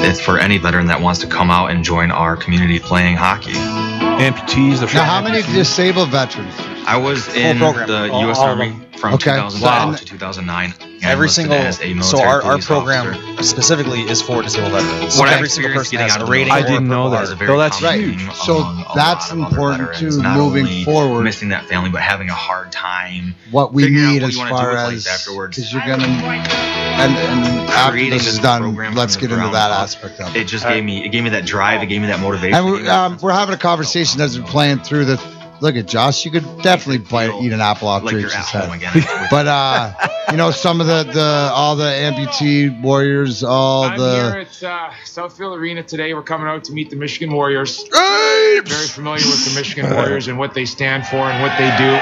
[0.03, 3.53] It's for any veteran that wants to come out and join our community playing hockey.
[3.53, 4.79] Amputees.
[4.79, 6.53] The Now, how many disabled veterans?
[6.87, 7.87] I was in program.
[7.87, 8.37] the All- U.S.
[8.39, 9.31] all of Army from Okay.
[9.31, 9.95] 2005 Wow.
[9.95, 10.73] to 2009.
[11.03, 13.41] Every single as a so our, our program officer.
[13.43, 15.17] specifically is for disabled veterans.
[15.17, 16.53] What I every single experienced person getting has out a rating.
[16.53, 17.15] I or didn't know purple that.
[17.17, 17.23] heart.
[17.25, 18.35] is a very Though that's common Right.
[18.35, 21.23] So that's lot of other important veterans, too, moving only forward.
[21.23, 24.33] Missing that family, but having a hard time What we Figuring out need what as
[24.35, 25.55] you wanna do far as afterwards.
[25.57, 30.35] because you're gonna and and after this is done, let's get into that aspect of
[30.35, 30.47] it it.
[30.47, 32.53] just gave me it gave me that drive, it gave me that motivation.
[32.55, 35.40] And we're, um, we're having a conversation as we're playing through the.
[35.61, 36.25] Look at Josh.
[36.25, 38.63] You could definitely bite, eat an apple off like you're Drake's at head.
[38.65, 38.91] home again.
[38.95, 39.93] with- But uh,
[40.31, 44.63] you know, some of the the all the amputee warriors, all I'm the here at
[44.63, 46.13] uh, Southfield Arena today.
[46.15, 47.83] We're coming out to meet the Michigan Warriors.
[47.91, 51.99] Very familiar with the Michigan Warriors and what they stand for and what they do.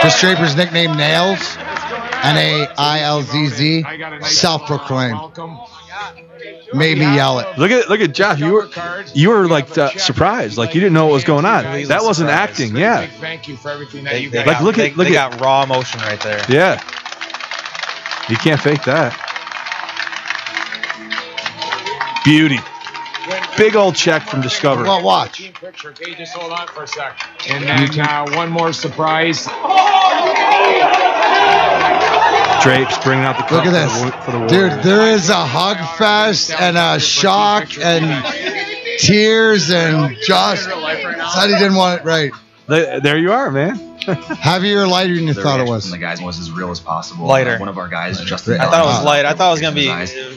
[0.00, 1.56] Chris Draper's nickname Nails,
[2.22, 5.12] N A I L Z Z, I got a nice self-proclaimed.
[5.14, 5.58] welcome.
[6.72, 7.58] Made me yell it.
[7.58, 8.38] Look at look at Josh.
[8.38, 8.68] You were
[9.14, 11.64] you were like uh, surprised, like you didn't know what was going on.
[11.88, 12.76] That wasn't acting.
[12.76, 15.40] Yeah, thank you for everything that you guys Like, look at- they, look at- got
[15.40, 16.42] raw emotion right there.
[16.48, 16.80] yeah.
[18.28, 19.16] You can't fake that.
[22.24, 22.58] Beauty.
[23.56, 24.84] Big old check from Discover.
[24.84, 25.38] Well, watch.
[25.38, 25.90] Team picture.
[25.90, 27.18] Okay, just hold on for a sec.
[27.48, 29.48] And then uh, one more surprise.
[32.62, 34.82] Drapes bringing out the cup Look at for this, the, for the dude.
[34.84, 38.24] There is a hug fest and a shock and
[38.98, 42.32] tears and Josh said he didn't want it right.
[42.66, 43.89] There there you are, man.
[44.40, 45.84] Heavier or lighter than you The thought it reaction was?
[45.84, 47.26] From the guys was as real as possible.
[47.26, 47.56] Lighter.
[47.56, 49.24] Uh, one of our guys, just I thought it was light.
[49.24, 49.88] I thought it was gonna be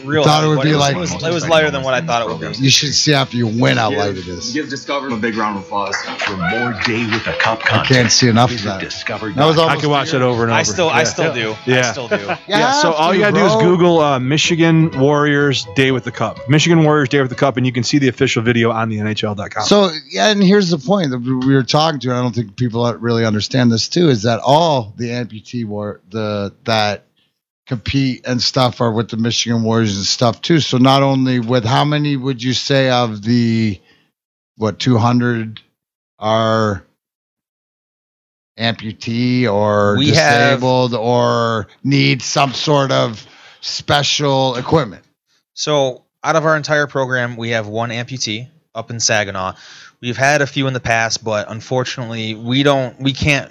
[0.05, 0.23] real.
[0.23, 2.21] Thought it would be was, like- it was, it was lighter than what I thought
[2.21, 2.57] it would be.
[2.57, 4.53] You should see after you win how light it is.
[4.53, 5.95] Give Discover a big round of applause.
[5.95, 8.81] For more Day with the Cup I can't see enough of that.
[8.81, 9.31] Discover.
[9.33, 10.59] That was I can watch that over and over.
[10.59, 11.03] I still, I Yeah.
[11.05, 11.51] still do.
[11.51, 11.91] I Yeah.
[11.91, 12.15] still do.
[12.23, 13.55] You Yeah, so all you gotta do is.
[13.55, 16.49] Google uh, Michigan Warriors Day with the Cup.
[16.49, 18.97] Michigan Warriors Day with the Cup, and you can see the official video on the
[18.97, 19.63] NHL.com.
[19.65, 22.09] So yeah, and here's the point that we were talking to.
[22.09, 24.09] And I don't think people really understand this too.
[24.09, 27.05] Is that all the amputee war the that
[27.67, 30.59] compete and stuff are with the Michigan Warriors and stuff too.
[30.59, 33.79] So not only with how many would you say of the
[34.57, 35.61] what 200
[36.19, 36.83] are
[38.59, 43.25] amputee or We have- disabled or need some sort of
[43.61, 45.03] special equipment?
[45.53, 49.53] So out of our entire program, we have one amputee up in Saginaw.
[50.03, 53.49] We've had a few in the past, but unfortunately, we don't, we can't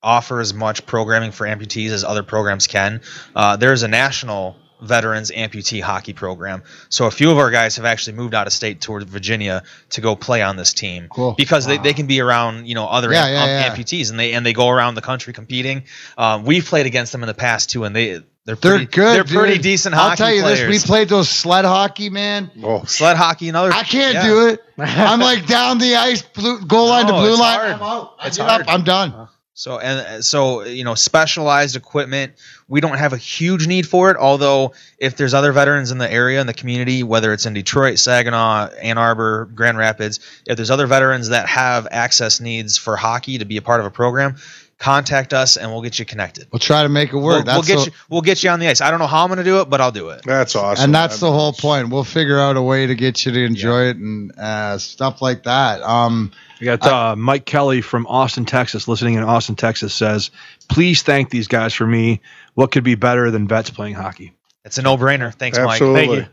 [0.00, 3.00] offer as much programming for amputees as other programs can.
[3.34, 7.84] Uh, there's a national veterans amputee hockey program, so a few of our guys have
[7.84, 11.34] actually moved out of state toward Virginia to go play on this team Cool.
[11.36, 13.74] because they, they can be around you know other Yeah, am- yeah, um, yeah.
[13.74, 15.82] amputees and they and they go around the country competing.
[16.16, 18.22] Um, we've played against them in the past too, and they
[18.56, 19.14] they're They're good.
[19.16, 19.62] They're pretty dude.
[19.62, 20.60] decent I'll tell you players.
[20.60, 22.50] this: we played those sled hockey, man.
[22.62, 23.72] Oh, sled hockey and other.
[23.72, 24.26] I can't yeah.
[24.26, 24.64] do it.
[24.78, 27.58] I'm like down the ice, blue, goal line No, to blue it's line.
[27.58, 27.70] hard.
[27.72, 28.14] I'm out.
[28.24, 28.62] It's give hard.
[28.62, 28.68] up.
[28.72, 29.28] I'm done.
[29.54, 32.32] So and so you know specialized equipment.
[32.66, 34.16] We don't have a huge need for it.
[34.16, 37.98] Although if there's other veterans in the area in the community, whether it's in Detroit,
[37.98, 43.38] Saginaw, Ann Arbor, Grand Rapids, if there's other veterans that have access needs for hockey
[43.38, 44.36] to be a part of a program,
[44.80, 46.48] contact us and we'll get you connected.
[46.50, 47.44] We'll try to make it work.
[47.44, 47.92] We'll, we'll get the, you.
[48.08, 48.80] We'll get you on the ice.
[48.80, 50.22] I don't know how I'm going to do it, but I'll do it.
[50.24, 50.84] that's awesome.
[50.84, 51.90] and that's I the mean, whole point.
[51.90, 55.44] We'll figure out a way to get you to enjoy it and uh, stuff like
[55.44, 55.82] that.
[55.82, 60.30] Um, We got uh, Mike Kelly from Austin, Texas, listening in Austin, Texas, says,
[60.68, 62.22] "Please thank these guys for me.
[62.54, 64.32] What could be better than vets playing hockey?"
[64.64, 65.32] It's a no-brainer.
[65.34, 65.80] Thanks, Mike.
[65.80, 66.26] Thank you.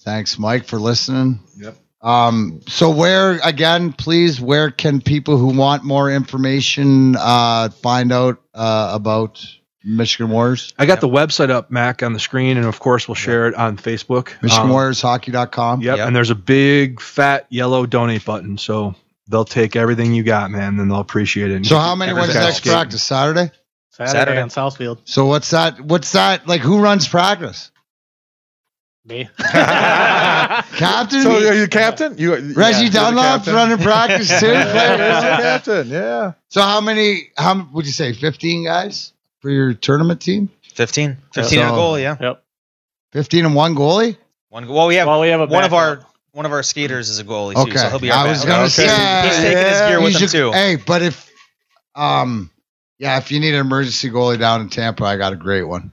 [0.00, 1.40] thanks, Mike, for listening.
[1.58, 1.76] Yep.
[2.04, 8.42] Um, so where again, please, where can people who want more information uh, find out
[8.52, 9.44] uh, about
[9.82, 10.74] Michigan Warriors?
[10.78, 13.54] I got the website up, Mac, on the screen, and of course, we'll share it
[13.54, 14.28] on Facebook.
[14.42, 15.80] Um, MichiganWarriorsHockey.com.
[15.80, 16.06] Yep, Yep.
[16.06, 18.94] and there's a big fat yellow donate button, so
[19.28, 21.64] they'll take everything you got, man, and they'll appreciate it.
[21.64, 22.42] So how many when's Everything.
[22.42, 23.02] next practice?
[23.02, 23.50] Saturday.
[23.90, 24.40] Saturday, Saturday.
[24.42, 24.98] on Southfield.
[25.04, 25.80] So what's that?
[25.80, 26.46] What's that?
[26.48, 27.70] Like who runs practice?
[29.06, 29.28] Me.
[30.78, 31.22] Captain?
[31.22, 32.16] So are you captain?
[32.16, 34.46] You Reggie yeah, Dunlop's running practice too.
[34.52, 35.42] Yeah, he's the Player.
[35.42, 35.88] captain.
[35.88, 36.32] Yeah.
[36.48, 37.30] so how many?
[37.36, 38.12] How would you say?
[38.14, 40.48] Fifteen guys for your tournament team?
[40.74, 41.98] 15, 15 and a goal.
[41.98, 42.16] Yeah.
[42.20, 42.44] Yep.
[43.12, 44.16] Fifteen and one goalie.
[44.48, 44.66] One.
[44.68, 46.00] Well, we have Well, we have a one of our
[46.32, 48.38] one of our skaters is a goalie Okay, too, so he'll be our I was
[48.44, 48.48] backup.
[48.54, 48.70] gonna Okay.
[48.70, 50.52] say He's taking his gear with you him should- too.
[50.52, 51.30] Hey, but if
[51.94, 52.50] um,
[52.98, 55.92] yeah, if you need an emergency goalie down in Tampa, I got a great one.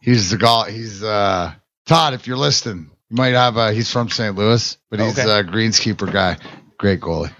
[0.00, 0.62] He's the goal.
[0.64, 1.52] He's uh
[1.86, 2.14] Todd.
[2.14, 3.72] If you're listening, you might have a.
[3.72, 4.34] He's from St.
[4.36, 5.28] Louis, but he's Okay.
[5.30, 6.36] a greenskeeper guy.
[6.78, 7.32] Great goalie.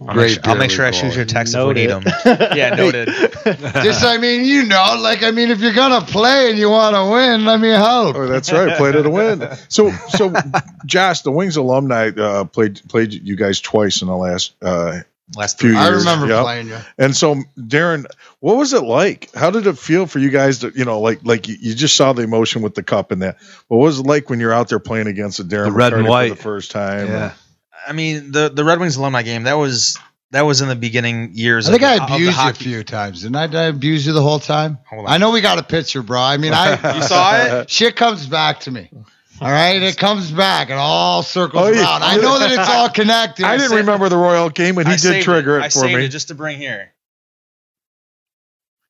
[0.00, 1.28] I'll make, Great sure, I'll make beer sure I league shoot your goalie.
[1.28, 2.04] text if we need him.
[2.04, 2.48] Noted.
[2.56, 3.08] Yeah, noted.
[3.82, 6.94] Just, I mean, you know, like, I mean, if you're gonna play and you want
[6.94, 8.14] to win, let me help.
[8.14, 8.76] Oh, that's right.
[8.76, 9.40] Played it to win.
[9.68, 10.32] So, so
[10.86, 15.00] Josh, the Wings alumni uh, played played you guys twice in the last uh,
[15.36, 15.80] Last few years.
[15.80, 16.42] I remember Yep.
[16.44, 16.78] playing you.
[16.96, 18.06] And so, Darren,
[18.40, 19.30] what was it like?
[19.34, 21.96] How did it feel for you guys to, you know, like like you, you just
[21.96, 23.36] saw the emotion with the cup and that.
[23.68, 26.06] What was it like when you're out there playing against the Darren The red and
[26.06, 26.30] white.
[26.30, 27.06] for the first time?
[27.08, 27.32] Yeah.
[27.86, 29.98] I mean, the the Red Wings alumni game that was
[30.30, 31.68] that was in the beginning years.
[31.68, 33.22] I think of, I the- of abused you a few times.
[33.22, 33.46] Didn't I?
[33.46, 34.78] Did I abuse you the whole time?
[34.88, 35.12] Hold on.
[35.12, 36.20] I know we got a picture, bro.
[36.20, 37.70] I mean, I You saw it?
[37.70, 38.90] shit comes back to me.
[39.40, 40.68] All right, it comes back.
[40.68, 41.80] It all circles Oh, yeah.
[41.82, 42.02] around.
[42.02, 43.46] I know that it's all connected.
[43.46, 45.78] I didn't said- remember the Royal game, and he I did trigger it, I for
[45.78, 46.04] saved me.
[46.04, 46.92] it just to bring here.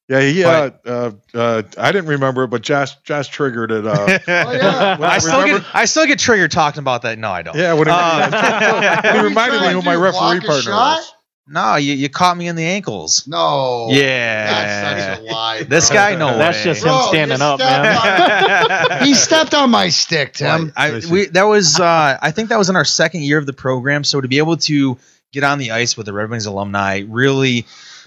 [0.09, 3.87] Yeah, he, uh, uh, uh, I didn't remember it, but Josh Josh triggered it.
[3.87, 4.97] Uh, Oh, yeah.
[5.01, 7.19] I I still remember- get I still get triggered talking about that.
[7.19, 7.57] No, I don't.
[7.57, 8.31] yeah, when he, Um,
[9.03, 10.97] when he reminded me who my referee a partner shot?
[10.99, 11.13] was.
[11.51, 13.27] No, you, you caught me in the ankles.
[13.27, 13.89] No.
[13.91, 14.51] Yeah.
[14.53, 15.63] That's such a lie.
[15.63, 15.97] This bro.
[15.97, 16.65] guy, no That's way.
[16.65, 19.03] just him you standing up, stepped man.
[19.07, 20.75] He stepped on my stick, Tim.
[20.77, 23.55] I, we, that was uh, I think that was in our second year of the
[23.55, 24.05] program.
[24.05, 24.99] So to be able to
[25.33, 27.65] get on the ice with the Red Wings alumni really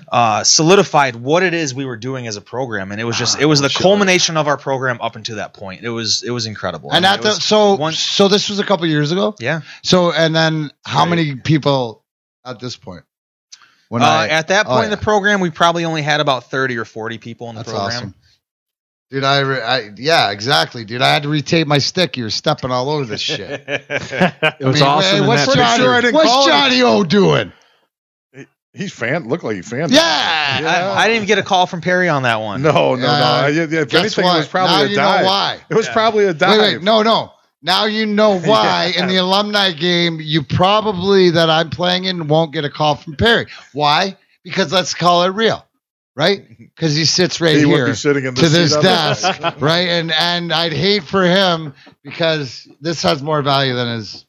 [0.10, 3.40] uh, solidified what it is we were doing as a program, and it was just
[3.40, 5.84] it was the culmination of our program up until that point.
[5.84, 6.92] It was it was incredible.
[6.92, 9.36] And I mean, at it the so one- so this was a couple years ago.
[9.40, 9.62] yeah.
[9.84, 11.10] So and then how Right.
[11.10, 12.04] many people
[12.46, 13.04] at this point?
[13.90, 14.96] When Uh, I at that oh, point in yeah.
[14.96, 17.96] the program, we probably only had about thirty or forty people in the That's program.
[17.98, 18.16] awesome.
[19.10, 21.02] Dude, I, re- I yeah, exactly, dude.
[21.02, 22.16] I had to retape my stick.
[22.16, 23.40] You were stepping all over this shit.
[23.68, 24.02] It was
[24.42, 25.22] I mean, awesome.
[25.24, 26.46] hey, what's that Johnny, sure what's.
[26.48, 27.52] Johnny O doing?
[28.74, 29.28] He's fan.
[29.28, 29.92] Looked like he fanned.
[29.92, 30.02] Yeah.
[30.02, 32.62] I, I didn't even get a call from Perry on that one.
[32.62, 33.02] No, no, uh, Yeah.
[33.02, 33.08] no.
[33.26, 34.36] I- yeah, If Guess anything, what?
[34.36, 35.22] it was probably now a you dive.
[35.22, 35.60] know why.
[35.70, 36.60] It was probably a dive.
[36.60, 37.34] Wait, wait, no, no.
[37.62, 42.54] Now you know why in the alumni game you probably that I'm playing in won't
[42.54, 43.48] get a call from Perry.
[43.74, 44.18] Why?
[44.44, 45.66] Because let's call it real,
[46.16, 46.46] right?
[46.74, 49.40] Because he sits right He would here be sitting in the to seat this desk,
[49.42, 49.90] the- right?
[49.90, 51.74] And and I'd hate for him
[52.04, 54.26] because this has more value than his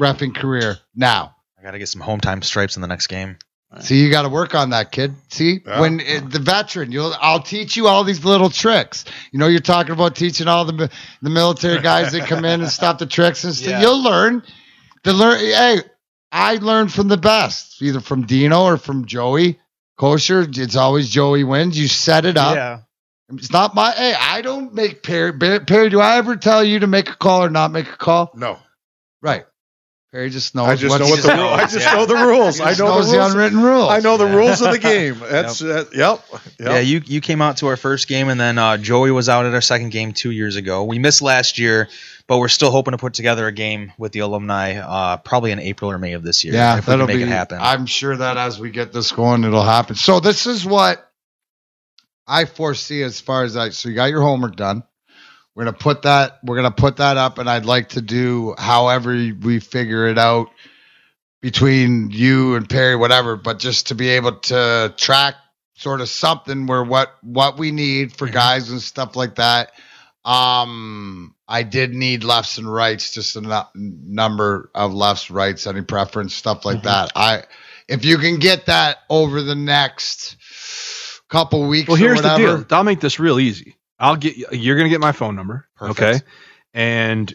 [0.00, 1.36] refing career now.
[1.58, 3.36] I got to get some home time stripes in the next game.
[3.80, 5.14] See, you got to work on that, kid.
[5.30, 5.80] See, Yeah.
[5.80, 9.04] when it, the veteran, you'll I'll teach you all these little tricks.
[9.32, 10.90] You know, you're talking about teaching all the
[11.22, 13.70] the military guys that come in and stop the tricks and stuff.
[13.70, 13.80] Yeah.
[13.80, 14.42] You'll learn.
[15.04, 15.80] To learn, hey,
[16.32, 19.58] I learned from the best, either from Dino or from Joey
[19.98, 20.56] Kocur.
[20.56, 21.78] It's always Joey wins.
[21.78, 22.54] You set it up.
[22.56, 22.80] Yeah.
[23.32, 23.90] It's not my.
[23.92, 25.32] Hey, I don't make Perry.
[25.32, 28.30] Perry, do I ever tell you to make a call or not make a call?
[28.34, 28.58] No,
[29.22, 29.44] Right.
[30.14, 30.68] Perry just knows.
[30.68, 31.94] I just what's- know what the knows, I just yeah.
[31.94, 32.60] know the rules.
[32.60, 33.90] I know the the unwritten rules.
[33.90, 35.18] I know the rules of the game.
[35.28, 36.24] That's uh, yep.
[36.30, 36.40] yep.
[36.60, 39.44] Yeah, you you came out to our first game, and then uh, Joey was out
[39.44, 40.84] at our second game two years ago.
[40.84, 41.88] We missed last year,
[42.28, 45.58] but we're still hoping to put together a game with the alumni, uh, probably in
[45.58, 46.54] April or May of this year.
[46.54, 47.22] Yeah, if we can that'll make be.
[47.24, 47.58] it happen.
[47.60, 49.96] I'm sure that as we get this going, it'll happen.
[49.96, 51.10] So this is what
[52.24, 53.70] I foresee as far as I.
[53.70, 54.84] So you got your homework done.
[55.54, 56.38] We're gonna put that.
[56.42, 60.50] We're gonna put that up, and I'd like to do however we figure it out
[61.40, 63.36] between you and Perry, whatever.
[63.36, 65.36] But just to be able to track
[65.74, 69.72] sort of something where what what we need for guys and stuff like that.
[70.24, 76.34] Um, I did need lefts and rights, just a number of lefts, rights, any preference,
[76.34, 77.12] stuff like that.
[77.14, 77.42] I,
[77.88, 80.36] if you can get that over the next
[81.28, 82.64] couple weeks, Well, or here's the deal.
[82.70, 83.76] I'll make this real easy.
[83.98, 86.00] I'll get you're gonna get my phone number, Perfect.
[86.00, 86.20] okay?
[86.72, 87.32] And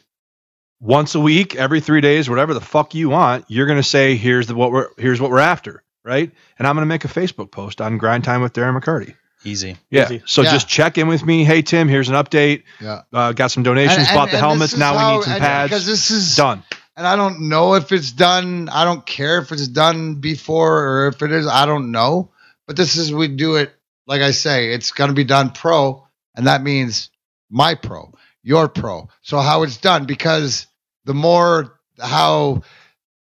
[0.81, 4.47] once a week, every three days, whatever the fuck you want, you're gonna say, "Here's
[4.47, 6.31] the what we're here's what we're after," right?
[6.57, 9.15] And I'm gonna make a Facebook post on Grind Time with Darren McCarty.
[9.45, 9.77] Easy.
[9.89, 10.05] Yeah.
[10.05, 10.21] Easy.
[10.25, 10.51] So Yeah.
[10.51, 11.45] just check in with me.
[11.45, 12.63] Hey Tim, here's an update.
[12.81, 13.01] Yeah.
[13.13, 14.07] Uh, got some donations.
[14.07, 14.71] And- bought the helmets.
[14.71, 15.69] this is Now we need some and- pads.
[15.69, 16.63] because this is Done.
[16.97, 18.67] and I don't know if it's done.
[18.69, 21.47] I don't care if it's done before or if it is.
[21.47, 22.31] I don't know.
[22.67, 23.73] But this is we do it.
[24.05, 26.05] Like I say, it's going to be done pro,
[26.39, 27.09] and that means
[27.49, 28.13] my pro,
[28.43, 29.09] your pro.
[29.21, 30.67] So how it's done because
[31.03, 32.63] the more how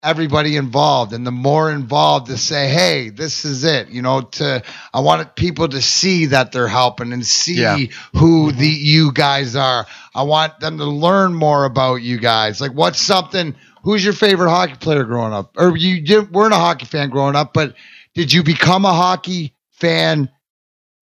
[0.04, 4.62] everybody involved and the more involved to say hey this is it you know to
[4.94, 7.78] i want people to see that they're helping and see Yeah.
[8.14, 8.60] who mm-hmm.
[8.60, 13.02] the you guys are i want them to learn more about you guys like what's
[13.02, 17.10] something who's your favorite hockey player growing up or you didn't weren't a hockey fan
[17.10, 17.74] growing up but
[18.14, 20.30] did you become a hockey fan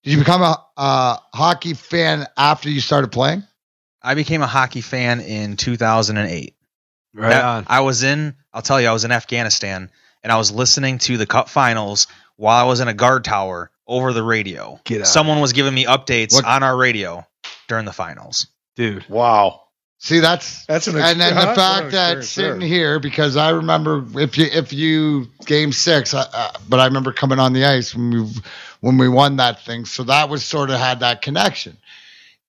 [0.06, 3.44] did you become a uh, hockey fan after you started playing
[4.02, 6.56] I became a hockey fan in 2008.
[7.15, 7.64] Right That- on.
[7.68, 9.90] I was in, I'll tell you, I was in Afghanistan
[10.23, 12.06] and I was listening to the Cup finals
[12.36, 14.80] while I was in a guard tower over the radio.
[14.84, 15.07] Get out.
[15.07, 17.26] Someone was giving me updates What- on our radio
[17.68, 18.45] during the finals.
[18.76, 19.10] Dude.
[19.10, 19.64] Wow.
[20.06, 22.68] See, that's That's an and then the fact that sitting there.
[22.68, 27.11] here because I remember if you if you game six, uh, uh, but I remember
[27.11, 28.32] coming on the ice when we
[28.82, 31.76] when we won that thing, so that was sort of had that connection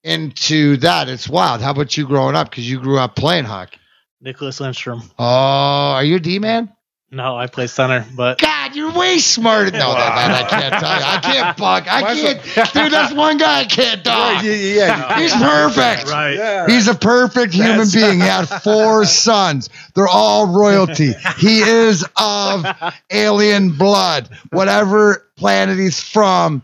[0.04, 1.08] into that.
[1.08, 1.62] It's wild.
[1.62, 2.50] How about you growing up?
[2.50, 3.78] Because you grew up playing hockey.
[4.22, 5.10] Nicklas Lidstrom.
[5.18, 6.70] Oh, are you a D man?
[7.10, 8.45] No, I play center, but God,
[8.76, 9.70] you're way smarter.
[9.70, 11.04] No, that, that I can't tell you.
[11.04, 11.84] I can't bug.
[11.88, 12.92] I can't, dude.
[12.92, 14.44] That's one guy I can't dog.
[14.44, 15.18] Yeah, yeah, yeah.
[15.18, 16.10] He's perfect.
[16.10, 16.34] right.
[16.36, 16.66] yeah.
[16.66, 18.20] He's a perfect human That's- being.
[18.20, 19.70] He had four sons.
[19.94, 21.14] They're all royalty.
[21.38, 22.66] He is of
[23.10, 24.28] alien blood.
[24.50, 26.62] Whatever planet he's from,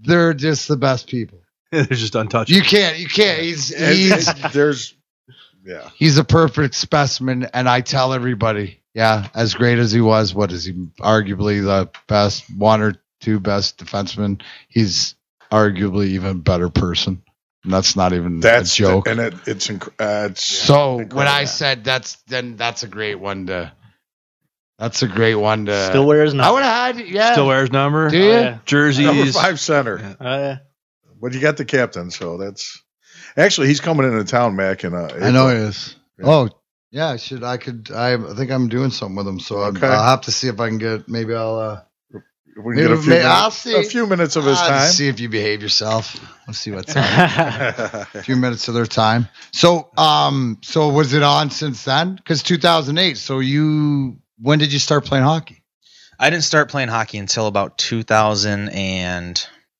[0.00, 1.40] they're just the best people.
[1.70, 2.56] They're just untouchable.
[2.56, 2.98] You can't.
[2.98, 3.42] You can't.
[3.42, 4.94] He's he's there's
[5.66, 5.90] yeah.
[5.96, 7.46] he's a perfect specimen.
[7.52, 10.72] And I tell everybody, yeah, as great as he was, what is he?
[11.00, 14.42] Arguably the best, one or two best defensemen.
[14.68, 15.14] He's
[15.50, 17.22] arguably even better person.
[17.64, 19.08] And that's not even That's a joke.
[19.08, 21.32] and it, it's inc- uh, it's So when incredible.
[21.34, 23.72] I said that's then that's a great one to.
[24.78, 25.86] That's a great one to.
[25.86, 26.48] still wears number.
[26.48, 27.32] I would have had yeah.
[27.32, 28.08] Still wears number.
[28.10, 28.30] Do Oh, you?
[28.30, 29.06] yeah.
[29.06, 30.16] number five center.
[30.20, 30.58] Oh, yeah.
[31.20, 32.80] But you got the captain, so that's
[33.36, 34.84] actually he's coming into town, Mac.
[34.84, 35.96] And uh, I know he is.
[36.16, 36.26] Yeah.
[36.26, 36.48] Oh
[36.90, 37.42] yeah, I should.
[37.44, 37.90] I could.
[37.94, 39.40] I, I think I'm doing something with him.
[39.40, 39.86] So Okay.
[39.86, 41.08] I, I'll have to see if I can get.
[41.08, 41.56] Maybe I'll.
[41.58, 41.80] uh
[42.56, 43.74] We can get a few, maybe- minutes, I'll see.
[43.78, 44.90] a few minutes of his I'll time.
[44.90, 46.16] See if you behave yourself.
[46.46, 47.02] Let's see what's on.
[47.04, 49.28] a few minutes of their time.
[49.52, 50.58] So um.
[50.62, 52.16] So was it on since then?
[52.16, 53.16] Because 2008.
[53.16, 54.18] So you.
[54.40, 55.62] When did you start playing hockey?
[56.20, 59.34] I didn't start playing hockey until about 2010.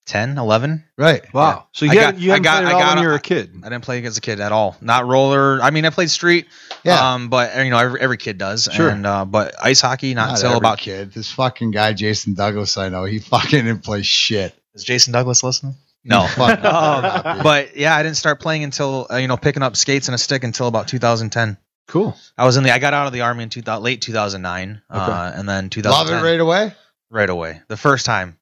[0.08, 0.84] 10, 11.
[0.96, 1.22] Right.
[1.32, 1.66] Wow.
[1.72, 3.02] So you I got got- you I haven't got- played I at all got- when
[3.04, 3.54] you were a kid.
[3.62, 4.76] I didn't play as a kid at all.
[4.80, 5.60] Not roller.
[5.62, 6.46] I mean, I played street.
[6.82, 7.12] Yeah.
[7.14, 8.68] Um, but you know, every, every kid does.
[8.72, 8.88] Sure.
[8.88, 10.78] And uh, but ice hockey not, Not until every about.
[10.78, 11.12] kid.
[11.12, 14.54] This fucking guy, Jason Douglas, I know, he fucking didn't play shit.
[14.74, 15.76] Is Jason Douglas listening?
[16.04, 16.26] No.
[16.36, 16.64] Fuck.
[16.64, 17.02] Um,
[17.42, 20.18] but yeah, I didn't start playing until uh, you know picking up skates and a
[20.18, 21.58] stick until about 2010.
[21.88, 22.16] Cool.
[22.36, 22.70] I was in the.
[22.72, 26.22] I got out of the army in 2000, late 2009, uh, and then 2010 Love
[26.22, 26.74] it right away.
[27.10, 27.60] right away.
[27.68, 28.36] The first time,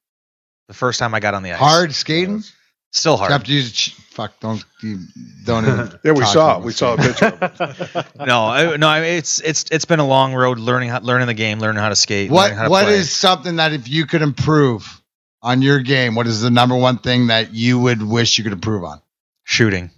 [0.67, 1.59] the first time I got on the ice.
[1.59, 2.43] Hard skating.
[2.91, 3.31] still hard.
[3.31, 4.99] Except you, ch- fuck, don't you
[5.45, 5.99] don't even.
[6.03, 6.63] Yeah, we saw it.
[6.63, 8.05] We saw a picture.
[8.25, 11.27] no, I, no, I mean, it's it's it's been a long road learning how, learning
[11.27, 12.31] the game, learning how to skate.
[12.31, 12.95] learning how What to what play.
[12.95, 15.01] is something that if you could improve
[15.41, 18.53] on your game, what is the number one thing that you would wish you could
[18.53, 19.01] improve on?
[19.43, 19.89] shooting?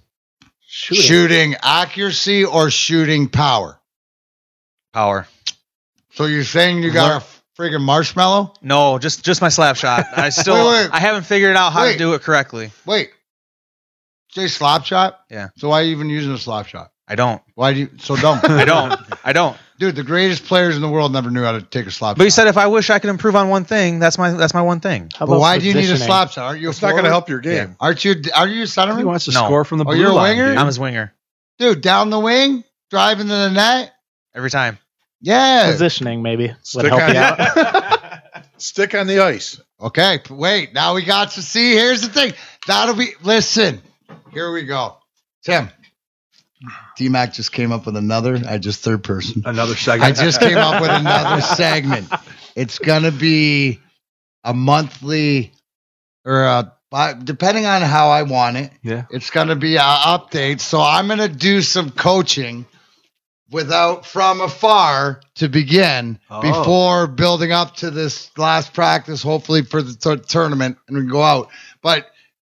[0.71, 1.03] Shooting.
[1.03, 3.79] Shooting accuracy or shooting power?
[4.93, 5.27] Power.
[6.13, 7.25] So you're saying you got a
[7.59, 8.53] friggin' marshmallow?
[8.61, 10.05] No, just just my slap shot.
[10.15, 10.89] I still Wait, wait.
[10.93, 11.93] I haven't figured out how Wait.
[11.93, 12.71] to do it correctly.
[12.85, 13.11] Wait.
[14.31, 15.19] Say slap shot?
[15.29, 15.49] Yeah.
[15.57, 16.91] So why are you even using a slap shot?
[17.07, 17.41] I don't.
[17.55, 18.43] Why do you so don't?
[18.49, 18.99] I don't.
[19.23, 19.57] I don't.
[19.79, 22.25] Dude, the greatest players in the world never knew how to take a slap But
[22.25, 24.61] you said if I wish I could improve on one thing, that's my that's my
[24.61, 25.09] one thing.
[25.17, 26.07] How But why do you need a positioning?
[26.07, 26.45] slap shot?
[26.45, 27.75] Aren't you It's not going to help your game.
[27.79, 29.03] Aren't you are you a He centerman?
[29.05, 29.45] wants to No.
[29.45, 30.49] score from the Oh, blue you're a line, winger?
[30.49, 30.57] dude.
[30.57, 31.13] I'm his winger
[31.57, 33.93] Dude, down the wing, driving to the net.
[34.35, 34.77] every time.
[35.21, 35.71] Yeah.
[35.71, 37.37] Positioning maybe would Stick help on you out.
[37.37, 39.59] the, stick on the ice.
[39.81, 40.73] Okay, wait.
[40.73, 41.73] Now we got to see.
[41.73, 42.33] Here's the thing.
[42.67, 43.13] That'll be.
[43.23, 43.81] Listen.
[44.31, 44.97] Here we go.
[45.43, 45.69] Tim.
[46.97, 48.37] D Mac just came up with another.
[48.47, 49.43] I just third person.
[49.45, 50.03] Another segment.
[50.19, 52.09] I just came up with another segment.
[52.55, 53.79] It's gonna be
[54.43, 55.53] a monthly,
[56.25, 58.71] or a, bi- depending on how I want it.
[58.83, 59.05] Yeah.
[59.11, 60.59] It's gonna be an update.
[60.59, 62.65] So I'm gonna do some coaching
[63.51, 66.41] without from afar to begin Oh.
[66.41, 71.21] before building up to this last practice, hopefully for the t- tournament, and we go
[71.21, 71.49] out.
[71.81, 72.07] But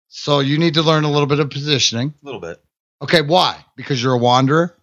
[0.09, 2.15] so you need to learn a little bit of positioning.
[2.23, 2.63] A little bit.
[3.03, 3.63] Okay, why?
[3.77, 4.75] Because you're a wanderer.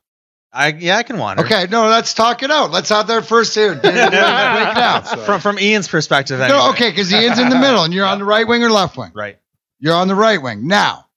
[0.55, 1.43] I yeah, I can wander.
[1.43, 2.69] Okay, no, let's talk it out.
[2.69, 3.73] Let's have that first here.
[3.81, 5.03] Break it down.
[5.25, 8.25] From from Ian's perspective, No, okay, because Ian's in the middle, and you're on the
[8.25, 9.11] right wing or left wing.
[9.15, 9.39] Right.
[9.79, 10.67] You're on the right wing.
[10.67, 11.07] Now,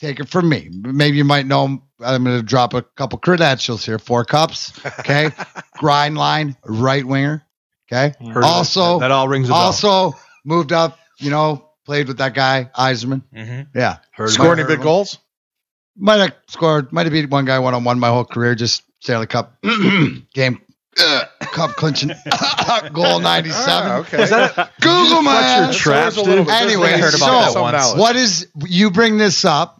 [0.00, 0.68] take it from me.
[0.72, 1.82] Maybe you might know.
[2.02, 3.98] I'm going to drop a couple credentials here.
[3.98, 4.72] Four cups.
[5.00, 5.30] Okay.
[5.78, 7.44] Grind line, right winger.
[7.92, 8.14] Okay.
[8.32, 8.44] Heard.
[8.44, 9.58] Also, that, that all rings a bell.
[9.60, 10.14] also
[10.44, 10.98] moved up.
[11.18, 13.22] You know, played with that guy Yzerman.
[13.34, 13.78] Mm-hmm.
[13.78, 13.98] Yeah.
[14.12, 14.60] Heard of Score it.
[14.60, 15.18] any big goals?
[15.96, 16.92] Might have scored.
[16.92, 18.54] Might have beat one guy one on one my whole career.
[18.54, 19.60] Just Stanley Cup
[20.34, 20.60] game.
[20.98, 22.10] uh, cup clinching
[22.92, 23.68] goal 97.
[23.68, 24.18] Ah, okay.
[24.18, 25.64] Was that a, Google man.
[25.64, 26.46] your traps, There's a little dude?
[26.46, 29.79] bit- there's Anyway, a little heard about that some What is you bring this up?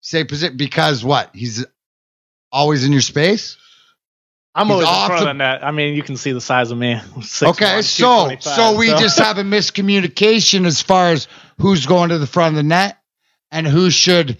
[0.00, 1.30] Say position because what?
[1.34, 1.64] He's
[2.52, 3.56] always in your space.
[4.54, 5.64] I'm He's always in front the- of the net.
[5.64, 6.92] I mean, you can see the size of me.
[6.94, 11.86] I'm 6'1", okay, so 225, so we just have a miscommunication as far as who's
[11.86, 12.98] going to the front of the net
[13.50, 14.38] and who should.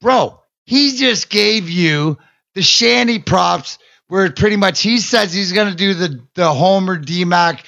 [0.00, 2.18] Bro, he just gave you
[2.54, 3.78] the Shanny props
[4.08, 7.64] where pretty much he says he's going to do the the Homer D Mac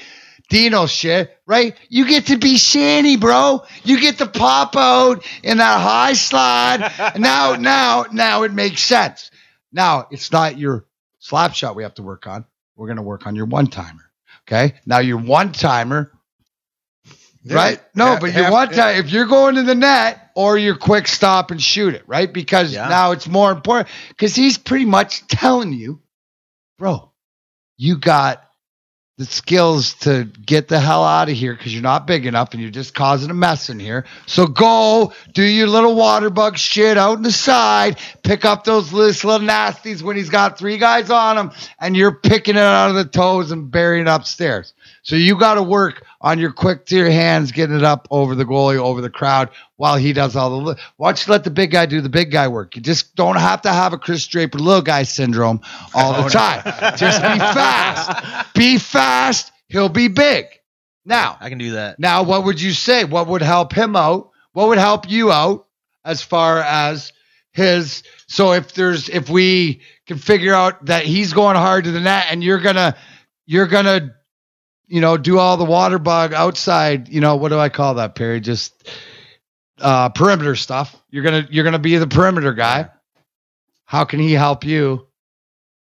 [0.48, 1.76] Dino shit, right?
[1.90, 3.64] You get to be Shanny, bro.
[3.84, 7.14] You get to pop out in that high slide.
[7.18, 9.30] now, now, now it makes sense.
[9.72, 10.86] Now it's not your
[11.18, 12.46] slap shot we have to work on.
[12.76, 14.10] We're going to work on your one timer.
[14.48, 14.74] Okay.
[14.86, 16.12] Now your one timer,
[17.42, 17.82] Yeah, right?
[17.94, 20.76] No, ha- but your half- one time, if you're going to the net or your
[20.76, 22.32] quick stop and shoot it, right?
[22.32, 22.88] Because Yeah.
[22.88, 26.00] now it's more important because he's pretty much telling you,
[26.78, 27.12] bro,
[27.76, 28.42] you got
[29.18, 32.62] the skills to get the hell out of here because you're not big enough and
[32.62, 34.04] you're just causing a mess in here.
[34.26, 38.92] So go do your little water bug shit out in the side, pick up those
[38.92, 41.50] little, nasties when he's got three guys on him,
[41.80, 44.72] and you're picking it out of the toes and burying it upstairs.
[45.02, 48.34] So you got to work on your quick to your hands, getting it up over
[48.34, 50.56] the goalie, over the crowd, while he does all the.
[50.56, 52.76] li- Why don't you let the big guy do the big guy work?
[52.76, 55.60] You just don't have to have a Chris Draper little guy syndrome
[55.94, 56.62] all the oh, time.
[56.96, 58.54] Just be fast.
[58.54, 59.52] Be fast.
[59.68, 60.46] He'll be big.
[61.04, 61.98] Now, I can do that.
[61.98, 63.04] now, what would you say?
[63.04, 64.30] What would help him out?
[64.52, 65.66] What would help you out
[66.04, 67.12] as far as
[67.52, 68.02] his?
[68.26, 72.26] So if there's if we can figure out that he's going hard to the net
[72.30, 72.94] and you're gonna
[73.46, 74.16] you're gonna
[74.88, 77.08] you know do all the water bug outside.
[77.08, 78.40] You know what do I call that, Perry?
[78.40, 78.88] Just
[79.80, 80.96] uh, perimeter stuff.
[81.10, 82.88] You're gonna you're gonna be the perimeter guy.
[83.84, 85.06] How can he help you?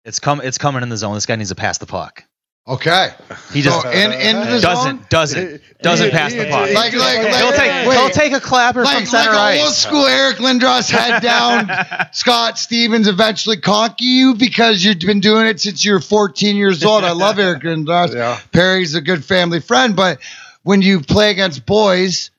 [0.05, 0.41] It's come.
[0.41, 1.15] It's coming in the zone.
[1.15, 2.25] This guy needs to pass the puck.
[2.67, 3.09] Okay.
[3.53, 5.05] He just so in into the zone?
[5.09, 6.73] doesn't doesn't doesn't pass the puck.
[6.73, 7.99] Like- like- like- he'll take wait.
[7.99, 11.69] he'll take a clapper from like, center like old school Eric Lindros head down.
[12.13, 16.85] Scott Stevens eventually conquer you because you've been doing it since you were 14 years
[16.85, 17.03] old.
[17.03, 18.15] I love Eric Lindros.
[18.23, 18.39] Yeah.
[18.53, 20.21] Perry's a good family friend, but
[20.63, 22.31] when you play against boys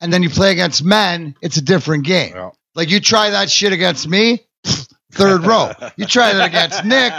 [0.00, 2.32] and then you play against men, it's a different game.
[2.34, 2.50] Yeah.
[2.76, 4.44] Like you try that shit against me,
[5.14, 5.72] third row.
[5.96, 7.14] You try that against Nick,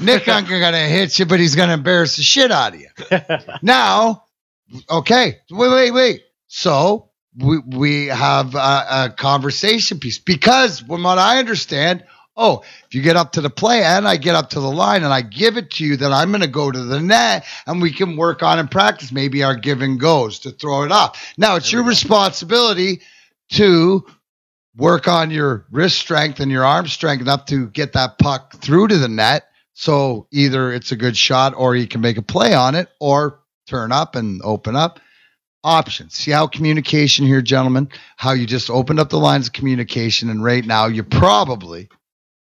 [0.00, 2.88] Nick ain't gonna hit you, but he's gonna embarrass the shit out of you.
[3.62, 4.24] Now,
[4.90, 6.22] okay, wait, wait, wait.
[6.48, 12.04] So we we have a, a conversation piece because from what I understand,
[12.36, 15.04] oh, if you get up to the play and I get up to the line
[15.04, 17.82] and I give it to you, then I'm going to go to the net and
[17.82, 21.16] we can work on and practice maybe our give and goes to throw it up.
[21.36, 23.02] Now it's your responsibility
[23.52, 24.06] to
[24.76, 28.88] work on your wrist strength and your arm strength enough to get that puck through
[28.88, 29.46] to the net.
[29.74, 33.40] So either it's a good shot or you can make a play on it or
[33.66, 35.00] turn up and open up
[35.62, 36.14] options.
[36.14, 40.30] See how communication here, gentlemen, how you just opened up the lines of communication.
[40.30, 41.88] And right now you probably,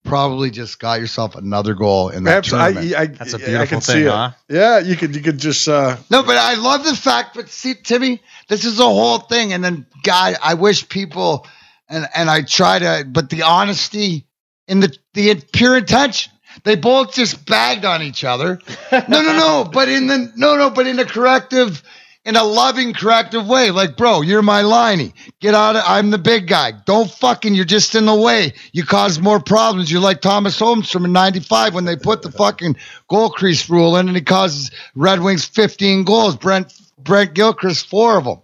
[0.04, 2.96] probably just got yourself another goal in that Perhaps I, tournament.
[2.96, 4.30] I, That's a I beautiful can thing, see huh?
[4.48, 7.34] Yeah, you could you could just uh, No, but I love the fact.
[7.34, 9.52] But see, Timmy, this is a whole thing.
[9.52, 11.46] And then, God, I wish people,
[11.92, 14.26] and and I try to, but the honesty
[14.66, 16.32] in the the pure intention.
[16.64, 18.58] They both just bagged on each other.
[18.92, 19.64] No, no, no.
[19.72, 20.68] But in the no, no.
[20.68, 21.82] But in a corrective,
[22.26, 23.70] in a loving, corrective way.
[23.70, 25.14] Like, bro, you're my liney.
[25.40, 25.82] Get out of.
[25.86, 26.72] I'm the big guy.
[26.84, 27.54] Don't fucking.
[27.54, 28.52] You're just in the way.
[28.72, 29.90] You cause more problems.
[29.90, 32.76] You're like Tomas Holmstrom in '95 when they put the fucking
[33.08, 36.36] goal crease rule in, and he causes Red Wings 15 goals.
[36.36, 38.42] Brent Brent Gilchrist four of them.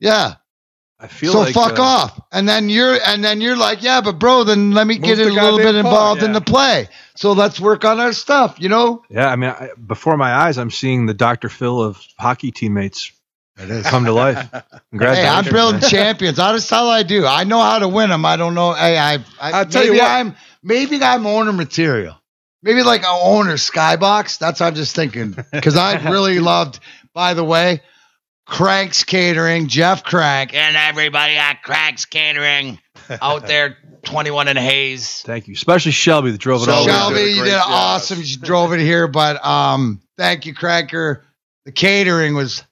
[0.00, 0.34] Yeah.
[1.02, 2.20] I feel so like fuck uh, off.
[2.30, 5.24] And then you're and then you're like, yeah, but bro, then let me get a
[5.24, 6.88] little bit involved in the play.
[7.16, 8.56] So let's work on our stuff.
[8.60, 9.02] You know.
[9.10, 11.48] Yeah, I mean, I, before my eyes, I'm seeing the Dr.
[11.48, 13.10] Phil of hockey teammates
[13.84, 14.48] come to life.
[14.92, 16.36] Hey, I'm building champions.
[16.36, 17.26] That's how I do.
[17.26, 18.26] I know how to win them.
[18.26, 18.74] I don't know.
[18.74, 20.02] Hey, I, I I'll tell you what.
[20.02, 22.16] I'm maybe I'm owner material.
[22.62, 24.38] Maybe like an owner skybox.
[24.38, 25.34] That's what I'm just thinking.
[25.50, 26.78] Because I really loved,
[27.14, 27.80] by the way,
[28.46, 30.54] Crank's Catering, Jeff Crank.
[30.54, 32.78] and everybody at Crank's Catering
[33.22, 35.22] out there, 21 and Hayes.
[35.22, 36.84] Thank you, especially Shelby that drove it all.
[36.84, 37.20] Shelby the.
[37.20, 37.62] Shelby, did you did job.
[37.68, 38.20] awesome.
[38.22, 41.22] You drove it here, but um, thank you, Cranker.
[41.64, 42.64] The catering was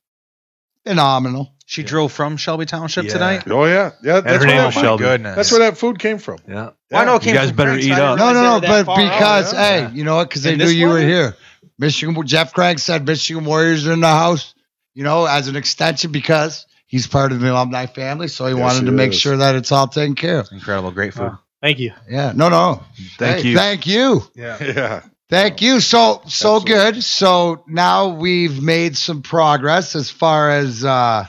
[0.84, 1.52] phenomenal.
[1.66, 3.12] She drove from Shelby Township Yeah.
[3.12, 3.42] tonight.
[3.48, 4.14] oh yeah, yeah.
[4.14, 5.04] her That's name where, was that, Shelby.
[5.04, 5.36] Goodness.
[5.36, 6.38] that's where that food came from.
[6.48, 6.70] Yeah.
[6.90, 8.18] Well, I know it You guys from better Frank's, eat up.
[8.18, 9.12] No, no, no, but far out.
[9.12, 9.88] because yeah.
[9.88, 10.28] hey, you know what?
[10.28, 11.36] Because they knew this you were here.
[11.78, 12.26] Michigan.
[12.26, 14.52] Jeff Craig said Michigan Warriors are in the house.
[15.00, 18.60] You know, as an extension because he's part of the alumni family, so he Yes,
[18.60, 19.18] wanted he to make is.
[19.18, 20.48] sure that it's all taken care of.
[20.52, 21.32] Incredible, great food.
[21.62, 21.94] Thank you.
[22.06, 22.82] Yeah, no, no.
[23.16, 23.56] Thank Hey, you.
[23.56, 24.22] Thank you.
[24.34, 24.58] Yeah.
[24.62, 25.02] Yeah.
[25.30, 25.80] Thank you.
[25.80, 26.68] So so Absolutely.
[26.68, 27.02] good.
[27.02, 31.24] So now we've made some progress as far as uh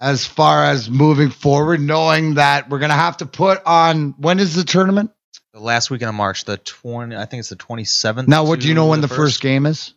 [0.00, 4.56] as far as moving forward, knowing that we're gonna have to put on when is
[4.56, 5.12] the tournament?
[5.52, 8.26] The last weekend of March, the twenty, I think it's the twenty seventh.
[8.28, 9.94] Now what do you know when the first game is?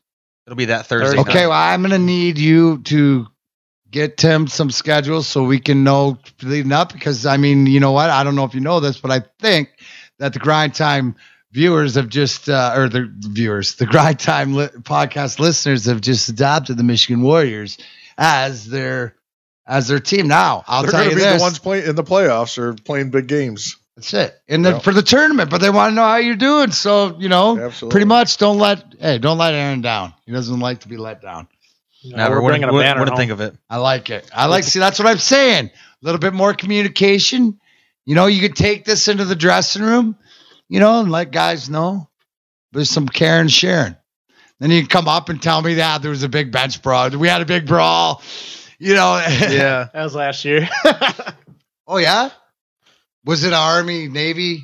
[0.52, 1.18] It'll be that Thursday.
[1.18, 1.48] Okay, night.
[1.48, 3.26] well I'm gonna need you to
[3.90, 7.94] get Tim some schedules so we can know leading up because I mean, you know
[7.94, 8.10] what?
[8.10, 9.70] I don't know if you know this, but I think
[10.20, 11.16] that the grind time
[11.54, 16.28] viewers have just uh, or the viewers, the grind time li- podcast listeners have just
[16.28, 17.78] adopted the Michigan Warriors
[18.18, 19.16] as their
[19.66, 20.28] as their team.
[20.28, 21.40] Now I'll They're tell going you to be this.
[21.40, 23.78] the ones playing in the playoffs or playing big games.
[23.96, 24.34] That's it.
[24.48, 24.80] And then Yeah.
[24.80, 26.72] for the tournament, but they want to know how you're doing.
[26.72, 27.92] So you know, Absolutely.
[27.92, 30.14] pretty much don't let hey don't let Aaron down.
[30.26, 31.48] He doesn't like to be let down.
[32.04, 33.56] Never we're wouldn't, bringing a wouldn't, banner wouldn't think of it.
[33.70, 34.28] I like it.
[34.34, 35.66] I like see that's what I'm saying.
[35.68, 37.60] A little bit more communication.
[38.06, 40.16] You know, you could take this into the dressing room,
[40.68, 42.10] you know, and let guys know
[42.72, 43.96] there's some care and sharing.
[44.60, 47.10] Then you can come up and tell me that there was a big bench brawl.
[47.12, 48.24] We had a big brawl.
[48.80, 49.24] You know.
[49.42, 49.90] Yeah.
[49.94, 50.68] That was last year.
[51.88, 52.32] oh yeah.
[53.26, 54.64] Was it Army Navy?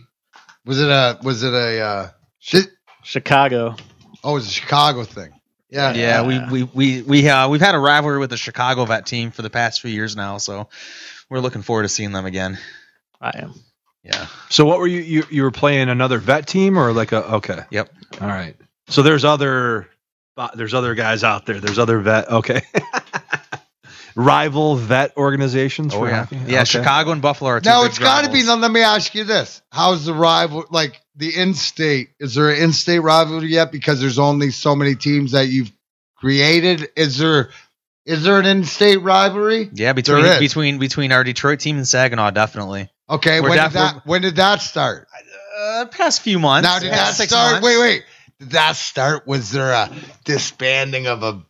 [0.66, 2.10] Was it a was it a uh
[2.40, 2.68] shi-
[3.04, 3.76] Chicago.
[4.24, 5.32] oh it was a Chicago thing.
[5.70, 5.94] Yeah.
[5.94, 9.32] Yeah, we we we we uh, we've had a rivalry with the Chicago vet team
[9.32, 10.70] for the past few years now, so
[11.30, 12.58] we're looking forward to seeing them again.
[13.20, 13.54] I am.
[14.04, 14.28] Yeah.
[14.50, 17.60] So what were you, you you were playing another vet team or like a okay.
[17.70, 17.90] Yep.
[18.22, 18.56] All right.
[18.88, 19.90] So there's other
[20.56, 21.60] there's other guys out there.
[21.60, 22.62] There's other vet okay.
[24.18, 26.24] Rival vet organizations Oh for yeah.
[26.26, 26.38] hockey?
[26.48, 26.56] Yeah.
[26.62, 26.66] Okay.
[26.66, 28.40] Chicago and Buffalo are two Now big it's got to be.
[28.40, 28.48] rivals.
[28.48, 30.66] Now let me ask you this: How's the rival?
[30.72, 32.10] Like the in-state?
[32.20, 33.72] Is there an in-state rivalry yet?
[33.72, 35.72] Because there's only so many teams that you've
[36.16, 36.90] created.
[36.96, 37.52] Is there?
[38.06, 39.70] Is there an in-state rivalry?
[39.72, 40.40] Yeah, between There is.
[40.40, 42.90] between between our Detroit team and Saginaw, definitely.
[43.10, 43.40] Okay.
[43.40, 44.06] We're when did that?
[44.08, 45.08] When did that start?
[45.60, 46.68] Uh, past few months.
[46.68, 47.52] Now did past that start?
[47.62, 47.66] months.
[47.68, 48.04] Wait, wait.
[48.40, 49.28] Did that start?
[49.28, 49.92] Was there a
[50.26, 51.42] disbanding of a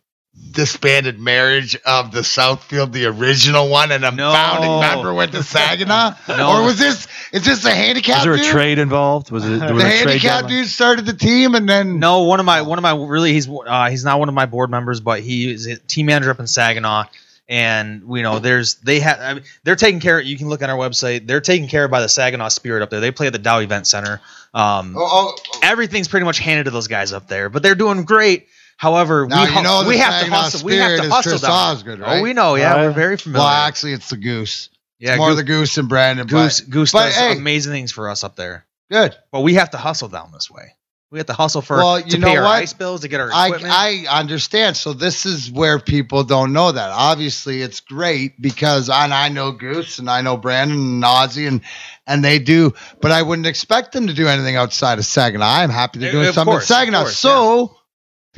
[0.50, 4.32] disbanded marriage of the Southfield, the original one, and a No.
[4.32, 6.14] founding member went to Saginaw?
[6.28, 6.50] No.
[6.60, 7.06] Or was this?
[7.32, 8.16] Is this a handicap?
[8.18, 8.46] Was there a dude?
[8.46, 9.30] trade involved?
[9.30, 12.46] Was it there The was handicap dude started the team, and then No, one of
[12.46, 15.20] my one of my really he's uh, he's not one of my board members, but
[15.20, 17.04] he is a team manager up in Saginaw,
[17.48, 20.18] And you know, there's they have I mean, they're taking care.
[20.18, 21.26] Of, You can look on our website.
[21.26, 23.00] They're taken care of by the Saginaw Spirit up there.
[23.00, 24.20] They play at the Dow Event Center.
[24.54, 28.04] Um, Oh, oh, everything's pretty much handed to those guys up there, but they're doing
[28.04, 28.48] great.
[28.78, 30.66] However, Now, we, you know we have to Saginaw hustle.
[30.66, 31.58] We have to is hustle Chris down there.
[31.74, 32.18] Osgood, right?
[32.20, 32.54] Oh, we know.
[32.54, 33.40] Yeah, we're very familiar.
[33.44, 34.70] well, actually, it's the goose.
[35.00, 36.26] yeah, it's more Goo- the goose and Brandon.
[36.26, 37.36] Goose but Goose but, does hey.
[37.36, 39.16] amazing things for us up there, good.
[39.32, 40.74] but we have to hustle down this way.
[41.10, 43.18] We have to hustle for Well, to you pay know our ice bills to get
[43.18, 43.72] our I equipment.
[43.74, 44.76] I understand.
[44.76, 46.90] So this is where people don't know that.
[46.90, 51.62] Obviously, it's great because and I know Goose and I know Brandon and Ozzy and
[52.06, 55.46] and they do, but I wouldn't expect them to do anything outside of Saginaw.
[55.46, 57.00] I'm happy they're doing of something course, in of Saginaw.
[57.04, 57.74] course, so,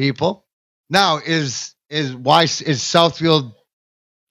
[0.01, 0.47] people,
[0.89, 3.53] now is is why is Southfield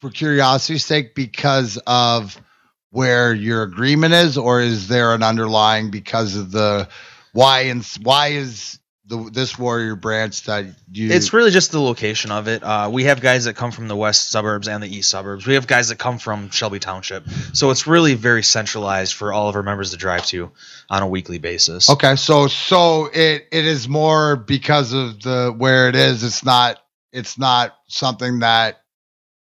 [0.01, 2.41] for curiosity's sake because of
[2.89, 6.89] where your agreement is, or is there an underlying because of the
[7.33, 8.78] why and why is
[9.09, 11.11] the this warrior branch that you?
[11.11, 12.63] It's really just the location of it.
[12.63, 15.45] Uh, we have guys that come from the west suburbs and the east suburbs.
[15.45, 17.27] We have guys that come from Shelby Township.
[17.53, 20.51] So it's really very centralized for all of our members to drive to
[20.89, 21.89] on a weekly basis.
[21.89, 26.23] Okay, so so it it is more because of the where it is.
[26.23, 26.79] It's not
[27.11, 28.81] it's not something that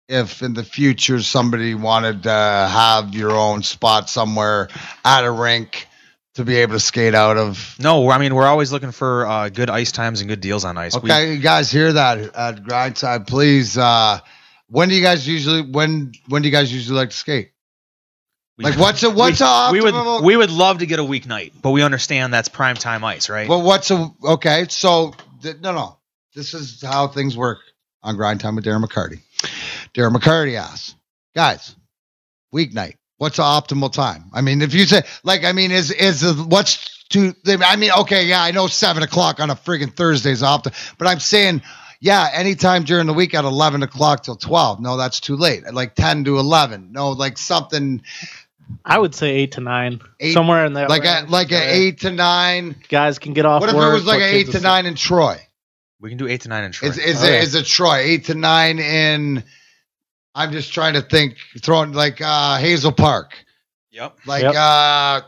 [0.08, 4.68] if in the future somebody wanted to have your own spot somewhere
[5.04, 5.87] at a rink
[6.38, 7.76] to be able to skate out of.
[7.78, 10.76] No, I mean we're always looking for uh, good ice times and good deals on
[10.78, 10.94] ice.
[10.94, 13.26] We- Okay, you guys hear that at Grindside?
[13.26, 13.76] Please.
[13.78, 14.18] uh
[14.68, 17.52] When do you guys usually when when do you guys usually like to skate?
[18.56, 21.04] we- Like what's a what's we, a we would we would love to get a
[21.04, 23.48] weeknight, but we understand that's prime time ice, right?
[23.48, 24.66] Well, what's a okay?
[24.68, 25.98] So th- no, no.
[26.34, 27.58] This is how things work
[28.02, 29.20] on Grind Time with Darren McCarty.
[29.94, 30.94] Darren McCarty asks,
[31.34, 31.74] guys,
[32.54, 32.94] weeknight.
[33.18, 34.30] What's the optimal time?
[34.32, 37.34] I mean, if you say like, I mean, is is what's too?
[37.46, 41.06] I mean, okay, yeah, I know seven o'clock on a friggin' Thursday is optimal, but
[41.08, 41.62] I'm saying.
[42.00, 44.78] Yeah, anytime during the week at eleven o'clock till twelve.
[44.80, 45.64] No, that's too late.
[45.74, 46.92] Like ten to eleven.
[46.92, 48.02] No, like something
[48.84, 50.86] I would say eight to nine, Eight- somewhere in there.
[50.86, 52.76] like a uh, like an eight to nine.
[52.88, 53.62] Guys can get off.
[53.62, 54.62] What if work, it was like put an eight to sleep.
[54.62, 55.40] nine in Troy?
[56.00, 56.90] we can do eight to nine in Troy.
[56.90, 57.40] Is is Oh, it yeah.
[57.42, 59.42] is it Troy eight to nine in?
[60.38, 61.36] I'm just trying to think.
[61.60, 63.32] Throwing like uh, Hazel Park,
[63.90, 64.16] yep.
[64.26, 64.54] like Yep.
[64.54, 65.20] uh,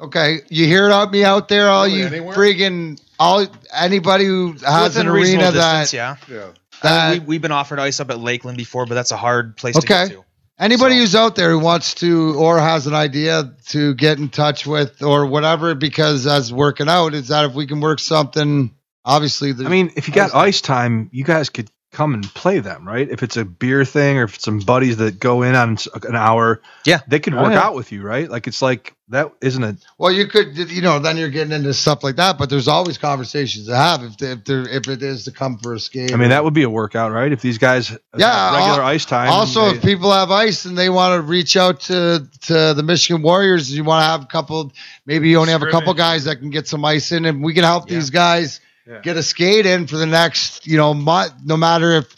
[0.00, 0.40] okay.
[0.48, 2.34] You hear it out me out there, all Really, you anywhere?
[2.36, 6.16] friggin' all anybody who has Within an a reasonable arena that, distance, yeah.
[6.34, 6.48] Yeah.
[6.82, 9.16] that I mean, we, we've been offered ice up at Lakeland before, but that's a
[9.16, 10.08] hard place to Okay.
[10.08, 10.24] get to.
[10.58, 14.30] anybody So- who's out there who wants to or has an idea to get in
[14.30, 18.74] touch with or whatever, because as working out is that if we can work something,
[19.04, 19.50] obviously.
[19.50, 23.08] I mean, if you got ice time, you guys could come and play them, right?
[23.10, 26.14] If it's a beer thing or if it's some buddies that go in on an
[26.14, 27.00] hour, Yeah.
[27.08, 27.60] they could Oh, work yeah.
[27.64, 28.30] out with you, right?
[28.30, 29.76] Like it's like that isn't it?
[29.98, 32.38] Well, you could, you know, then you're getting into stuff like that.
[32.38, 35.74] But there's always conversations to have if if there if it is to come for
[35.74, 36.12] a skate.
[36.12, 37.32] I mean, that would be a workout, right?
[37.32, 39.28] If these guys Yeah, regular al- ice time.
[39.30, 42.84] also they- if people have ice and they want to reach out to to the
[42.84, 44.72] Michigan Warriors, you want to have a couple.
[45.06, 47.52] Maybe you only have a couple guys that can get some ice in, and we
[47.52, 48.60] can help these guys
[48.90, 49.00] Yeah.
[49.00, 51.32] get a skate in for the next, you know, month.
[51.44, 52.14] No matter if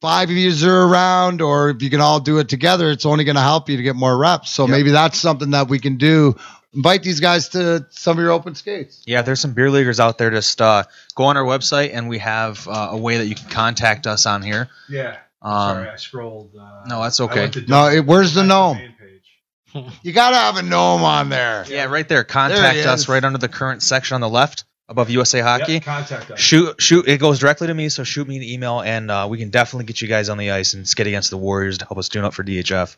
[0.00, 3.24] five of you are around or if you can all do it together, it's only
[3.24, 4.50] going to help you to get more reps.
[4.50, 4.70] So Yep.
[4.70, 6.36] maybe that's something that we can do.
[6.74, 9.02] Invite these guys to some of your open skates.
[9.06, 10.30] Yeah, there's some beer leaguers out there.
[10.30, 10.84] Just uh,
[11.14, 14.26] go on our website, and we have uh, a way that you can contact us
[14.26, 14.68] on here.
[14.88, 15.16] yeah.
[15.40, 16.50] Um, I scrolled.
[16.60, 17.48] Uh, no, that's okay.
[17.68, 18.78] No, it, where's the gnome?
[20.02, 21.64] You got to have a gnome on there.
[21.68, 22.18] Yeah, right there.
[22.18, 25.80] There Contact it us right under the current section on the left above USA Hockey.
[25.80, 26.38] contact us.
[26.40, 27.06] Shoot, shoot.
[27.08, 29.84] It goes directly to me, so shoot me an email, and uh, we can definitely
[29.84, 32.24] get you guys on the ice and skate against the Warriors to help us tune
[32.24, 32.96] up for DHF.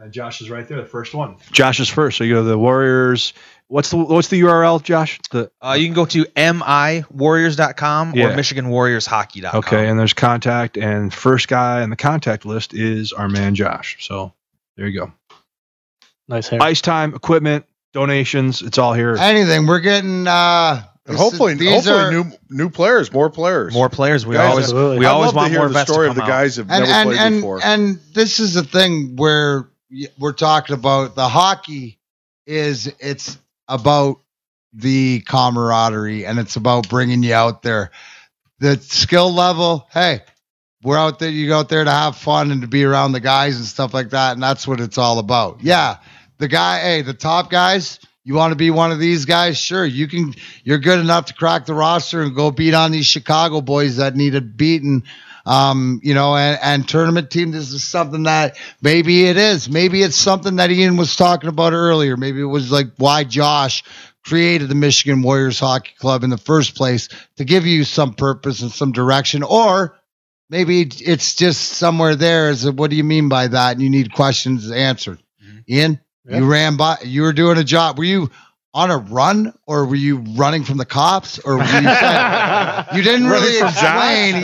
[0.00, 1.36] Uh, Josh is right there, the first one.
[1.50, 2.18] Josh is first.
[2.18, 3.32] So you go to the Warriors.
[3.66, 5.18] What's the what's the URL, Josh?
[5.30, 8.28] The Uh, you can go to miwarriors.com Yeah.
[8.28, 9.58] or michiganwarriorshockey.com.
[9.58, 13.96] okay, and there's contact, and first guy on the contact list is our man Josh.
[14.06, 14.32] So
[14.76, 15.12] there you go.
[16.28, 16.62] Nice hair.
[16.62, 18.62] Ice time, equipment, donations.
[18.62, 19.16] It's all here.
[19.18, 19.66] Anything.
[19.66, 23.72] We're getting uh And this hopefully, is- these hopefully are- new new players, more players.
[23.74, 24.24] More players.
[24.26, 24.98] We Guys, always absolutely.
[25.00, 26.84] we I'd always love to want hear more the story of the guys who've and
[26.84, 27.60] never and played and, before.
[27.64, 29.68] and this is the thing where
[30.18, 31.98] we're talking about the hockey
[32.46, 34.20] is it's about
[34.74, 37.90] the camaraderie and it's about bringing you out there
[38.60, 40.20] the skill level hey
[40.82, 43.20] we're out there you go out there to have fun and to be around the
[43.20, 45.96] guys and stuff like that and that's what it's all about yeah
[46.36, 47.98] the guy hey the top guys
[48.28, 51.34] you want to be one of these guys sure you can you're good enough to
[51.34, 55.02] crack the roster and go beat on these chicago boys that needed beaten
[55.46, 57.52] um, you know, and, and tournament team.
[57.52, 59.70] This is something that maybe it is.
[59.70, 62.18] Maybe it's something that Ian was talking about earlier.
[62.18, 63.82] Maybe it was like why Josh
[64.26, 68.60] created the Michigan Warriors Hockey Club in the first place to give you some purpose
[68.60, 69.96] and some direction, or
[70.50, 72.50] maybe it's just somewhere there.
[72.50, 73.72] Is what do you mean by that?
[73.72, 75.18] And you need questions answered.
[75.66, 75.98] Ian,
[76.28, 76.38] Yeah.
[76.38, 76.98] you ran by.
[77.02, 77.98] You were doing a job.
[77.98, 78.30] Were you
[78.74, 81.70] on a run, or were you running from the cops, or were you?
[82.96, 84.36] you didn't really explain.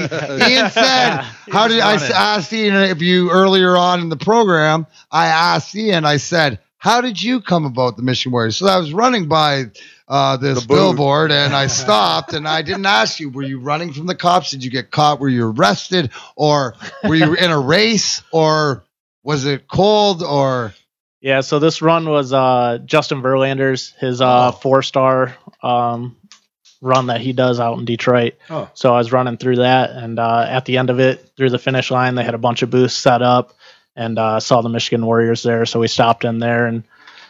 [0.50, 1.20] Ian said,
[1.50, 4.86] "How did I asked Ian if you earlier on in the program?
[5.10, 6.04] I asked Ian.
[6.04, 8.58] I said." How did you come about the Mission Warriors?
[8.58, 9.70] So I was running by
[10.06, 14.04] uh, this billboard and I stopped and I didn't ask you, were you running from
[14.04, 14.50] the cops?
[14.50, 15.18] Did you get caught?
[15.18, 16.10] Were you arrested?
[16.36, 18.22] Or were you in a race?
[18.32, 18.84] Or
[19.22, 20.22] was it cold?
[20.22, 20.74] Or
[21.24, 24.52] Yeah, so this run was uh, Justin Verlander's his uh, Oh.
[24.52, 26.16] four star um,
[26.82, 28.34] run that he does out in Detroit.
[28.50, 28.68] Oh.
[28.74, 31.58] So I was running through that, and uh, at the end of it, through the
[31.58, 33.54] finish line, they had a bunch of booths set up,
[33.96, 35.64] and uh, saw the Michigan Warriors there.
[35.64, 36.84] So we stopped in there and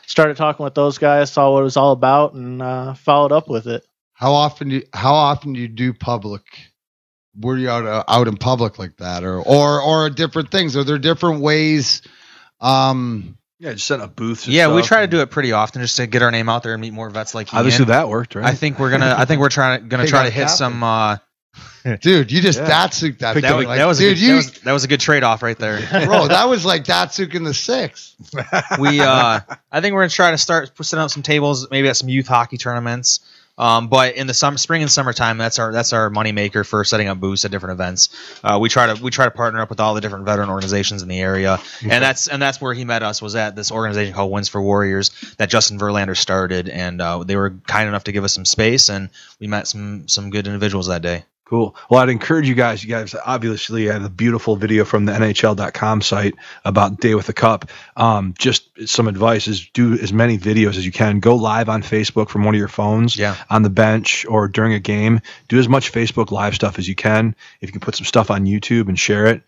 [0.07, 3.49] started talking with those guys, saw what it was all about, and uh, followed up
[3.49, 3.87] with it.
[4.15, 6.43] how often do you, how often do you do public?
[7.41, 10.77] Were you out uh, out in public like that, or or or different things?
[10.77, 12.03] Are there different ways?
[12.61, 14.47] Um, Yeah, just setting up booths.
[14.47, 14.89] and Yeah, we stuff.
[14.89, 16.93] try to do it pretty often just to get our name out there and meet
[16.93, 17.59] more vets like Ian.
[17.61, 18.45] Obviously, that worked, right?
[18.45, 19.15] I think we're gonna.
[19.17, 20.57] I think we're trying to gonna Hey, try got to hit captain.
[20.57, 20.83] some.
[20.83, 21.17] Uh,
[22.01, 22.69] dude, you just Yeah.
[22.69, 23.35] Datsyuk that.
[23.35, 24.89] Picked that, was, Like, that was a dude, good, you that was, that was a
[24.89, 25.79] good trade off right there.
[26.07, 28.17] bro, that was like Datsyuk in the six.
[28.81, 29.41] we uh
[29.71, 32.27] I think we're gonna try to start setting up some tables, maybe at some youth
[32.27, 33.21] hockey tournaments.
[33.57, 37.09] Um, but in the summer, spring and summertime, that's our that's our moneymaker for setting
[37.09, 38.09] up booths at different events.
[38.43, 41.03] Uh, we try to we try to partner up with all the different veteran organizations
[41.03, 44.13] in the area, and that's and that's where he met us was at this organization
[44.13, 48.13] called Wins for Warriors that Justin Verlander started, and uh, they were kind enough to
[48.13, 51.25] give us some space, and we met some some good individuals that day.
[51.55, 51.77] Cool.
[51.89, 52.83] Well, I'd encourage you guys.
[52.83, 57.33] You guys obviously have a beautiful video from the NHL.com site about Day with the
[57.33, 57.71] Cup.
[57.97, 61.21] Um, just some advice is do as many videos as you can.
[61.21, 63.37] Go live on Facebook from one of your phones Yeah.
[63.49, 65.21] on the bench or during a game.
[65.47, 67.37] Do as much Facebook live stuff as you can.
[67.61, 69.43] If you can put some stuff on YouTube and share it,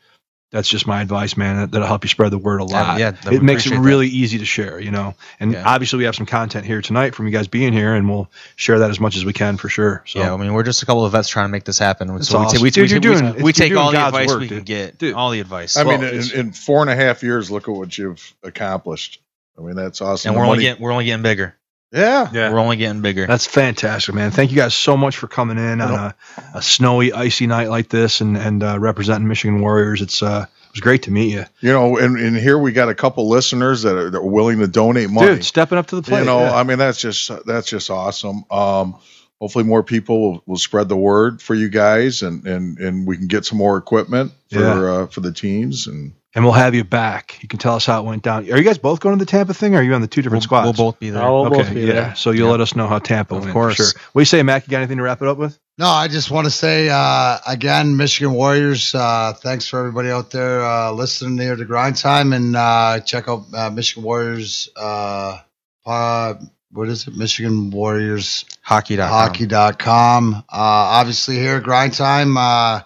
[0.56, 1.56] that's just my advice, man.
[1.56, 2.98] That, that'll help you spread the word a lot.
[2.98, 3.80] yeah, that it makes it appreciate that.
[3.82, 5.14] really easy to share, you know.
[5.38, 5.62] And Yeah.
[5.66, 8.78] obviously, we have some content here tonight from you guys being here, and we'll share
[8.80, 10.02] that as much as we can for sure.
[10.06, 10.18] So.
[10.18, 12.08] Yeah, I mean, we're just a couple of vets trying to make this happen.
[12.08, 12.62] That's so we, awesome.
[12.62, 14.28] we, Dude, we, you're we- doing- we, it's- you're take doing all the God's advice
[14.30, 14.66] work, we can dude.
[14.66, 14.98] get.
[14.98, 15.14] Dude.
[15.14, 15.76] all the advice.
[15.76, 19.20] I Well, mean, in, in four and a half years, look at what you've accomplished.
[19.58, 20.30] I mean, that's awesome.
[20.30, 21.54] and we're only getting we're only getting bigger.
[21.96, 22.52] Yeah, Yeah.
[22.52, 23.26] We're only getting bigger.
[23.26, 24.30] That's fantastic, man.
[24.30, 26.14] Thank you guys so much for coming in on a,
[26.54, 30.02] a snowy, icy night like this and and uh, representing Michigan Warriors.
[30.02, 32.90] It's uh, it was great to meet you, you know, and, and here we got
[32.90, 35.36] a couple listeners that are, that are willing to donate money.
[35.36, 35.44] dude.
[35.44, 36.18] Stepping up to the plate.
[36.20, 36.54] you know, yeah.
[36.54, 38.44] I mean, that's just that's just awesome.
[38.50, 38.98] Um,
[39.40, 43.16] hopefully, more people will, will spread the word for you guys, and and and we
[43.16, 44.82] can get some more equipment for Yeah.
[44.92, 45.86] uh, for the teams.
[45.86, 47.38] And and we'll have you back.
[47.42, 48.48] You can tell us how it went down.
[48.52, 49.74] Are you guys both going to the Tampa thing?
[49.74, 51.22] or Are you on the two different we'll, we'll both be there.
[51.24, 51.92] Oh, we'll okay, both be yeah.
[51.92, 52.14] there.
[52.14, 52.52] So you'll Yeah.
[52.52, 53.52] let us know how Tampa Of went.
[53.54, 53.76] course.
[53.76, 53.86] sure.
[54.12, 54.66] What do you say, Mac?
[54.66, 55.58] You got anything to wrap it up with?
[55.78, 58.94] No, I just want to say uh, again, Michigan Warriors.
[58.94, 63.28] Uh, thanks for everybody out there uh, listening here to Grind Time, and uh, check
[63.28, 64.68] out uh, Michigan Warriors.
[64.76, 65.38] Uh,
[65.84, 66.34] uh,
[66.70, 67.16] what is it?
[67.16, 69.08] Michigan Warriors Hockey.com.
[69.08, 70.34] hockey.com.
[70.34, 72.80] Uh, obviously, here at Grind Time, uh,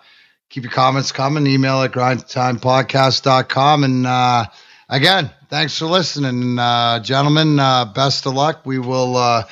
[0.51, 1.47] keep your comments coming.
[1.47, 3.85] Email at grindtimepodcast.com.
[3.85, 4.45] And uh,
[4.89, 7.59] again, thanks for listening, uh, gentlemen.
[7.59, 8.67] Uh, best of luck.
[8.67, 9.45] We will uh,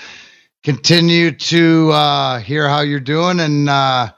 [0.63, 3.41] continue to uh, hear how you're doing.
[3.41, 4.11] And uh,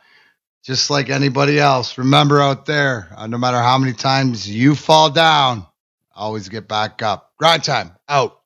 [0.64, 5.66] just like anybody else, remember out there, no matter how many times you fall down,
[6.14, 7.32] always get back up.
[7.36, 8.39] Grind Time out.